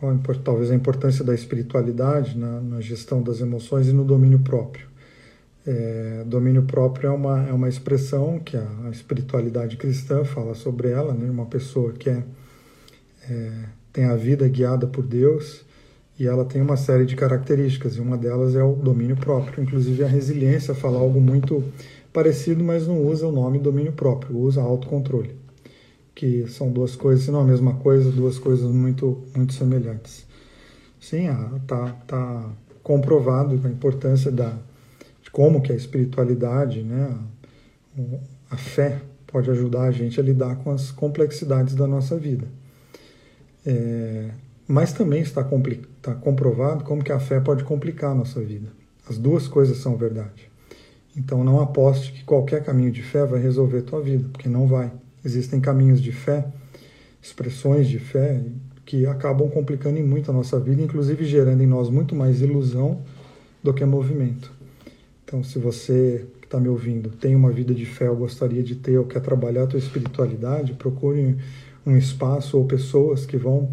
qual, 0.00 0.18
talvez 0.42 0.70
a 0.70 0.74
importância 0.74 1.24
da 1.24 1.34
espiritualidade 1.34 2.36
na, 2.36 2.60
na, 2.60 2.80
gestão 2.80 3.22
das 3.22 3.40
emoções 3.40 3.86
e 3.86 3.92
no 3.92 4.04
domínio 4.04 4.40
próprio. 4.40 4.88
É, 5.66 6.24
domínio 6.26 6.62
próprio 6.62 7.08
é 7.08 7.10
uma, 7.10 7.48
é 7.48 7.52
uma 7.52 7.68
expressão 7.68 8.38
que 8.38 8.56
a, 8.56 8.66
a 8.86 8.90
espiritualidade 8.90 9.76
cristã 9.76 10.24
fala 10.24 10.54
sobre 10.54 10.90
ela, 10.90 11.12
né? 11.12 11.30
uma 11.30 11.46
pessoa 11.46 11.92
que 11.92 12.08
é, 12.08 12.24
é 13.28 13.64
tem 13.92 14.04
a 14.04 14.16
vida 14.16 14.46
guiada 14.48 14.86
por 14.86 15.04
Deus 15.04 15.64
e 16.20 16.26
ela 16.26 16.44
tem 16.44 16.60
uma 16.60 16.76
série 16.76 17.06
de 17.06 17.16
características, 17.16 17.96
e 17.96 18.00
uma 18.00 18.14
delas 18.14 18.54
é 18.54 18.62
o 18.62 18.74
domínio 18.74 19.16
próprio. 19.16 19.62
Inclusive, 19.62 20.04
a 20.04 20.06
resiliência 20.06 20.74
fala 20.74 20.98
algo 20.98 21.18
muito 21.18 21.64
parecido, 22.12 22.62
mas 22.62 22.86
não 22.86 23.02
usa 23.02 23.26
o 23.26 23.32
nome 23.32 23.58
domínio 23.58 23.92
próprio, 23.92 24.36
usa 24.36 24.60
autocontrole, 24.60 25.34
que 26.14 26.46
são 26.48 26.70
duas 26.70 26.94
coisas, 26.94 27.24
se 27.24 27.30
não 27.30 27.40
a 27.40 27.44
mesma 27.44 27.74
coisa, 27.76 28.12
duas 28.12 28.38
coisas 28.38 28.70
muito, 28.70 29.24
muito 29.34 29.54
semelhantes. 29.54 30.26
Sim, 31.00 31.28
está 31.56 31.88
tá 32.06 32.50
comprovado 32.82 33.58
a 33.64 33.70
importância 33.70 34.30
da, 34.30 34.58
de 35.22 35.30
como 35.30 35.62
que 35.62 35.72
a 35.72 35.76
espiritualidade, 35.76 36.82
né, 36.82 37.16
a, 37.96 38.54
a 38.54 38.56
fé, 38.58 39.00
pode 39.26 39.50
ajudar 39.50 39.84
a 39.84 39.90
gente 39.90 40.20
a 40.20 40.22
lidar 40.22 40.56
com 40.56 40.70
as 40.70 40.90
complexidades 40.90 41.74
da 41.74 41.86
nossa 41.86 42.18
vida. 42.18 42.46
É, 43.70 44.30
Mas 44.66 44.92
também 44.92 45.22
está, 45.22 45.42
está 45.42 46.14
comprovado 46.14 46.82
como 46.82 47.04
que 47.04 47.12
a 47.12 47.20
fé 47.20 47.38
pode 47.38 47.62
complicar 47.62 48.10
a 48.10 48.14
nossa 48.14 48.40
vida. 48.40 48.68
As 49.08 49.16
duas 49.16 49.46
coisas 49.46 49.78
são 49.78 49.96
verdade. 49.96 50.50
Então 51.16 51.44
não 51.44 51.60
aposte 51.60 52.12
que 52.12 52.24
qualquer 52.24 52.64
caminho 52.64 52.90
de 52.90 53.02
fé 53.02 53.24
vai 53.24 53.40
resolver 53.40 53.78
a 53.78 53.82
tua 53.82 54.00
vida, 54.00 54.28
porque 54.32 54.48
não 54.48 54.66
vai. 54.66 54.92
Existem 55.24 55.60
caminhos 55.60 56.00
de 56.00 56.12
fé, 56.12 56.46
expressões 57.22 57.88
de 57.88 57.98
fé 57.98 58.42
que 58.84 59.06
acabam 59.06 59.48
complicando 59.48 60.00
muito 60.00 60.30
a 60.30 60.34
nossa 60.34 60.58
vida, 60.58 60.82
inclusive 60.82 61.24
gerando 61.24 61.62
em 61.62 61.66
nós 61.66 61.88
muito 61.88 62.14
mais 62.14 62.40
ilusão 62.40 63.02
do 63.62 63.72
que 63.72 63.84
movimento. 63.84 64.50
Então, 65.24 65.44
se 65.44 65.58
você 65.58 66.26
que 66.40 66.46
está 66.46 66.58
me 66.58 66.68
ouvindo 66.68 67.10
tem 67.10 67.36
uma 67.36 67.50
vida 67.52 67.72
de 67.72 67.86
fé, 67.86 68.10
ou 68.10 68.16
gostaria 68.16 68.62
de 68.62 68.74
ter, 68.74 68.98
ou 68.98 69.04
quer 69.04 69.20
trabalhar 69.20 69.64
a 69.64 69.66
tua 69.66 69.78
espiritualidade, 69.78 70.74
procure 70.74 71.36
um 71.86 71.96
espaço 71.96 72.58
ou 72.58 72.64
pessoas 72.64 73.24
que 73.24 73.36
vão 73.36 73.70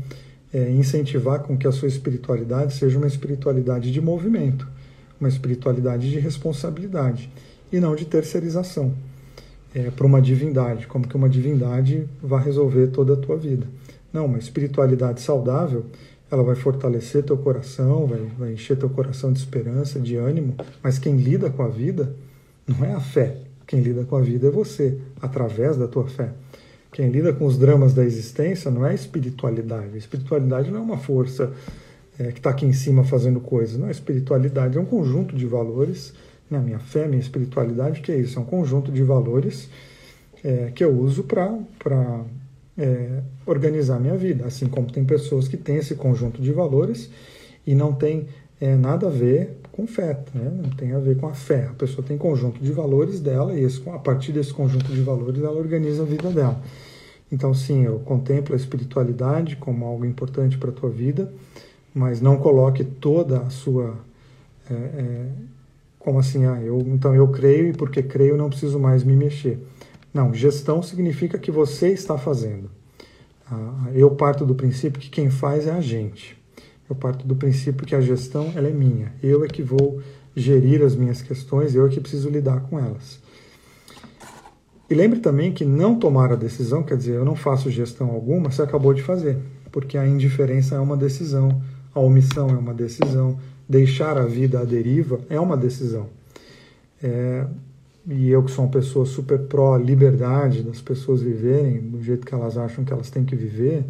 é, 0.53 0.69
incentivar 0.71 1.39
com 1.39 1.57
que 1.57 1.67
a 1.67 1.71
sua 1.71 1.87
espiritualidade 1.87 2.73
seja 2.73 2.97
uma 2.97 3.07
espiritualidade 3.07 3.91
de 3.91 4.01
movimento, 4.01 4.67
uma 5.19 5.29
espiritualidade 5.29 6.09
de 6.09 6.19
responsabilidade 6.19 7.29
e 7.71 7.79
não 7.79 7.95
de 7.95 8.05
terceirização 8.05 8.93
é, 9.73 9.91
para 9.91 10.05
uma 10.05 10.21
divindade, 10.21 10.87
como 10.87 11.07
que 11.07 11.15
uma 11.15 11.29
divindade 11.29 12.07
vai 12.21 12.43
resolver 12.43 12.87
toda 12.87 13.13
a 13.13 13.17
tua 13.17 13.37
vida. 13.37 13.67
Não, 14.11 14.25
uma 14.25 14.37
espiritualidade 14.37 15.21
saudável, 15.21 15.85
ela 16.31 16.43
vai 16.43 16.55
fortalecer 16.55 17.23
teu 17.23 17.37
coração, 17.37 18.07
vai, 18.07 18.19
vai 18.37 18.53
encher 18.53 18.77
teu 18.77 18.89
coração 18.89 19.31
de 19.31 19.39
esperança, 19.39 19.99
de 19.99 20.15
ânimo, 20.15 20.55
mas 20.81 20.97
quem 20.97 21.15
lida 21.15 21.49
com 21.49 21.63
a 21.63 21.67
vida 21.67 22.13
não 22.65 22.83
é 22.83 22.93
a 22.93 22.99
fé, 22.99 23.37
quem 23.65 23.81
lida 23.81 24.03
com 24.03 24.15
a 24.15 24.21
vida 24.21 24.47
é 24.47 24.51
você, 24.51 24.97
através 25.21 25.77
da 25.77 25.87
tua 25.87 26.07
fé. 26.07 26.31
Quem 26.91 27.09
lida 27.09 27.33
com 27.33 27.45
os 27.45 27.57
dramas 27.57 27.93
da 27.93 28.03
existência 28.03 28.71
não 28.71 28.85
é 28.85 28.91
a 28.91 28.93
espiritualidade. 28.93 29.93
A 29.93 29.97
espiritualidade 29.97 30.71
não 30.71 30.79
é 30.79 30.83
uma 30.83 30.97
força 30.97 31.51
é, 32.19 32.31
que 32.31 32.39
está 32.39 32.49
aqui 32.49 32.65
em 32.65 32.73
cima 32.73 33.03
fazendo 33.03 33.39
coisas. 33.39 33.77
Não, 33.77 33.87
a 33.87 33.91
espiritualidade 33.91 34.77
é 34.77 34.81
um 34.81 34.85
conjunto 34.85 35.35
de 35.35 35.45
valores. 35.45 36.13
Né? 36.49 36.59
Minha 36.59 36.79
fé, 36.79 37.07
minha 37.07 37.19
espiritualidade, 37.19 38.01
que 38.01 38.11
é 38.11 38.17
isso? 38.17 38.39
É 38.39 38.41
um 38.41 38.45
conjunto 38.45 38.91
de 38.91 39.03
valores 39.03 39.69
é, 40.43 40.71
que 40.73 40.83
eu 40.83 40.97
uso 40.97 41.23
para 41.23 42.23
é, 42.77 43.21
organizar 43.45 43.99
minha 43.99 44.15
vida. 44.15 44.45
Assim 44.45 44.67
como 44.67 44.91
tem 44.91 45.03
pessoas 45.03 45.47
que 45.47 45.57
têm 45.57 45.77
esse 45.77 45.95
conjunto 45.95 46.41
de 46.41 46.51
valores 46.51 47.09
e 47.65 47.75
não 47.75 47.93
tem 47.93 48.27
é, 48.59 48.75
nada 48.75 49.07
a 49.07 49.11
ver 49.11 49.57
com 49.77 49.85
fé, 49.85 50.19
né? 50.33 50.51
não 50.63 50.71
tem 50.71 50.91
a 50.93 50.99
ver 50.99 51.17
com 51.17 51.27
a 51.27 51.35
fé. 51.35 51.67
A 51.67 51.73
pessoa 51.73 52.05
tem 52.05 52.17
conjunto 52.17 52.59
de 52.59 52.71
valores 52.71 53.19
dela 53.19 53.53
e 53.53 53.63
esse, 53.63 53.87
a 53.91 53.99
partir 53.99 54.31
desse 54.31 54.51
conjunto 54.51 54.91
de 54.91 55.01
valores 55.01 55.39
ela 55.39 55.55
organiza 55.55 56.01
a 56.01 56.05
vida 56.05 56.31
dela. 56.31 56.59
Então, 57.31 57.53
sim, 57.53 57.83
eu 57.83 57.99
contemplo 57.99 58.55
a 58.55 58.57
espiritualidade 58.57 59.55
como 59.57 59.85
algo 59.85 60.03
importante 60.03 60.57
para 60.57 60.71
a 60.71 60.73
tua 60.73 60.89
vida, 60.89 61.31
mas 61.93 62.19
não 62.19 62.37
coloque 62.37 62.83
toda 62.83 63.41
a 63.41 63.49
sua. 63.51 63.95
É, 64.69 64.73
é, 64.73 65.25
como 65.99 66.17
assim? 66.17 66.45
Ah, 66.45 66.59
eu, 66.59 66.79
então 66.87 67.13
eu 67.13 67.27
creio 67.27 67.67
e 67.67 67.73
porque 67.73 68.01
creio 68.01 68.35
não 68.35 68.49
preciso 68.49 68.79
mais 68.79 69.03
me 69.03 69.15
mexer. 69.15 69.59
Não, 70.11 70.33
gestão 70.33 70.81
significa 70.81 71.37
que 71.37 71.51
você 71.51 71.89
está 71.89 72.17
fazendo. 72.17 72.71
Ah, 73.51 73.89
eu 73.93 74.09
parto 74.11 74.43
do 74.43 74.55
princípio 74.55 74.99
que 74.99 75.09
quem 75.09 75.29
faz 75.29 75.67
é 75.67 75.71
a 75.71 75.81
gente. 75.81 76.36
Eu 76.89 76.95
parto 76.95 77.27
do 77.27 77.35
princípio 77.35 77.85
que 77.85 77.95
a 77.95 78.01
gestão 78.01 78.51
ela 78.55 78.67
é 78.67 78.71
minha. 78.71 79.13
Eu 79.21 79.43
é 79.43 79.47
que 79.47 79.61
vou 79.61 80.01
gerir 80.35 80.83
as 80.83 80.95
minhas 80.95 81.21
questões, 81.21 81.75
eu 81.75 81.85
é 81.85 81.89
que 81.89 81.99
preciso 81.99 82.29
lidar 82.29 82.61
com 82.61 82.79
elas. 82.79 83.19
E 84.89 84.93
lembre 84.93 85.19
também 85.19 85.51
que 85.51 85.65
não 85.65 85.99
tomar 85.99 86.31
a 86.31 86.35
decisão, 86.35 86.81
quer 86.81 86.95
dizer, 86.95 87.15
eu 87.15 87.25
não 87.25 87.35
faço 87.35 87.69
gestão 87.69 88.09
alguma, 88.09 88.49
você 88.49 88.61
acabou 88.61 88.93
de 88.93 89.01
fazer, 89.01 89.37
porque 89.71 89.97
a 89.97 90.07
indiferença 90.07 90.75
é 90.75 90.79
uma 90.79 90.95
decisão, 90.95 91.61
a 91.93 91.99
omissão 91.99 92.49
é 92.49 92.53
uma 92.53 92.73
decisão, 92.73 93.37
deixar 93.67 94.17
a 94.17 94.25
vida 94.25 94.59
à 94.61 94.63
deriva 94.63 95.19
é 95.29 95.39
uma 95.39 95.57
decisão. 95.57 96.07
É, 97.03 97.45
e 98.07 98.29
eu 98.29 98.41
que 98.43 98.51
sou 98.51 98.63
uma 98.63 98.71
pessoa 98.71 99.05
super 99.05 99.39
pró-liberdade 99.39 100.63
das 100.63 100.79
pessoas 100.79 101.21
viverem 101.21 101.81
do 101.81 102.01
jeito 102.01 102.25
que 102.25 102.33
elas 102.33 102.57
acham 102.57 102.85
que 102.85 102.93
elas 102.93 103.09
têm 103.09 103.25
que 103.25 103.35
viver, 103.35 103.83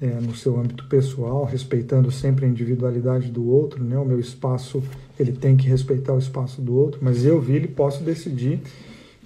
é, 0.00 0.06
no 0.06 0.34
seu 0.34 0.58
âmbito 0.58 0.86
pessoal, 0.86 1.44
respeitando 1.44 2.10
sempre 2.10 2.44
a 2.44 2.48
individualidade 2.48 3.30
do 3.30 3.48
outro, 3.48 3.82
né? 3.82 3.98
O 3.98 4.04
meu 4.04 4.18
espaço, 4.18 4.82
ele 5.18 5.32
tem 5.32 5.56
que 5.56 5.68
respeitar 5.68 6.12
o 6.12 6.18
espaço 6.18 6.60
do 6.60 6.74
outro, 6.74 7.00
mas 7.02 7.24
eu, 7.24 7.40
Vili, 7.40 7.68
posso 7.68 8.02
decidir 8.02 8.60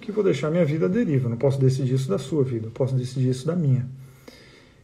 que 0.01 0.13
vou 0.13 0.25
deixar 0.25 0.51
minha 0.51 0.65
vida 0.65 0.87
à 0.87 0.89
deriva, 0.89 1.29
não 1.29 1.37
posso 1.37 1.61
decidir 1.61 1.95
isso 1.95 2.09
da 2.09 2.17
sua 2.17 2.43
vida, 2.43 2.67
eu 2.67 2.71
posso 2.71 2.95
decidir 2.95 3.29
isso 3.29 3.47
da 3.47 3.55
minha. 3.55 3.87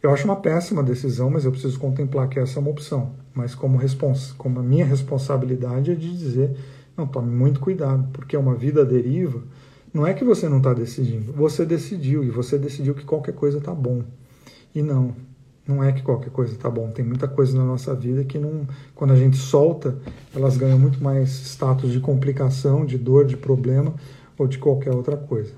Eu 0.02 0.10
acho 0.10 0.26
uma 0.26 0.36
péssima 0.36 0.82
decisão, 0.82 1.30
mas 1.30 1.46
eu 1.46 1.50
preciso 1.50 1.78
contemplar 1.78 2.28
que 2.28 2.38
essa 2.38 2.58
é 2.58 2.60
uma 2.60 2.70
opção. 2.70 3.12
Mas 3.32 3.54
como, 3.54 3.78
respons 3.78 4.32
como 4.32 4.60
a 4.60 4.62
minha 4.62 4.84
responsabilidade 4.84 5.90
é 5.90 5.94
de 5.94 6.14
dizer, 6.14 6.54
não, 6.94 7.06
tome 7.06 7.34
muito 7.34 7.58
cuidado, 7.58 8.06
porque 8.12 8.36
uma 8.36 8.54
vida 8.54 8.82
à 8.82 8.84
deriva, 8.84 9.42
não 9.94 10.06
é 10.06 10.12
que 10.12 10.22
você 10.22 10.46
não 10.46 10.58
está 10.58 10.74
decidindo, 10.74 11.32
você 11.32 11.64
decidiu, 11.64 12.22
e 12.22 12.28
você 12.28 12.58
decidiu 12.58 12.94
que 12.94 13.06
qualquer 13.06 13.32
coisa 13.32 13.56
está 13.56 13.74
bom. 13.74 14.02
E 14.74 14.82
não, 14.82 15.14
não 15.66 15.82
é 15.82 15.92
que 15.92 16.02
qualquer 16.02 16.30
coisa 16.30 16.56
tá 16.56 16.68
bom. 16.68 16.90
Tem 16.90 17.04
muita 17.04 17.26
coisa 17.26 17.56
na 17.56 17.64
nossa 17.64 17.94
vida 17.94 18.24
que 18.24 18.38
não, 18.38 18.66
quando 18.94 19.12
a 19.12 19.16
gente 19.16 19.36
solta, 19.36 19.96
elas 20.34 20.56
ganham 20.56 20.78
muito 20.78 21.02
mais 21.02 21.30
status 21.30 21.90
de 21.90 22.00
complicação, 22.00 22.84
de 22.84 22.98
dor, 22.98 23.24
de 23.24 23.36
problema 23.36 23.94
ou 24.36 24.46
de 24.46 24.58
qualquer 24.58 24.92
outra 24.92 25.16
coisa. 25.16 25.52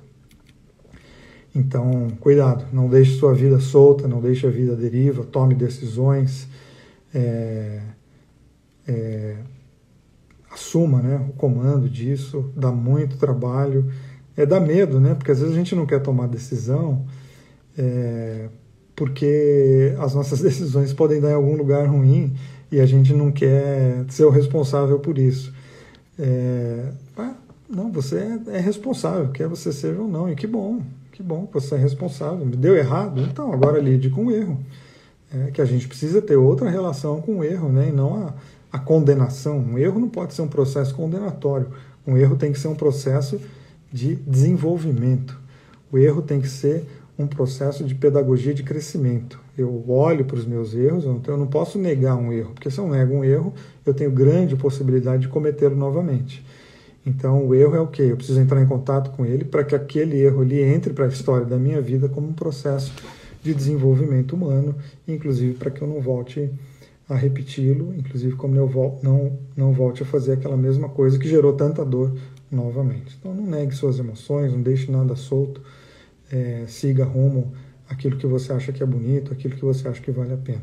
Então, 1.55 2.09
cuidado, 2.21 2.67
não 2.73 2.89
deixe 2.89 3.19
sua 3.19 3.35
vida 3.35 3.59
solta, 3.59 4.07
não 4.07 4.21
deixe 4.21 4.47
a 4.47 4.51
vida 4.51 4.77
deriva, 4.77 5.25
tome 5.25 5.55
decisões, 5.55 6.47
é, 7.15 7.81
é, 8.87 9.37
assuma 10.51 11.01
né, 11.01 11.27
o 11.29 11.33
comando 11.33 11.89
disso, 11.89 12.53
dá 12.55 12.71
muito 12.71 13.17
trabalho, 13.17 13.91
é, 14.37 14.45
dá 14.45 14.61
medo, 14.61 15.01
né? 15.01 15.15
Porque 15.15 15.31
às 15.31 15.41
vezes 15.41 15.55
a 15.55 15.59
gente 15.59 15.75
não 15.75 15.87
quer 15.87 16.03
tomar 16.03 16.29
decisão. 16.29 17.07
É, 17.77 18.51
porque 18.97 19.95
as 20.01 20.15
nossas 20.15 20.41
decisões 20.43 20.93
podem 20.93 21.21
dar 21.21 21.31
em 21.31 21.35
algum 21.35 21.55
lugar 21.55 21.87
ruim 21.87 22.35
e 22.73 22.81
a 22.81 22.87
gente 22.87 23.13
não 23.13 23.31
quer 23.31 24.05
ser 24.09 24.25
o 24.25 24.31
responsável 24.31 24.99
por 24.99 25.19
isso. 25.19 25.53
É, 26.19 26.89
não, 27.69 27.91
você 27.91 28.41
é, 28.49 28.59
responsável, 28.59 29.29
quer 29.29 29.49
você 29.49 29.73
seja 29.73 30.01
ou 30.01 30.09
não, 30.09 30.31
e 30.31 30.37
que 30.37 30.47
bom, 30.47 30.81
que 31.13 31.23
bom 31.23 31.47
que 31.47 31.55
você 31.55 31.75
é 31.75 31.79
responsável. 31.79 32.47
Deu 32.47 32.77
errado? 32.77 33.21
Então, 33.21 33.53
agora 33.53 33.79
lide 33.81 34.09
com 34.09 34.27
o 34.27 34.31
erro. 34.31 34.59
É, 35.35 35.51
que 35.51 35.61
a 35.61 35.65
gente 35.65 35.89
precisa 35.89 36.23
ter 36.23 36.37
outra 36.37 36.71
relação 36.71 37.21
com 37.21 37.39
o 37.39 37.45
erro, 37.45 37.69
né, 37.69 37.89
e 37.89 37.93
não 37.93 38.29
a, 38.29 38.35
a 38.73 38.79
condenação. 38.79 39.59
Um 39.59 39.77
erro 39.77 39.99
não 39.99 40.09
pode 40.09 40.35
ser 40.35 40.43
um 40.43 40.49
processo 40.49 40.95
condenatório. 40.95 41.69
Um 42.07 42.17
erro 42.17 42.37
tem 42.37 42.53
que 42.53 42.59
ser 42.61 42.69
um 42.69 42.77
processo 42.77 43.41
de 43.93 44.15
desenvolvimento. 44.15 45.37
O 45.91 45.99
erro 45.99 46.23
tem 46.23 46.41
que 46.41 46.49
ser 46.49 46.87
um 47.19 47.27
processo 47.27 47.83
de 47.83 47.95
pedagogia 47.95 48.53
de 48.53 48.63
crescimento. 48.63 49.41
Eu 49.57 49.85
olho 49.89 50.25
para 50.25 50.37
os 50.37 50.45
meus 50.45 50.75
erros, 50.75 51.05
eu 51.05 51.37
não 51.37 51.47
posso 51.47 51.79
negar 51.79 52.15
um 52.17 52.33
erro, 52.33 52.53
porque 52.53 52.71
se 52.71 52.79
eu 52.79 52.89
nego 52.89 53.15
um 53.15 53.25
erro, 53.25 53.55
eu 53.85 53.95
tenho 53.95 54.11
grande 54.11 54.55
possibilidade 54.55 55.23
de 55.23 55.29
cometê-lo 55.29 55.75
novamente. 55.75 56.45
Então, 57.07 57.47
o 57.47 57.55
erro 57.55 57.77
é 57.77 57.81
o 57.81 57.87
quê? 57.87 58.03
Eu 58.03 58.17
preciso 58.17 58.41
entrar 58.41 58.61
em 58.61 58.67
contato 58.67 59.13
com 59.13 59.25
ele 59.25 59.45
para 59.45 59.65
que 59.65 59.75
aquele 59.75 60.19
erro 60.21 60.43
ele 60.43 60.61
entre 60.61 60.93
para 60.93 61.05
a 61.05 61.09
história 61.09 61.47
da 61.47 61.57
minha 61.57 61.81
vida 61.81 62.09
como 62.09 62.29
um 62.29 62.33
processo 62.33 62.93
de 63.43 63.55
desenvolvimento 63.55 64.35
humano, 64.35 64.75
inclusive 65.07 65.55
para 65.55 65.71
que 65.71 65.81
eu 65.81 65.87
não 65.87 66.01
volte 66.01 66.51
a 67.09 67.15
repeti-lo, 67.15 67.95
inclusive 67.97 68.35
como 68.35 68.57
eu 68.57 68.99
não, 69.03 69.39
não 69.57 69.73
volte 69.73 70.03
a 70.03 70.07
fazer 70.07 70.33
aquela 70.33 70.57
mesma 70.57 70.89
coisa 70.89 71.17
que 71.17 71.29
gerou 71.29 71.53
tanta 71.53 71.85
dor 71.85 72.13
novamente. 72.51 73.17
Então, 73.19 73.33
não 73.33 73.47
negue 73.47 73.75
suas 73.75 74.01
emoções, 74.01 74.53
não 74.53 74.61
deixe 74.61 74.91
nada 74.91 75.15
solto 75.15 75.63
é, 76.31 76.65
siga 76.67 77.05
rumo 77.05 77.53
aquilo 77.89 78.17
que 78.17 78.27
você 78.27 78.53
acha 78.53 78.73
que 78.73 78.83
é 78.83 78.87
bonito, 78.87 79.33
aquilo 79.33 79.55
que 79.55 79.65
você 79.65 79.87
acha 79.89 80.01
que 80.01 80.11
vale 80.11 80.33
a 80.33 80.37
pena. 80.37 80.63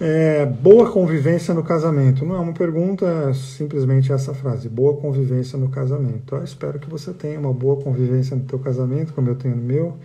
É, 0.00 0.44
boa 0.44 0.90
convivência 0.90 1.54
no 1.54 1.62
casamento. 1.62 2.24
Não 2.24 2.34
é 2.34 2.38
uma 2.38 2.52
pergunta, 2.52 3.06
é 3.06 3.32
simplesmente 3.32 4.12
essa 4.12 4.34
frase. 4.34 4.68
Boa 4.68 4.96
convivência 4.96 5.56
no 5.56 5.68
casamento. 5.68 6.34
Eu 6.34 6.42
espero 6.42 6.80
que 6.80 6.90
você 6.90 7.12
tenha 7.12 7.38
uma 7.38 7.52
boa 7.52 7.80
convivência 7.80 8.34
no 8.34 8.44
teu 8.44 8.58
casamento, 8.58 9.12
como 9.12 9.28
eu 9.28 9.36
tenho 9.36 9.54
no 9.54 9.62
meu. 9.62 9.96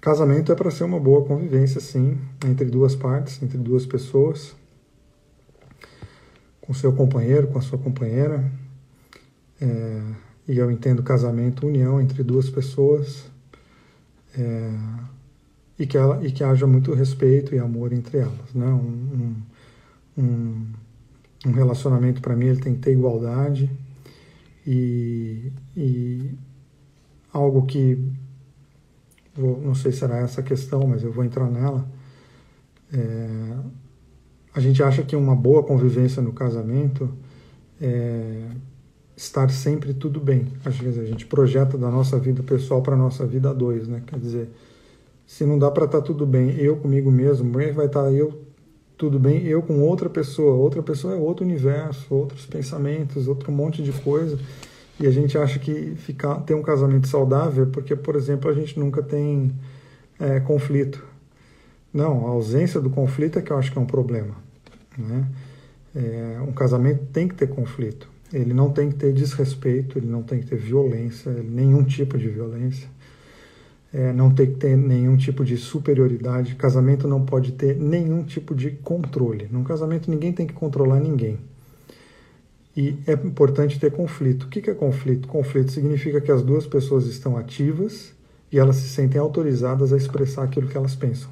Casamento 0.00 0.50
é 0.50 0.54
para 0.54 0.70
ser 0.70 0.84
uma 0.84 0.98
boa 0.98 1.24
convivência, 1.24 1.80
sim, 1.80 2.18
entre 2.46 2.66
duas 2.66 2.94
partes, 2.94 3.42
entre 3.42 3.58
duas 3.58 3.86
pessoas, 3.86 4.54
com 6.60 6.72
seu 6.74 6.92
companheiro, 6.92 7.48
com 7.48 7.58
a 7.58 7.62
sua 7.62 7.78
companheira. 7.78 8.44
É, 9.60 10.02
e 10.46 10.58
eu 10.58 10.70
entendo 10.70 11.02
casamento, 11.02 11.66
união 11.66 12.00
entre 12.00 12.22
duas 12.22 12.50
pessoas, 12.50 13.24
é, 14.36 14.70
e, 15.78 15.86
que 15.86 15.96
ela, 15.96 16.24
e 16.24 16.30
que 16.30 16.44
haja 16.44 16.66
muito 16.66 16.92
respeito 16.92 17.54
e 17.54 17.58
amor 17.58 17.92
entre 17.92 18.18
elas. 18.18 18.52
Né? 18.54 18.66
Um, 18.66 19.36
um, 20.18 20.66
um 21.46 21.52
relacionamento, 21.52 22.20
para 22.20 22.36
mim, 22.36 22.46
ele 22.46 22.60
tem 22.60 22.74
que 22.74 22.80
ter 22.80 22.92
igualdade 22.92 23.70
e, 24.66 25.52
e 25.76 26.30
algo 27.32 27.66
que, 27.66 27.98
vou, 29.34 29.60
não 29.60 29.74
sei 29.74 29.92
se 29.92 29.98
será 29.98 30.18
essa 30.18 30.42
questão, 30.42 30.86
mas 30.86 31.02
eu 31.02 31.12
vou 31.12 31.24
entrar 31.24 31.50
nela, 31.50 31.86
É, 32.92 33.56
a 34.54 34.60
gente 34.60 34.80
acha 34.82 35.02
que 35.02 35.16
uma 35.16 35.34
boa 35.34 35.64
convivência 35.64 36.22
no 36.22 36.32
casamento 36.32 37.12
é 37.80 38.46
estar 39.16 39.50
sempre 39.50 39.94
tudo 39.94 40.20
bem. 40.20 40.48
Às 40.64 40.76
vezes 40.76 40.98
a 40.98 41.04
gente 41.04 41.26
projeta 41.26 41.78
da 41.78 41.90
nossa 41.90 42.18
vida 42.18 42.42
pessoal 42.42 42.82
para 42.82 42.94
a 42.94 42.98
nossa 42.98 43.26
vida 43.26 43.50
a 43.50 43.52
dois, 43.52 43.86
né? 43.86 44.02
Quer 44.06 44.18
dizer, 44.18 44.48
se 45.26 45.44
não 45.44 45.58
dá 45.58 45.70
para 45.70 45.84
estar 45.84 45.98
tá 45.98 46.04
tudo 46.04 46.26
bem 46.26 46.56
eu 46.56 46.76
comigo 46.76 47.10
mesmo, 47.10 47.52
vai 47.52 47.86
estar 47.86 48.04
tá 48.04 48.12
eu 48.12 48.42
tudo 48.96 49.18
bem 49.18 49.44
eu 49.44 49.62
com 49.62 49.80
outra 49.80 50.08
pessoa? 50.08 50.54
Outra 50.54 50.82
pessoa 50.82 51.14
é 51.14 51.16
outro 51.16 51.44
universo, 51.44 52.14
outros 52.14 52.46
pensamentos, 52.46 53.28
outro 53.28 53.50
monte 53.50 53.82
de 53.82 53.92
coisa. 53.92 54.38
E 55.00 55.06
a 55.06 55.10
gente 55.10 55.36
acha 55.36 55.58
que 55.58 55.94
ficar, 55.96 56.36
ter 56.42 56.54
um 56.54 56.62
casamento 56.62 57.08
saudável 57.08 57.66
porque, 57.66 57.96
por 57.96 58.14
exemplo, 58.14 58.48
a 58.48 58.54
gente 58.54 58.78
nunca 58.78 59.02
tem 59.02 59.52
é, 60.20 60.38
conflito. 60.40 61.04
Não, 61.92 62.26
a 62.26 62.30
ausência 62.30 62.80
do 62.80 62.90
conflito 62.90 63.38
é 63.38 63.42
que 63.42 63.52
eu 63.52 63.58
acho 63.58 63.72
que 63.72 63.78
é 63.78 63.80
um 63.80 63.86
problema. 63.86 64.34
Né? 64.96 65.26
É, 65.94 66.38
um 66.46 66.52
casamento 66.52 67.06
tem 67.12 67.26
que 67.26 67.34
ter 67.34 67.48
conflito. 67.48 68.13
Ele 68.34 68.52
não 68.52 68.70
tem 68.70 68.90
que 68.90 68.96
ter 68.96 69.12
desrespeito, 69.12 69.96
ele 69.96 70.08
não 70.08 70.22
tem 70.22 70.40
que 70.40 70.46
ter 70.46 70.56
violência, 70.56 71.32
nenhum 71.32 71.84
tipo 71.84 72.18
de 72.18 72.28
violência. 72.28 72.88
É, 73.92 74.12
não 74.12 74.34
tem 74.34 74.46
que 74.46 74.56
ter 74.56 74.76
nenhum 74.76 75.16
tipo 75.16 75.44
de 75.44 75.56
superioridade. 75.56 76.56
Casamento 76.56 77.06
não 77.06 77.24
pode 77.24 77.52
ter 77.52 77.76
nenhum 77.76 78.24
tipo 78.24 78.52
de 78.52 78.72
controle. 78.72 79.48
Num 79.52 79.62
casamento 79.62 80.10
ninguém 80.10 80.32
tem 80.32 80.48
que 80.48 80.52
controlar 80.52 80.98
ninguém. 80.98 81.38
E 82.76 82.98
é 83.06 83.12
importante 83.12 83.78
ter 83.78 83.92
conflito. 83.92 84.44
O 84.44 84.48
que 84.48 84.68
é 84.68 84.74
conflito? 84.74 85.28
Conflito 85.28 85.70
significa 85.70 86.20
que 86.20 86.32
as 86.32 86.42
duas 86.42 86.66
pessoas 86.66 87.06
estão 87.06 87.36
ativas 87.36 88.12
e 88.50 88.58
elas 88.58 88.76
se 88.76 88.88
sentem 88.88 89.20
autorizadas 89.20 89.92
a 89.92 89.96
expressar 89.96 90.42
aquilo 90.42 90.66
que 90.66 90.76
elas 90.76 90.96
pensam. 90.96 91.30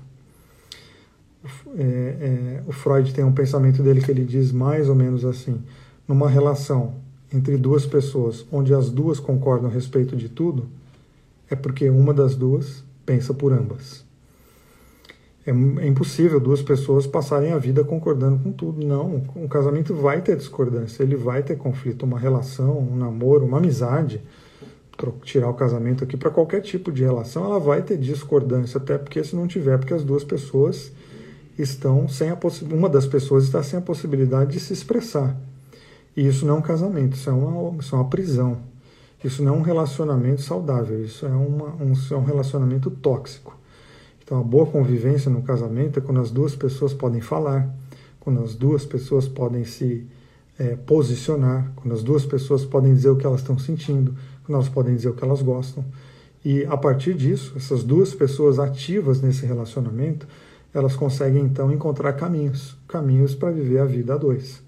É, 1.77 1.83
é, 1.83 2.63
o 2.67 2.73
Freud 2.73 3.13
tem 3.13 3.25
um 3.25 3.33
pensamento 3.33 3.83
dele 3.83 4.01
que 4.01 4.11
ele 4.11 4.25
diz 4.25 4.53
mais 4.53 4.89
ou 4.89 4.95
menos 4.95 5.25
assim: 5.25 5.61
numa 6.13 6.29
relação 6.29 6.97
entre 7.33 7.57
duas 7.57 7.87
pessoas 7.87 8.45
onde 8.53 8.75
as 8.75 8.91
duas 8.91 9.19
concordam 9.19 9.71
a 9.71 9.73
respeito 9.73 10.15
de 10.15 10.29
tudo, 10.29 10.69
é 11.49 11.57
porque 11.57 11.89
uma 11.89 12.13
das 12.13 12.37
duas 12.37 12.85
pensa 13.07 13.33
por 13.33 13.51
ambas. 13.51 14.05
É, 15.47 15.51
é, 15.51 15.87
impossível 15.87 16.39
duas 16.39 16.61
pessoas 16.61 17.07
passarem 17.07 17.53
a 17.53 17.57
vida 17.57 17.83
concordando 17.83 18.39
com 18.41 18.53
tudo. 18.53 18.87
Não, 18.87 19.23
um 19.35 19.49
casamento 19.49 19.95
vai 19.95 20.21
ter 20.21 20.37
discordância, 20.37 21.03
ele 21.03 21.17
vai 21.17 21.43
ter 21.43 21.57
conflito, 21.57 22.03
uma 22.03 22.19
relação, 22.19 22.79
um 22.79 22.95
namoro, 22.95 23.47
uma 23.47 23.57
amizade. 23.57 24.21
Tirar 25.23 25.49
o 25.49 25.55
casamento 25.55 26.05
aqui 26.05 26.19
para 26.19 26.31
qualquer 26.31 26.61
tipo 26.61 26.93
de 26.93 27.03
relação, 27.03 27.47
ela 27.47 27.59
vai 27.59 27.81
ter 27.81 27.97
discordância, 27.97 28.77
até 28.77 28.99
porque 28.99 29.25
se 29.25 29.35
não 29.35 29.47
tiver, 29.47 29.79
porque 29.79 29.95
as 29.95 30.05
duas 30.05 30.23
pessoas 30.23 30.93
estão 31.59 32.07
sem 32.07 32.29
a 32.29 32.39
uma 32.71 32.89
das 32.91 33.07
pessoas 33.07 33.45
está 33.45 33.63
sem 33.63 33.79
a 33.79 33.83
possibilidade 33.83 34.53
de 34.53 34.61
se 34.61 34.75
expressar. 34.75 35.35
E 36.17 36.27
isso 36.27 36.45
não 36.45 36.57
é 36.57 36.59
um 36.59 36.63
casamento, 36.63 37.15
isso 37.15 37.31
é 37.31 37.33
uma, 37.33 37.77
isso 37.79 37.95
é 37.95 37.99
uma 37.99 38.09
prisão. 38.09 38.59
Isso 39.25 39.43
não 39.43 39.55
é 39.55 39.59
um 39.59 39.63
relacionamento 39.63 40.43
saudável, 40.43 41.05
isso 41.05 41.25
é, 41.25 41.31
uma, 41.31 41.75
um, 41.81 41.93
isso 41.93 42.13
é 42.13 42.17
um 42.17 42.25
relacionamento 42.25 42.91
tóxico. 42.91 43.57
Então, 44.23 44.41
a 44.41 44.43
boa 44.43 44.67
convivência 44.67 45.31
no 45.31 45.43
casamento 45.43 45.99
é 45.99 46.03
quando 46.03 46.21
as 46.21 46.31
duas 46.31 46.57
pessoas 46.57 46.93
podem 46.93 47.21
falar, 47.21 47.73
quando 48.19 48.43
as 48.43 48.55
duas 48.55 48.85
pessoas 48.85 49.29
podem 49.29 49.65
se 49.65 50.07
é, 50.59 50.77
posicionar, 50.77 51.73
quando 51.77 51.93
as 51.93 52.03
duas 52.03 52.27
pessoas 52.27 52.65
podem 52.65 52.95
dizer 52.95 53.11
o 53.11 53.17
que 53.17 53.27
elas 53.27 53.41
estão 53.41 53.59
sentindo, 53.59 54.15
quando 54.45 54.57
elas 54.57 54.69
podem 54.69 54.95
dizer 54.95 55.09
o 55.09 55.15
que 55.15 55.25
elas 55.25 55.43
gostam. 55.43 55.85
E 56.45 56.65
a 56.65 56.77
partir 56.77 57.15
disso, 57.15 57.53
essas 57.57 57.85
duas 57.85 58.15
pessoas 58.15 58.59
ativas 58.59 59.21
nesse 59.21 59.47
relacionamento, 59.47 60.27
elas 60.75 60.97
conseguem 60.97 61.45
então 61.45 61.71
encontrar 61.71 62.13
caminhos, 62.15 62.77
caminhos 62.89 63.35
para 63.35 63.51
viver 63.51 63.79
a 63.79 63.85
vida 63.85 64.15
a 64.15 64.17
dois. 64.17 64.63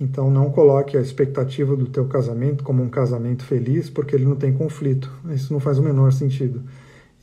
Então 0.00 0.30
não 0.30 0.50
coloque 0.50 0.96
a 0.96 1.00
expectativa 1.00 1.76
do 1.76 1.86
teu 1.86 2.06
casamento 2.06 2.64
como 2.64 2.82
um 2.82 2.88
casamento 2.88 3.44
feliz, 3.44 3.88
porque 3.88 4.14
ele 4.16 4.24
não 4.24 4.36
tem 4.36 4.52
conflito. 4.52 5.12
Isso 5.30 5.52
não 5.52 5.60
faz 5.60 5.78
o 5.78 5.82
menor 5.82 6.12
sentido. 6.12 6.62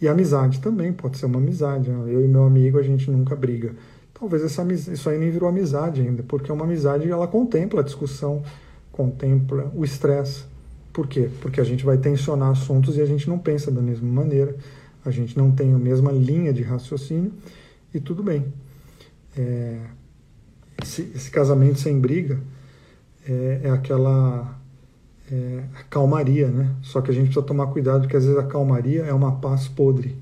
E 0.01 0.07
amizade 0.07 0.59
também 0.59 0.93
pode 0.93 1.17
ser 1.17 1.25
uma 1.25 1.39
amizade. 1.39 1.89
Eu 1.89 2.23
e 2.23 2.27
meu 2.27 2.45
amigo 2.45 2.79
a 2.79 2.83
gente 2.83 3.11
nunca 3.11 3.35
briga. 3.35 3.75
Talvez 4.13 4.43
essa, 4.43 4.65
isso 4.73 5.09
aí 5.09 5.17
nem 5.17 5.29
virou 5.29 5.47
amizade 5.49 6.01
ainda, 6.01 6.23
porque 6.23 6.51
uma 6.51 6.65
amizade 6.65 7.09
ela 7.09 7.27
contempla 7.27 7.81
a 7.81 7.83
discussão, 7.83 8.43
contempla 8.91 9.71
o 9.73 9.83
estresse. 9.83 10.43
Por 10.91 11.07
quê? 11.07 11.29
Porque 11.41 11.61
a 11.61 11.63
gente 11.63 11.85
vai 11.85 11.97
tensionar 11.97 12.49
assuntos 12.49 12.97
e 12.97 13.01
a 13.01 13.05
gente 13.05 13.29
não 13.29 13.39
pensa 13.39 13.71
da 13.71 13.81
mesma 13.81 14.09
maneira, 14.09 14.55
a 15.05 15.11
gente 15.11 15.37
não 15.37 15.51
tem 15.51 15.73
a 15.73 15.77
mesma 15.77 16.11
linha 16.11 16.51
de 16.51 16.63
raciocínio 16.63 17.31
e 17.93 17.99
tudo 17.99 18.21
bem. 18.21 18.45
É, 19.37 19.79
esse, 20.81 21.11
esse 21.15 21.31
casamento 21.31 21.79
sem 21.79 21.97
briga 21.99 22.39
é, 23.27 23.61
é 23.63 23.69
aquela 23.69 24.59
é, 25.31 25.63
calmaria, 25.89 26.47
né? 26.47 26.75
Só 26.81 27.01
que 27.01 27.11
a 27.11 27.13
gente 27.13 27.25
precisa 27.25 27.45
tomar 27.45 27.67
cuidado 27.67 28.01
porque 28.01 28.17
às 28.17 28.25
vezes 28.25 28.39
a 28.39 28.43
calmaria 28.43 29.03
é 29.03 29.13
uma 29.13 29.33
paz 29.33 29.67
podre 29.67 30.15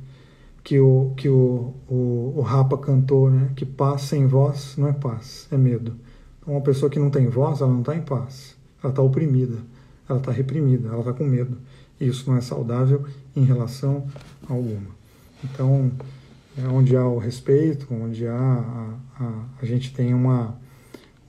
que 0.64 0.80
o 0.80 1.14
que 1.16 1.30
o, 1.30 1.74
o, 1.88 2.34
o 2.36 2.42
Rapa 2.42 2.78
cantou, 2.78 3.30
né? 3.30 3.52
Que 3.56 3.66
paz 3.66 4.02
sem 4.02 4.28
voz 4.28 4.76
não 4.78 4.88
é 4.88 4.94
paz, 4.94 5.48
é 5.52 5.58
medo. 5.58 5.96
Então, 6.42 6.54
uma 6.54 6.62
pessoa 6.62 6.90
que 6.90 7.00
não 7.00 7.10
tem 7.10 7.30
voz, 7.30 7.62
ela 7.62 7.72
não 7.72 7.80
está 7.80 7.96
em 7.96 8.02
paz, 8.02 8.56
ela 8.84 8.92
está 8.92 9.02
oprimida, 9.02 9.58
ela 10.10 10.20
está 10.20 10.32
reprimida, 10.32 10.90
ela 10.90 11.00
está 11.00 11.14
com 11.14 11.24
medo. 11.24 11.58
E 12.00 12.08
isso 12.08 12.30
não 12.30 12.38
é 12.38 12.42
saudável 12.42 13.06
em 13.36 13.44
relação 13.44 14.06
alguma. 14.50 14.98
Então, 15.44 15.92
é 16.58 16.68
onde 16.68 16.98
há 16.98 17.06
o 17.08 17.18
respeito, 17.18 17.88
onde 17.94 18.28
há 18.28 18.36
a, 18.36 19.24
a, 19.24 19.44
a 19.62 19.66
gente 19.66 19.94
tem 19.94 20.14
uma 20.14 20.58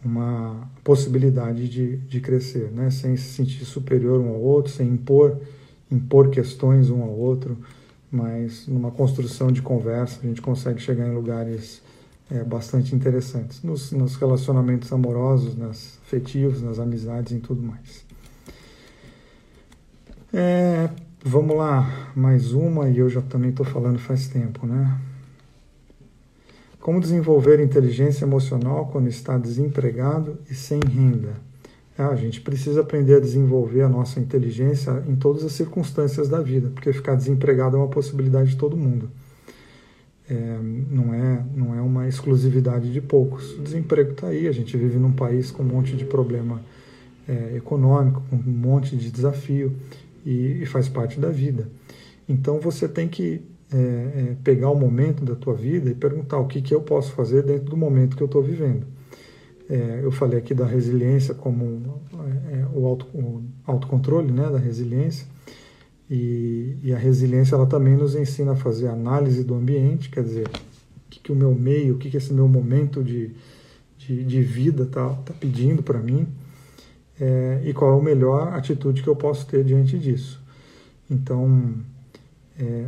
uma 0.04 0.68
possibilidade 0.88 1.68
de, 1.68 1.98
de 1.98 2.18
crescer, 2.18 2.70
né? 2.72 2.88
sem 2.88 3.14
se 3.14 3.34
sentir 3.34 3.62
superior 3.66 4.22
um 4.22 4.30
ao 4.30 4.40
outro, 4.40 4.72
sem 4.72 4.88
impor, 4.88 5.38
impor 5.92 6.30
questões 6.30 6.88
um 6.88 7.02
ao 7.02 7.10
outro, 7.10 7.58
mas 8.10 8.66
numa 8.66 8.90
construção 8.90 9.52
de 9.52 9.60
conversa 9.60 10.20
a 10.22 10.26
gente 10.26 10.40
consegue 10.40 10.80
chegar 10.80 11.06
em 11.06 11.14
lugares 11.14 11.82
é, 12.30 12.42
bastante 12.42 12.94
interessantes, 12.94 13.62
nos, 13.62 13.92
nos 13.92 14.16
relacionamentos 14.16 14.90
amorosos, 14.90 15.54
nas 15.54 15.98
afetivos, 16.06 16.62
nas 16.62 16.78
amizades 16.78 17.36
e 17.36 17.40
tudo 17.40 17.60
mais. 17.60 18.06
É, 20.32 20.88
vamos 21.22 21.54
lá, 21.54 22.10
mais 22.16 22.54
uma, 22.54 22.88
e 22.88 22.96
eu 22.96 23.10
já 23.10 23.20
também 23.20 23.50
estou 23.50 23.66
falando 23.66 23.98
faz 23.98 24.26
tempo, 24.28 24.66
né? 24.66 24.98
Como 26.80 27.00
desenvolver 27.00 27.60
inteligência 27.60 28.24
emocional 28.24 28.86
quando 28.86 29.08
está 29.08 29.36
desempregado 29.36 30.38
e 30.48 30.54
sem 30.54 30.80
renda? 30.80 31.34
É, 31.98 32.02
a 32.02 32.14
gente 32.14 32.40
precisa 32.40 32.80
aprender 32.80 33.16
a 33.16 33.20
desenvolver 33.20 33.82
a 33.82 33.88
nossa 33.88 34.20
inteligência 34.20 35.02
em 35.08 35.16
todas 35.16 35.44
as 35.44 35.52
circunstâncias 35.52 36.28
da 36.28 36.40
vida, 36.40 36.70
porque 36.70 36.92
ficar 36.92 37.16
desempregado 37.16 37.76
é 37.76 37.80
uma 37.80 37.88
possibilidade 37.88 38.50
de 38.50 38.56
todo 38.56 38.76
mundo. 38.76 39.10
É, 40.30 40.58
não, 40.90 41.12
é, 41.12 41.44
não 41.56 41.74
é 41.74 41.80
uma 41.80 42.06
exclusividade 42.06 42.92
de 42.92 43.00
poucos. 43.00 43.54
O 43.58 43.62
desemprego 43.62 44.12
está 44.12 44.28
aí, 44.28 44.46
a 44.46 44.52
gente 44.52 44.76
vive 44.76 44.98
num 44.98 45.12
país 45.12 45.50
com 45.50 45.64
um 45.64 45.66
monte 45.66 45.96
de 45.96 46.04
problema 46.04 46.60
é, 47.26 47.56
econômico, 47.56 48.22
com 48.30 48.36
um 48.36 48.42
monte 48.42 48.96
de 48.96 49.10
desafio, 49.10 49.74
e, 50.24 50.62
e 50.62 50.66
faz 50.66 50.88
parte 50.88 51.18
da 51.18 51.30
vida. 51.30 51.68
Então 52.28 52.60
você 52.60 52.86
tem 52.86 53.08
que 53.08 53.42
é, 53.72 53.76
é, 53.76 54.36
pegar 54.42 54.70
o 54.70 54.74
momento 54.74 55.24
da 55.24 55.34
tua 55.34 55.54
vida 55.54 55.90
e 55.90 55.94
perguntar 55.94 56.38
o 56.38 56.46
que, 56.46 56.62
que 56.62 56.74
eu 56.74 56.80
posso 56.80 57.12
fazer 57.12 57.42
dentro 57.42 57.70
do 57.70 57.76
momento 57.76 58.16
que 58.16 58.22
eu 58.22 58.26
estou 58.26 58.42
vivendo. 58.42 58.86
É, 59.68 60.00
eu 60.02 60.10
falei 60.10 60.38
aqui 60.38 60.54
da 60.54 60.64
resiliência 60.64 61.34
como 61.34 62.00
é, 62.50 62.64
o, 62.74 62.86
auto, 62.86 63.06
o 63.12 63.42
autocontrole 63.66 64.32
né, 64.32 64.48
da 64.50 64.58
resiliência, 64.58 65.26
e, 66.10 66.78
e, 66.82 66.94
a 66.94 66.96
resiliência 66.96 67.54
ela 67.54 67.66
também 67.66 67.94
nos 67.94 68.14
ensina 68.14 68.52
a 68.52 68.56
fazer 68.56 68.88
análise 68.88 69.44
do 69.44 69.54
ambiente, 69.54 70.08
quer 70.08 70.24
dizer, 70.24 70.48
o 70.48 71.10
que, 71.10 71.20
que 71.20 71.30
o 71.30 71.36
meu 71.36 71.54
meio, 71.54 71.96
o 71.96 71.98
que, 71.98 72.08
que 72.08 72.16
esse 72.16 72.32
meu 72.32 72.48
momento 72.48 73.04
de, 73.04 73.32
de, 73.98 74.24
de 74.24 74.40
vida 74.40 74.84
está 74.84 75.10
tá 75.10 75.34
pedindo 75.38 75.82
para 75.82 75.98
mim, 75.98 76.26
é, 77.20 77.60
e 77.62 77.74
qual 77.74 77.98
é 77.98 78.00
a 78.00 78.02
melhor 78.02 78.54
atitude 78.54 79.02
que 79.02 79.08
eu 79.08 79.16
posso 79.16 79.46
ter 79.46 79.62
diante 79.62 79.98
disso. 79.98 80.40
Então, 81.10 81.74
é, 82.58 82.86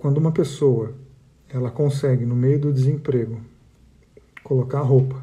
quando 0.00 0.16
uma 0.16 0.32
pessoa 0.32 0.94
ela 1.46 1.70
consegue, 1.70 2.24
no 2.24 2.34
meio 2.34 2.58
do 2.58 2.72
desemprego, 2.72 3.38
colocar 4.42 4.80
roupa 4.80 5.22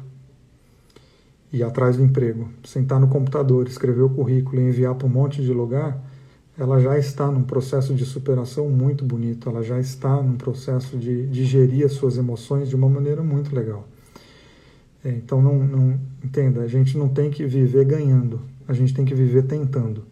e 1.52 1.64
atrás 1.64 1.96
do 1.96 2.04
emprego, 2.04 2.48
sentar 2.62 3.00
no 3.00 3.08
computador, 3.08 3.66
escrever 3.66 4.02
o 4.02 4.08
currículo 4.08 4.60
e 4.60 4.68
enviar 4.68 4.94
para 4.94 5.08
um 5.08 5.10
monte 5.10 5.42
de 5.42 5.52
lugar, 5.52 6.00
ela 6.56 6.80
já 6.80 6.96
está 6.96 7.28
num 7.28 7.42
processo 7.42 7.92
de 7.92 8.04
superação 8.04 8.68
muito 8.70 9.04
bonito, 9.04 9.48
ela 9.48 9.64
já 9.64 9.80
está 9.80 10.22
num 10.22 10.36
processo 10.36 10.96
de, 10.96 11.26
de 11.26 11.44
gerir 11.44 11.84
as 11.84 11.92
suas 11.94 12.16
emoções 12.16 12.68
de 12.68 12.76
uma 12.76 12.88
maneira 12.88 13.20
muito 13.20 13.52
legal. 13.52 13.84
É, 15.04 15.08
então, 15.08 15.42
não, 15.42 15.58
não 15.58 15.98
entenda, 16.22 16.60
a 16.60 16.68
gente 16.68 16.96
não 16.96 17.08
tem 17.08 17.30
que 17.30 17.44
viver 17.44 17.84
ganhando, 17.84 18.42
a 18.68 18.72
gente 18.72 18.94
tem 18.94 19.04
que 19.04 19.14
viver 19.14 19.42
tentando. 19.42 20.04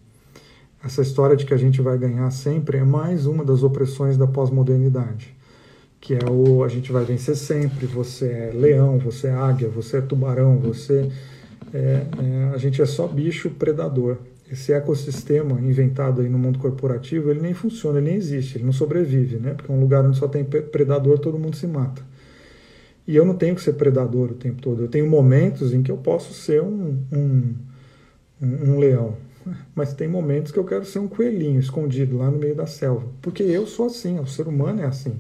Essa 0.87 1.03
história 1.03 1.35
de 1.35 1.45
que 1.45 1.53
a 1.53 1.57
gente 1.57 1.83
vai 1.83 1.99
ganhar 1.99 2.31
sempre 2.31 2.79
é 2.79 2.85
mais 2.85 3.27
uma 3.27 3.45
das 3.45 3.65
opressões 3.65 4.17
da 4.17 4.25
pós-modernidade, 4.25 5.35
que 6.01 6.15
é 6.15 6.31
o 6.31 6.63
a 6.63 6.69
gente 6.69 6.93
vai 6.93 7.05
vencer 7.05 7.35
sempre, 7.35 7.87
você 7.87 8.27
é 8.29 8.53
leão, 8.55 8.97
você 8.97 9.27
é 9.27 9.33
águia, 9.33 9.69
você 9.69 9.97
é 9.97 10.01
tubarão, 10.01 10.59
você 10.59 11.11
é, 11.75 11.79
é, 12.23 12.55
a 12.55 12.57
gente 12.57 12.81
é 12.81 12.87
só 12.87 13.09
bicho 13.09 13.51
predador. 13.51 14.19
Esse 14.49 14.73
ecossistema 14.73 15.61
inventado 15.61 16.21
aí 16.21 16.29
no 16.29 16.39
mundo 16.39 16.61
corporativo, 16.61 17.33
ele 17.33 17.41
nem 17.41 17.53
funciona, 17.53 17.99
ele 17.99 18.11
nem 18.11 18.17
existe, 18.17 18.57
ele 18.57 18.65
não 18.65 18.73
sobrevive, 18.73 19.39
né? 19.39 19.55
Porque 19.55 19.73
é 19.73 19.75
um 19.75 19.81
lugar 19.81 20.05
onde 20.05 20.17
só 20.17 20.29
tem 20.29 20.45
predador, 20.45 21.19
todo 21.19 21.37
mundo 21.37 21.57
se 21.57 21.67
mata. 21.67 22.01
E 23.09 23.17
eu 23.17 23.25
não 23.25 23.35
tenho 23.35 23.57
que 23.57 23.61
ser 23.61 23.73
predador 23.73 24.31
o 24.31 24.35
tempo 24.35 24.63
todo. 24.63 24.83
Eu 24.83 24.89
tenho 24.89 25.11
momentos 25.11 25.75
em 25.75 25.83
que 25.83 25.91
eu 25.91 25.97
posso 25.97 26.33
ser 26.33 26.63
um, 26.63 26.97
um, 27.13 27.55
um, 28.41 28.71
um 28.71 28.79
leão, 28.79 29.17
mas 29.75 29.93
tem 29.93 30.09
momentos 30.09 30.53
que 30.53 30.59
eu 30.59 30.65
quero 30.65 30.85
ser 30.85 30.99
um 30.99 31.09
coelhinho 31.09 31.61
escondido 31.61 32.19
lá 32.19 32.31
no 32.31 32.39
meio 32.39 32.55
da 32.55 32.67
selva, 32.67 33.07
porque 33.21 33.43
eu 33.43 33.67
sou 33.67 33.87
assim, 33.87 34.19
o 34.19 34.27
ser 34.27 34.49
humano 34.49 34.83
é 34.83 34.87
assim. 34.87 35.19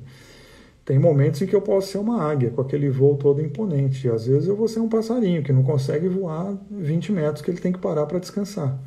Tem 0.86 1.00
momentos 1.00 1.42
em 1.42 1.46
que 1.46 1.56
eu 1.56 1.60
posso 1.60 1.88
ser 1.88 1.98
uma 1.98 2.22
águia, 2.22 2.50
com 2.50 2.60
aquele 2.60 2.88
voo 2.88 3.16
todo 3.16 3.42
imponente. 3.42 4.06
E 4.06 4.10
às 4.10 4.26
vezes 4.26 4.46
eu 4.46 4.54
vou 4.54 4.68
ser 4.68 4.78
um 4.78 4.88
passarinho 4.88 5.42
que 5.42 5.52
não 5.52 5.64
consegue 5.64 6.06
voar 6.06 6.56
20 6.70 7.10
metros, 7.10 7.42
que 7.42 7.50
ele 7.50 7.58
tem 7.58 7.72
que 7.72 7.78
parar 7.80 8.06
para 8.06 8.20
descansar. 8.20 8.78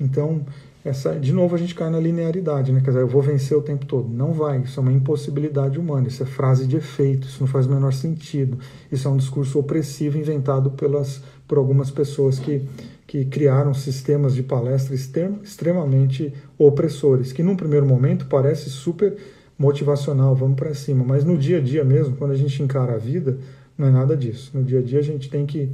Então, 0.00 0.46
essa, 0.82 1.18
de 1.18 1.30
novo 1.30 1.54
a 1.54 1.58
gente 1.58 1.74
cai 1.74 1.90
na 1.90 2.00
linearidade, 2.00 2.72
né? 2.72 2.80
Quer 2.80 2.90
dizer, 2.90 3.02
eu 3.02 3.08
vou 3.08 3.20
vencer 3.20 3.56
o 3.56 3.60
tempo 3.60 3.84
todo. 3.84 4.08
Não 4.08 4.32
vai, 4.32 4.60
isso 4.60 4.80
é 4.80 4.82
uma 4.82 4.92
impossibilidade 4.92 5.78
humana, 5.78 6.08
isso 6.08 6.22
é 6.22 6.26
frase 6.26 6.66
de 6.66 6.76
efeito, 6.76 7.26
isso 7.26 7.38
não 7.40 7.46
faz 7.46 7.66
o 7.66 7.70
menor 7.70 7.92
sentido. 7.92 8.58
Isso 8.90 9.06
é 9.06 9.10
um 9.10 9.16
discurso 9.18 9.58
opressivo 9.58 10.16
inventado 10.16 10.70
pelas, 10.70 11.22
por 11.46 11.58
algumas 11.58 11.90
pessoas 11.90 12.38
que, 12.38 12.66
que 13.06 13.24
criaram 13.24 13.74
sistemas 13.74 14.34
de 14.34 14.42
palestra 14.42 14.94
extrem, 14.94 15.38
extremamente 15.42 16.32
opressores, 16.58 17.32
que 17.32 17.42
num 17.42 17.56
primeiro 17.56 17.86
momento 17.86 18.26
parece 18.26 18.70
super 18.70 19.16
motivacional, 19.58 20.34
vamos 20.34 20.56
para 20.56 20.74
cima. 20.74 21.04
Mas 21.04 21.24
no 21.24 21.36
dia 21.36 21.58
a 21.58 21.60
dia 21.60 21.84
mesmo, 21.84 22.16
quando 22.16 22.32
a 22.32 22.36
gente 22.36 22.62
encara 22.62 22.94
a 22.94 22.98
vida, 22.98 23.38
não 23.76 23.88
é 23.88 23.90
nada 23.90 24.16
disso. 24.16 24.50
No 24.54 24.64
dia 24.64 24.78
a 24.78 24.82
dia 24.82 24.98
a 24.98 25.02
gente 25.02 25.28
tem 25.28 25.46
que 25.46 25.70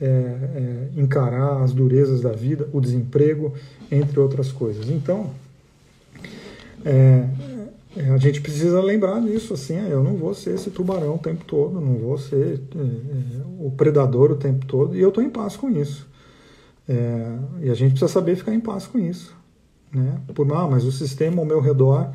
é, 0.00 0.06
é, 0.06 0.88
encarar 1.00 1.62
as 1.62 1.72
durezas 1.72 2.20
da 2.20 2.32
vida, 2.32 2.68
o 2.72 2.80
desemprego, 2.80 3.54
entre 3.90 4.20
outras 4.20 4.52
coisas. 4.52 4.90
Então, 4.90 5.30
é, 6.84 7.24
é 7.96 8.10
a 8.10 8.18
gente 8.18 8.40
precisa 8.42 8.80
lembrar 8.80 9.20
disso, 9.20 9.54
assim, 9.54 9.78
eu 9.88 10.04
não 10.04 10.16
vou 10.16 10.34
ser 10.34 10.54
esse 10.54 10.70
tubarão 10.70 11.14
o 11.14 11.18
tempo 11.18 11.44
todo, 11.46 11.80
não 11.80 11.94
vou 11.94 12.18
ser 12.18 12.60
é, 12.74 12.78
é, 12.78 13.42
o 13.58 13.70
predador 13.70 14.32
o 14.32 14.36
tempo 14.36 14.66
todo, 14.66 14.94
e 14.94 15.00
eu 15.00 15.08
estou 15.08 15.24
em 15.24 15.30
paz 15.30 15.56
com 15.56 15.70
isso. 15.70 16.06
E 16.88 17.70
a 17.70 17.74
gente 17.74 17.90
precisa 17.90 18.08
saber 18.08 18.36
ficar 18.36 18.54
em 18.54 18.60
paz 18.60 18.86
com 18.86 18.98
isso. 18.98 19.36
Né? 19.92 20.20
Por, 20.34 20.50
ah, 20.52 20.68
mas 20.68 20.84
o 20.84 20.92
sistema 20.92 21.40
ao 21.40 21.46
meu 21.46 21.60
redor 21.60 22.12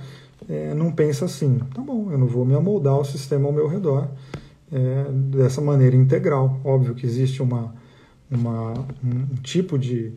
é, 0.50 0.74
não 0.74 0.92
pensa 0.92 1.26
assim, 1.26 1.60
tá 1.74 1.82
bom, 1.82 2.12
eu 2.12 2.18
não 2.18 2.28
vou 2.28 2.46
me 2.46 2.56
amoldar 2.56 2.94
ao 2.94 3.06
sistema 3.06 3.48
ao 3.48 3.54
meu 3.54 3.68
redor 3.68 4.08
é, 4.72 5.12
dessa 5.12 5.62
maneira 5.62 5.96
integral. 5.96 6.60
Óbvio 6.64 6.96
que 6.96 7.06
existe 7.06 7.42
uma, 7.42 7.74
uma, 8.30 8.74
um 9.04 9.36
tipo 9.42 9.78
de 9.78 10.14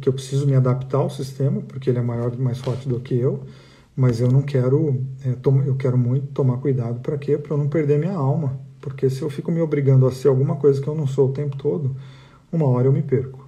que 0.00 0.08
eu 0.08 0.12
preciso 0.12 0.46
me 0.46 0.54
adaptar 0.54 0.98
ao 0.98 1.10
sistema, 1.10 1.60
porque 1.62 1.90
ele 1.90 1.98
é 1.98 2.02
maior 2.02 2.32
e 2.32 2.40
mais 2.40 2.58
forte 2.58 2.88
do 2.88 3.00
que 3.00 3.14
eu, 3.14 3.40
mas 3.96 4.20
eu 4.20 4.30
não 4.30 4.40
quero, 4.42 5.04
é, 5.24 5.34
eu 5.66 5.74
quero 5.74 5.98
muito 5.98 6.28
tomar 6.28 6.58
cuidado 6.58 7.00
para 7.00 7.18
quê? 7.18 7.36
Para 7.36 7.54
eu 7.54 7.58
não 7.58 7.68
perder 7.68 7.98
minha 7.98 8.14
alma, 8.14 8.58
porque 8.80 9.10
se 9.10 9.22
eu 9.22 9.28
fico 9.28 9.50
me 9.50 9.60
obrigando 9.60 10.06
a 10.06 10.12
ser 10.12 10.28
alguma 10.28 10.56
coisa 10.56 10.80
que 10.80 10.88
eu 10.88 10.94
não 10.94 11.06
sou 11.06 11.30
o 11.30 11.32
tempo 11.32 11.56
todo, 11.56 11.96
uma 12.50 12.66
hora 12.66 12.86
eu 12.86 12.92
me 12.92 13.02
perco. 13.02 13.41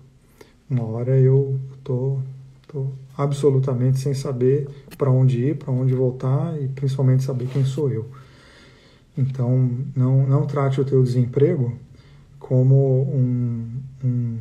Uma 0.69 0.85
hora 0.85 1.19
eu 1.19 1.61
tô, 1.83 2.19
tô 2.67 2.89
absolutamente 3.17 3.99
sem 3.99 4.15
saber 4.15 4.67
para 4.97 5.11
onde 5.11 5.39
ir, 5.39 5.57
para 5.57 5.71
onde 5.71 5.95
voltar 5.95 6.61
e 6.61 6.69
principalmente 6.69 7.23
saber 7.23 7.47
quem 7.49 7.65
sou 7.65 7.91
eu. 7.91 8.09
Então, 9.17 9.71
não, 9.95 10.27
não 10.27 10.47
trate 10.47 10.81
o 10.81 10.85
teu 10.85 11.03
desemprego 11.03 11.73
como 12.39 13.03
um, 13.03 13.81
um, 14.03 14.39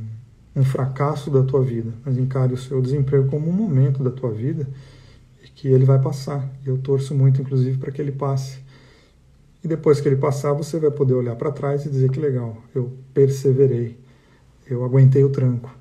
um 0.56 0.64
fracasso 0.64 1.30
da 1.30 1.44
tua 1.44 1.62
vida, 1.62 1.94
mas 2.06 2.18
encare 2.18 2.54
o 2.54 2.58
seu 2.58 2.82
desemprego 2.82 3.30
como 3.30 3.50
um 3.50 3.54
momento 3.54 4.04
da 4.04 4.10
tua 4.10 4.32
vida 4.32 4.68
e 5.44 5.48
que 5.50 5.68
ele 5.68 5.86
vai 5.86 6.02
passar. 6.02 6.50
Eu 6.66 6.78
torço 6.78 7.14
muito, 7.14 7.42
inclusive, 7.42 7.78
para 7.78 7.92
que 7.92 8.02
ele 8.02 8.12
passe. 8.12 8.60
E 9.64 9.68
depois 9.68 10.02
que 10.02 10.08
ele 10.08 10.18
passar, 10.18 10.54
você 10.54 10.80
vai 10.80 10.92
poder 10.92 11.14
olhar 11.14 11.36
para 11.36 11.52
trás 11.52 11.86
e 11.86 11.90
dizer 11.90 12.10
que 12.12 12.20
legal, 12.20 12.58
eu 12.74 12.92
perseverei, 13.14 13.98
eu 14.68 14.84
aguentei 14.84 15.24
o 15.24 15.30
tranco, 15.30 15.74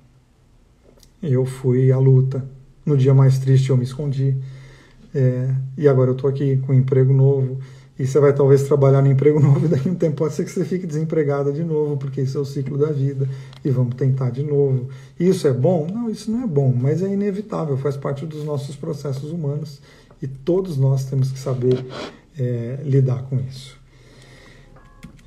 eu 1.23 1.45
fui 1.45 1.93
à 1.93 1.99
luta, 1.99 2.45
no 2.85 2.97
dia 2.97 3.15
mais 3.15 3.39
triste 3.39 3.71
eu 3.71 3.77
me 3.77 3.85
escondi. 3.85 4.37
É, 5.15 5.55
e 5.77 5.87
agora 5.87 6.11
eu 6.11 6.15
estou 6.15 6.29
aqui 6.29 6.57
com 6.59 6.73
um 6.73 6.77
emprego 6.77 7.13
novo. 7.13 7.59
E 7.99 8.07
você 8.07 8.19
vai 8.19 8.33
talvez 8.33 8.63
trabalhar 8.63 9.03
no 9.03 9.11
emprego 9.11 9.39
novo 9.41 9.67
e 9.67 9.69
daqui 9.69 9.89
um 9.89 9.95
tempo 9.95 10.17
pode 10.17 10.35
ser 10.35 10.45
que 10.45 10.51
você 10.51 10.65
fique 10.65 10.87
desempregada 10.87 11.53
de 11.53 11.63
novo, 11.63 11.97
porque 11.97 12.23
isso 12.23 12.39
é 12.39 12.41
o 12.41 12.45
ciclo 12.45 12.79
da 12.79 12.91
vida. 12.91 13.29
E 13.65 13.71
vamos 13.71 13.95
tentar 13.95 14.31
de 14.31 14.43
novo. 14.43 14.89
Isso 15.21 15.47
é 15.47 15.53
bom? 15.53 15.87
Não, 15.87 16.11
isso 16.11 16.31
não 16.31 16.43
é 16.43 16.47
bom, 16.47 16.75
mas 16.75 17.03
é 17.03 17.13
inevitável, 17.13 17.77
faz 17.77 17.97
parte 17.97 18.27
dos 18.27 18.45
nossos 18.45 18.75
processos 18.75 19.31
humanos. 19.31 19.81
E 20.21 20.27
todos 20.27 20.77
nós 20.77 21.05
temos 21.05 21.31
que 21.31 21.39
saber 21.39 21.85
é, 22.39 22.81
lidar 22.85 23.23
com 23.25 23.39
isso. 23.41 23.77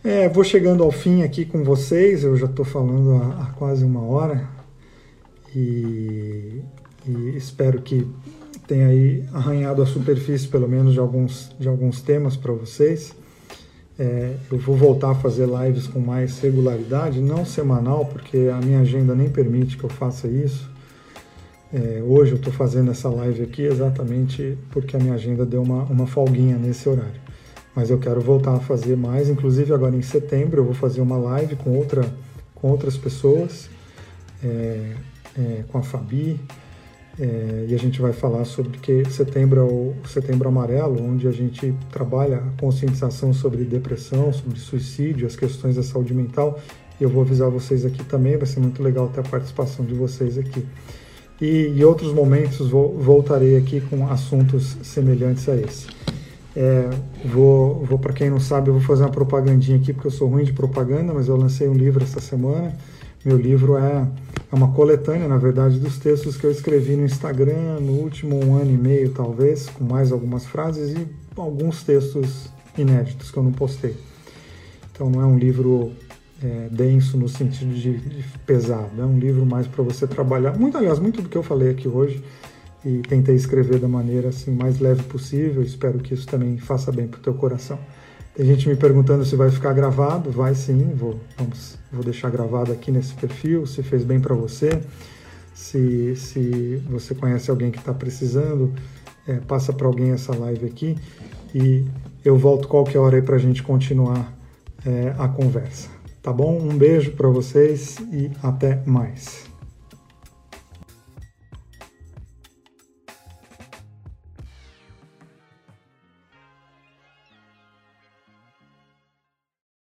É, 0.04 0.30
vou 0.30 0.43
chegando 0.43 0.84
ao 0.84 0.91
fim 0.91 1.24
aqui 1.24 1.46
com 1.46 1.64
vocês, 1.64 2.24
eu 2.24 2.38
já 2.38 2.46
estou 2.46 2.64
falando 2.64 3.14
há, 3.14 3.43
há 3.43 3.46
quase 3.54 3.84
uma 3.84 4.02
hora. 4.02 4.55
E 5.56 6.62
e 7.08 7.38
espero 7.38 7.82
que 7.82 8.08
tenha 8.68 8.88
aí 8.88 9.24
arranhado 9.32 9.82
a 9.82 9.86
superfície, 9.86 10.47
pelo 10.47 10.68
menos, 10.68 10.93
de 10.93 10.99
alguns, 10.99 11.51
de 11.60 11.68
alguns 11.68 12.01
temas 12.01 12.36
para 12.36 12.51
vocês. 12.51 13.14
É, 13.97 14.36
eu 14.51 14.58
vou 14.58 14.76
voltar 14.76 15.12
a 15.12 15.16
fazer 15.16 15.47
lives 15.47 15.88
com 15.88 15.99
mais 15.99 16.39
regularidade, 16.39 17.22
não 17.22 17.45
semanal, 17.45 18.06
porque 18.06 18.49
a 18.51 18.58
minha 18.58 18.80
agenda 18.80 19.14
nem 19.14 19.30
permite 19.30 19.78
que 19.78 19.84
eu 19.84 19.89
faça 19.89 20.28
isso. 20.28 20.70
É, 21.72 22.01
hoje 22.03 22.32
eu 22.32 22.38
estou 22.38 22.51
fazendo 22.51 22.89
essa 22.91 23.10
live 23.10 23.43
aqui 23.43 23.64
exatamente 23.64 24.58
porque 24.72 24.95
a 24.95 24.99
minha 24.99 25.14
agenda 25.14 25.45
deu 25.45 25.62
uma, 25.62 25.84
uma 25.84 26.08
folguinha 26.08 26.58
nesse 26.58 26.89
horário. 26.89 27.22
Mas 27.76 27.89
eu 27.89 27.99
quero 27.99 28.20
voltar 28.20 28.56
a 28.56 28.60
fazer 28.60 28.95
mais, 28.95 29.30
inclusive 29.30 29.74
agora 29.74 29.95
em 29.95 30.01
setembro 30.01 30.62
eu 30.62 30.66
vou 30.66 30.74
fazer 30.74 31.01
uma 31.01 31.18
live 31.18 31.56
com, 31.56 31.72
outra, 31.72 32.06
com 32.56 32.70
outras 32.70 32.97
pessoas, 32.97 33.70
é, 34.43 34.93
é 35.38 35.64
com 35.68 35.78
a 35.78 35.84
Fabi, 35.84 36.40
é, 37.18 37.68
e 37.70 37.74
a 37.74 37.78
gente 37.78 38.02
vai 38.02 38.12
falar 38.12 38.44
sobre 38.44 38.78
que 38.78 39.06
setembro 39.10 39.60
é 39.60 39.64
o 39.64 39.94
setembro 40.08 40.50
amarelo, 40.50 41.02
onde 41.02 41.28
a 41.28 41.32
gente 41.32 41.74
trabalha 41.90 42.38
a 42.38 42.62
conscientização 42.62 43.34
sobre 43.34 43.64
depressão, 43.64 44.34
sobre 44.34 44.60
suicídio, 44.60 45.26
as 45.26 45.36
questões 45.36 45.78
da 45.78 45.84
saúde 45.84 46.14
mental. 46.14 46.60
E 47.00 47.04
eu 47.04 47.10
vou 47.10 47.22
avisar 47.22 47.50
vocês 47.50 47.86
aqui 47.86 48.04
também, 48.04 48.38
vai 48.38 48.46
ser 48.46 48.60
muito 48.60 48.84
legal 48.84 49.08
ter 49.08 49.22
a 49.22 49.24
participação 49.24 49.86
de 49.86 49.94
vocês 49.94 50.38
aqui. 50.38 50.66
E 51.40 51.68
em 51.68 51.84
outros 51.84 52.14
momentos 52.14 52.70
vou, 52.70 52.98
voltarei 52.98 53.58
aqui 53.58 53.82
com 53.82 54.08
assuntos 54.10 54.78
semelhantes 54.84 55.48
a 55.48 55.56
esse. 55.56 55.88
É, 56.56 56.90
vou, 57.26 57.84
vou 57.86 58.00
para 58.00 58.14
quem 58.14 58.30
não 58.30 58.40
sabe, 58.40 58.70
eu 58.70 58.74
vou 58.74 58.82
fazer 58.82 59.04
uma 59.04 59.12
propagandinha 59.12 59.78
aqui, 59.78 59.92
porque 59.94 60.08
eu 60.08 60.12
sou 60.12 60.28
ruim 60.30 60.44
de 60.44 60.54
propaganda, 60.54 61.14
mas 61.14 61.28
eu 61.28 61.36
lancei 61.36 61.68
um 61.68 61.74
livro 61.74 62.04
essa 62.04 62.20
semana 62.20 62.74
meu 63.26 63.38
livro 63.38 63.76
é, 63.76 64.08
é 64.52 64.56
uma 64.56 64.72
coletânea, 64.72 65.28
na 65.28 65.38
verdade, 65.38 65.80
dos 65.80 65.98
textos 65.98 66.38
que 66.38 66.44
eu 66.44 66.52
escrevi 66.52 66.96
no 66.96 67.06
Instagram 67.06 67.80
no 67.82 67.94
último 67.94 68.40
um 68.46 68.56
ano 68.56 68.72
e 68.72 68.78
meio, 68.78 69.10
talvez, 69.10 69.68
com 69.68 69.84
mais 69.84 70.12
algumas 70.12 70.46
frases 70.46 70.96
e 70.96 71.08
alguns 71.36 71.82
textos 71.84 72.52
inéditos 72.78 73.32
que 73.32 73.38
eu 73.38 73.44
não 73.44 73.52
postei. 73.52 73.96
Então 74.92 75.10
não 75.10 75.22
é 75.22 75.26
um 75.26 75.40
livro 75.40 75.92
é, 76.44 76.70
denso 76.72 77.18
no 77.18 77.28
sentido 77.28 77.74
de, 77.74 77.98
de, 77.98 78.24
pesado, 78.46 79.02
é 79.02 79.06
um 79.06 79.18
livro 79.18 79.44
mais 79.44 79.66
para 79.66 79.84
você 79.84 80.06
trabalhar. 80.06 80.58
Muito, 80.58 80.78
aliás, 80.78 81.00
muito 81.00 81.22
do 81.24 81.28
que 81.28 81.36
eu 81.36 81.44
falei 81.44 81.72
aqui 81.72 81.88
hoje 81.88 82.24
e 82.86 83.00
tentei 83.00 83.34
escrever 83.34 83.80
da 83.80 83.88
maneira 83.88 84.30
assim 84.30 84.52
mais 84.52 84.80
leve 84.80 85.02
possível. 85.04 85.64
Espero 85.64 85.98
que 85.98 86.14
isso 86.14 86.28
também 86.28 86.58
faça 86.60 86.92
bem 86.92 87.08
para 87.08 87.20
o 87.20 87.24
teu 87.24 87.34
coração. 87.34 87.80
Tem 88.36 88.46
gente 88.46 88.68
me 88.68 88.76
perguntando 88.76 89.24
se 89.24 89.36
vai 89.36 89.50
ficar 89.50 89.72
gravado. 89.72 90.30
Vai 90.30 90.54
sim, 90.54 90.94
vou, 90.94 91.20
vamos, 91.38 91.78
vou 91.92 92.04
deixar 92.04 92.30
gravado 92.30 92.72
aqui 92.72 92.92
nesse 92.92 93.14
perfil, 93.14 93.66
se 93.66 93.82
fez 93.82 94.04
bem 94.04 94.20
para 94.20 94.36
você. 94.36 94.82
Se, 95.54 96.16
se 96.18 96.84
você 96.90 97.16
conhece 97.16 97.50
alguém 97.50 97.72
que 97.72 97.78
está 97.78 97.94
precisando, 97.94 98.74
é, 99.26 99.36
passa 99.36 99.72
para 99.72 99.88
alguém 99.88 100.12
essa 100.12 100.36
live 100.36 100.66
aqui 100.66 100.98
e 101.54 101.86
eu 102.26 102.38
volto 102.38 102.68
qualquer 102.68 103.00
hora 103.00 103.16
aí 103.16 103.22
para 103.22 103.38
a 103.38 103.40
gente 103.40 103.64
continuar 103.64 104.34
é, 104.86 105.16
a 105.18 105.30
conversa. 105.30 105.90
Tá 106.22 106.34
bom? 106.34 106.60
Um 106.60 106.78
beijo 106.78 107.12
para 107.12 107.30
vocês 107.30 107.98
e 108.12 108.30
até 108.44 108.82
mais. 108.86 109.45